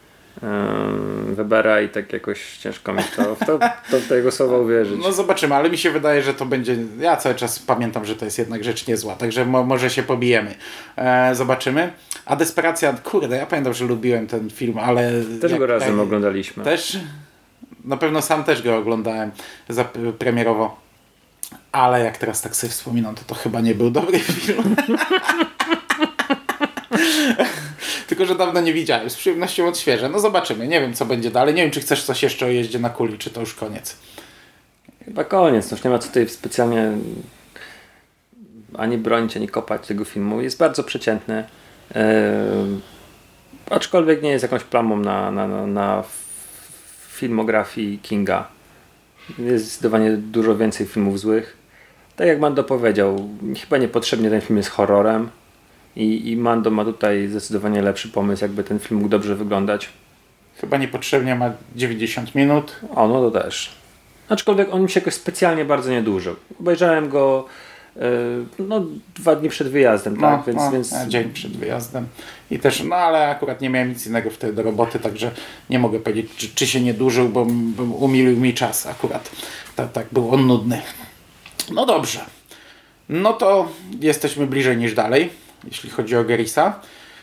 Webera 1.26 1.80
i 1.80 1.88
tak 1.88 2.12
jakoś 2.12 2.58
ciężko 2.58 2.92
mi 2.92 3.02
to, 3.16 3.34
w 3.34 3.38
to, 3.38 3.58
to 3.90 3.98
w 4.00 4.08
te 4.08 4.16
jego 4.16 4.32
słowa 4.32 4.58
uwierzyć. 4.58 5.00
No 5.02 5.12
zobaczymy, 5.12 5.54
ale 5.54 5.70
mi 5.70 5.78
się 5.78 5.90
wydaje, 5.90 6.22
że 6.22 6.34
to 6.34 6.46
będzie. 6.46 6.76
Ja 7.00 7.16
cały 7.16 7.34
czas 7.34 7.58
pamiętam, 7.58 8.04
że 8.04 8.16
to 8.16 8.24
jest 8.24 8.38
jednak 8.38 8.64
rzecz 8.64 8.86
niezła, 8.86 9.14
także 9.14 9.44
mo 9.44 9.64
może 9.64 9.90
się 9.90 10.02
pobijemy. 10.02 10.54
E, 10.96 11.34
zobaczymy. 11.34 11.92
A 12.26 12.36
Desperacja, 12.36 12.92
kurde, 12.92 13.36
ja 13.36 13.46
pamiętam, 13.46 13.74
że 13.74 13.84
lubiłem 13.84 14.26
ten 14.26 14.50
film, 14.50 14.78
ale. 14.78 15.12
Też 15.40 15.54
go 15.54 15.66
razem 15.66 16.00
oglądaliśmy. 16.00 16.64
Też? 16.64 16.98
Na 17.84 17.96
pewno 17.96 18.22
sam 18.22 18.44
też 18.44 18.62
go 18.62 18.76
oglądałem 18.76 19.30
za, 19.68 19.84
premierowo. 20.18 20.76
Ale 21.72 22.04
jak 22.04 22.18
teraz 22.18 22.42
tak 22.42 22.56
sobie 22.56 22.70
wspominam, 22.70 23.14
to 23.14 23.22
to 23.26 23.34
chyba 23.34 23.60
nie 23.60 23.74
był 23.74 23.90
dobry 23.90 24.18
film. 24.28 24.76
Tylko, 28.06 28.26
że 28.26 28.34
dawno 28.34 28.60
nie 28.60 28.72
widziałem. 28.72 29.10
Z 29.10 29.16
przyjemnością 29.16 29.68
odświeżę. 29.68 30.08
No 30.08 30.20
zobaczymy. 30.20 30.68
Nie 30.68 30.80
wiem, 30.80 30.94
co 30.94 31.04
będzie 31.04 31.30
dalej. 31.30 31.54
Nie 31.54 31.62
wiem, 31.62 31.70
czy 31.70 31.80
chcesz 31.80 32.02
coś 32.04 32.22
jeszcze 32.22 32.46
o 32.46 32.48
jeździe 32.48 32.78
na 32.78 32.90
kuli, 32.90 33.18
czy 33.18 33.30
to 33.30 33.40
już 33.40 33.54
koniec. 33.54 33.96
Chyba 35.04 35.24
koniec, 35.24 35.70
no 35.70 35.76
już 35.76 35.84
nie 35.84 35.90
ma 35.90 35.98
tutaj 35.98 36.28
specjalnie 36.28 36.92
ani 38.78 38.98
bronić, 38.98 39.36
ani 39.36 39.48
kopać 39.48 39.86
tego 39.86 40.04
filmu. 40.04 40.40
Jest 40.40 40.58
bardzo 40.58 40.84
przeciętny. 40.84 41.44
Yy, 41.94 42.00
aczkolwiek 43.70 44.22
nie 44.22 44.30
jest 44.30 44.42
jakąś 44.42 44.64
plamą 44.64 44.96
na, 44.96 45.30
na, 45.30 45.48
na, 45.48 45.66
na 45.66 46.04
filmografii 47.08 47.98
Kinga. 47.98 48.48
Jest 49.38 49.64
zdecydowanie 49.64 50.10
dużo 50.16 50.56
więcej 50.56 50.86
filmów 50.86 51.20
złych. 51.20 51.56
Tak 52.16 52.26
jak 52.26 52.40
Mando 52.40 52.64
powiedział, 52.64 53.28
chyba 53.60 53.78
niepotrzebnie 53.78 54.30
ten 54.30 54.40
film 54.40 54.56
jest 54.56 54.70
horrorem. 54.70 55.30
I, 55.96 56.30
I 56.30 56.36
Mando 56.36 56.70
ma 56.70 56.84
tutaj 56.84 57.28
zdecydowanie 57.28 57.82
lepszy 57.82 58.08
pomysł, 58.08 58.44
jakby 58.44 58.64
ten 58.64 58.78
film 58.78 59.00
mógł 59.00 59.08
dobrze 59.10 59.34
wyglądać. 59.34 59.88
Chyba 60.56 60.76
niepotrzebnie 60.76 61.34
ma 61.34 61.52
90 61.76 62.34
minut. 62.34 62.80
O, 62.94 63.08
no 63.08 63.30
to 63.30 63.42
też. 63.42 63.72
Aczkolwiek 64.28 64.74
on 64.74 64.82
mi 64.82 64.90
się 64.90 65.00
jakoś 65.00 65.14
specjalnie 65.14 65.64
bardzo 65.64 65.90
nie 65.90 66.02
dłużył. 66.02 66.36
Obejrzałem 66.60 67.08
go 67.08 67.46
e, 67.96 68.00
no, 68.58 68.82
dwa 69.14 69.36
dni 69.36 69.48
przed 69.48 69.68
wyjazdem, 69.68 70.16
tak? 70.16 70.38
No, 70.38 70.44
więc, 70.46 70.62
no, 70.62 70.70
więc 70.70 70.92
a 70.92 71.06
dzień 71.06 71.32
przed 71.32 71.56
wyjazdem. 71.56 72.06
I 72.50 72.58
też, 72.58 72.82
no 72.82 72.96
ale 72.96 73.28
akurat 73.28 73.60
nie 73.60 73.70
miałem 73.70 73.88
nic 73.88 74.06
innego 74.06 74.30
wtedy 74.30 74.52
do 74.52 74.62
roboty, 74.62 74.98
także 74.98 75.30
nie 75.70 75.78
mogę 75.78 76.00
powiedzieć, 76.00 76.30
czy, 76.36 76.48
czy 76.54 76.66
się 76.66 76.80
nie 76.80 76.94
dłużył, 76.94 77.28
bo, 77.28 77.46
bo 77.76 77.82
umilił 77.82 78.36
mi 78.36 78.54
czas 78.54 78.86
akurat. 78.86 79.30
Tak, 79.76 79.92
tak, 79.92 80.06
był 80.12 80.34
on 80.34 80.46
nudny. 80.46 80.82
No 81.72 81.86
dobrze. 81.86 82.20
No 83.08 83.32
to 83.32 83.68
jesteśmy 84.00 84.46
bliżej 84.46 84.76
niż 84.76 84.94
dalej, 84.94 85.30
jeśli 85.66 85.90
chodzi 85.90 86.16
o 86.16 86.24
Gerisa. 86.24 86.80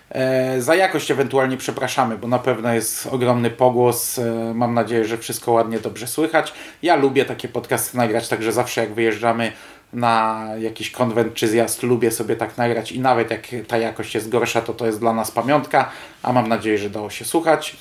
E, 0.09 0.61
za 0.61 0.75
jakość 0.75 1.11
ewentualnie 1.11 1.57
przepraszamy, 1.57 2.17
bo 2.17 2.27
na 2.27 2.39
pewno 2.39 2.73
jest 2.73 3.07
ogromny 3.07 3.49
pogłos. 3.49 4.19
E, 4.19 4.53
mam 4.55 4.73
nadzieję, 4.73 5.05
że 5.05 5.17
wszystko 5.17 5.51
ładnie, 5.51 5.79
dobrze 5.79 6.07
słychać. 6.07 6.53
Ja 6.83 6.95
lubię 6.95 7.25
takie 7.25 7.47
podcasty 7.47 7.97
nagrać, 7.97 8.27
także 8.27 8.51
zawsze 8.51 8.81
jak 8.81 8.93
wyjeżdżamy 8.93 9.51
na 9.93 10.47
jakiś 10.59 10.91
konwent 10.91 11.33
czy 11.33 11.47
zjazd, 11.47 11.83
lubię 11.83 12.11
sobie 12.11 12.35
tak 12.35 12.57
nagrać 12.57 12.91
i 12.91 12.99
nawet 12.99 13.31
jak 13.31 13.47
ta 13.67 13.77
jakość 13.77 14.15
jest 14.15 14.29
gorsza, 14.29 14.61
to 14.61 14.73
to 14.73 14.85
jest 14.85 14.99
dla 14.99 15.13
nas 15.13 15.31
pamiątka, 15.31 15.91
a 16.23 16.33
mam 16.33 16.47
nadzieję, 16.47 16.77
że 16.77 16.89
dało 16.89 17.09
się 17.09 17.25
słuchać. 17.25 17.77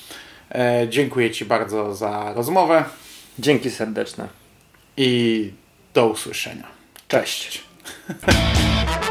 E, 0.51 0.85
dziękuję 0.89 1.31
Ci 1.31 1.45
bardzo 1.45 1.95
za 1.95 2.33
rozmowę 2.33 2.83
dzięki 3.39 3.71
serdeczne. 3.71 4.27
i 4.97 5.51
do 5.93 6.07
usłyszenia. 6.07 6.67
Cześć. 7.07 7.63
Cześć. 8.25 9.10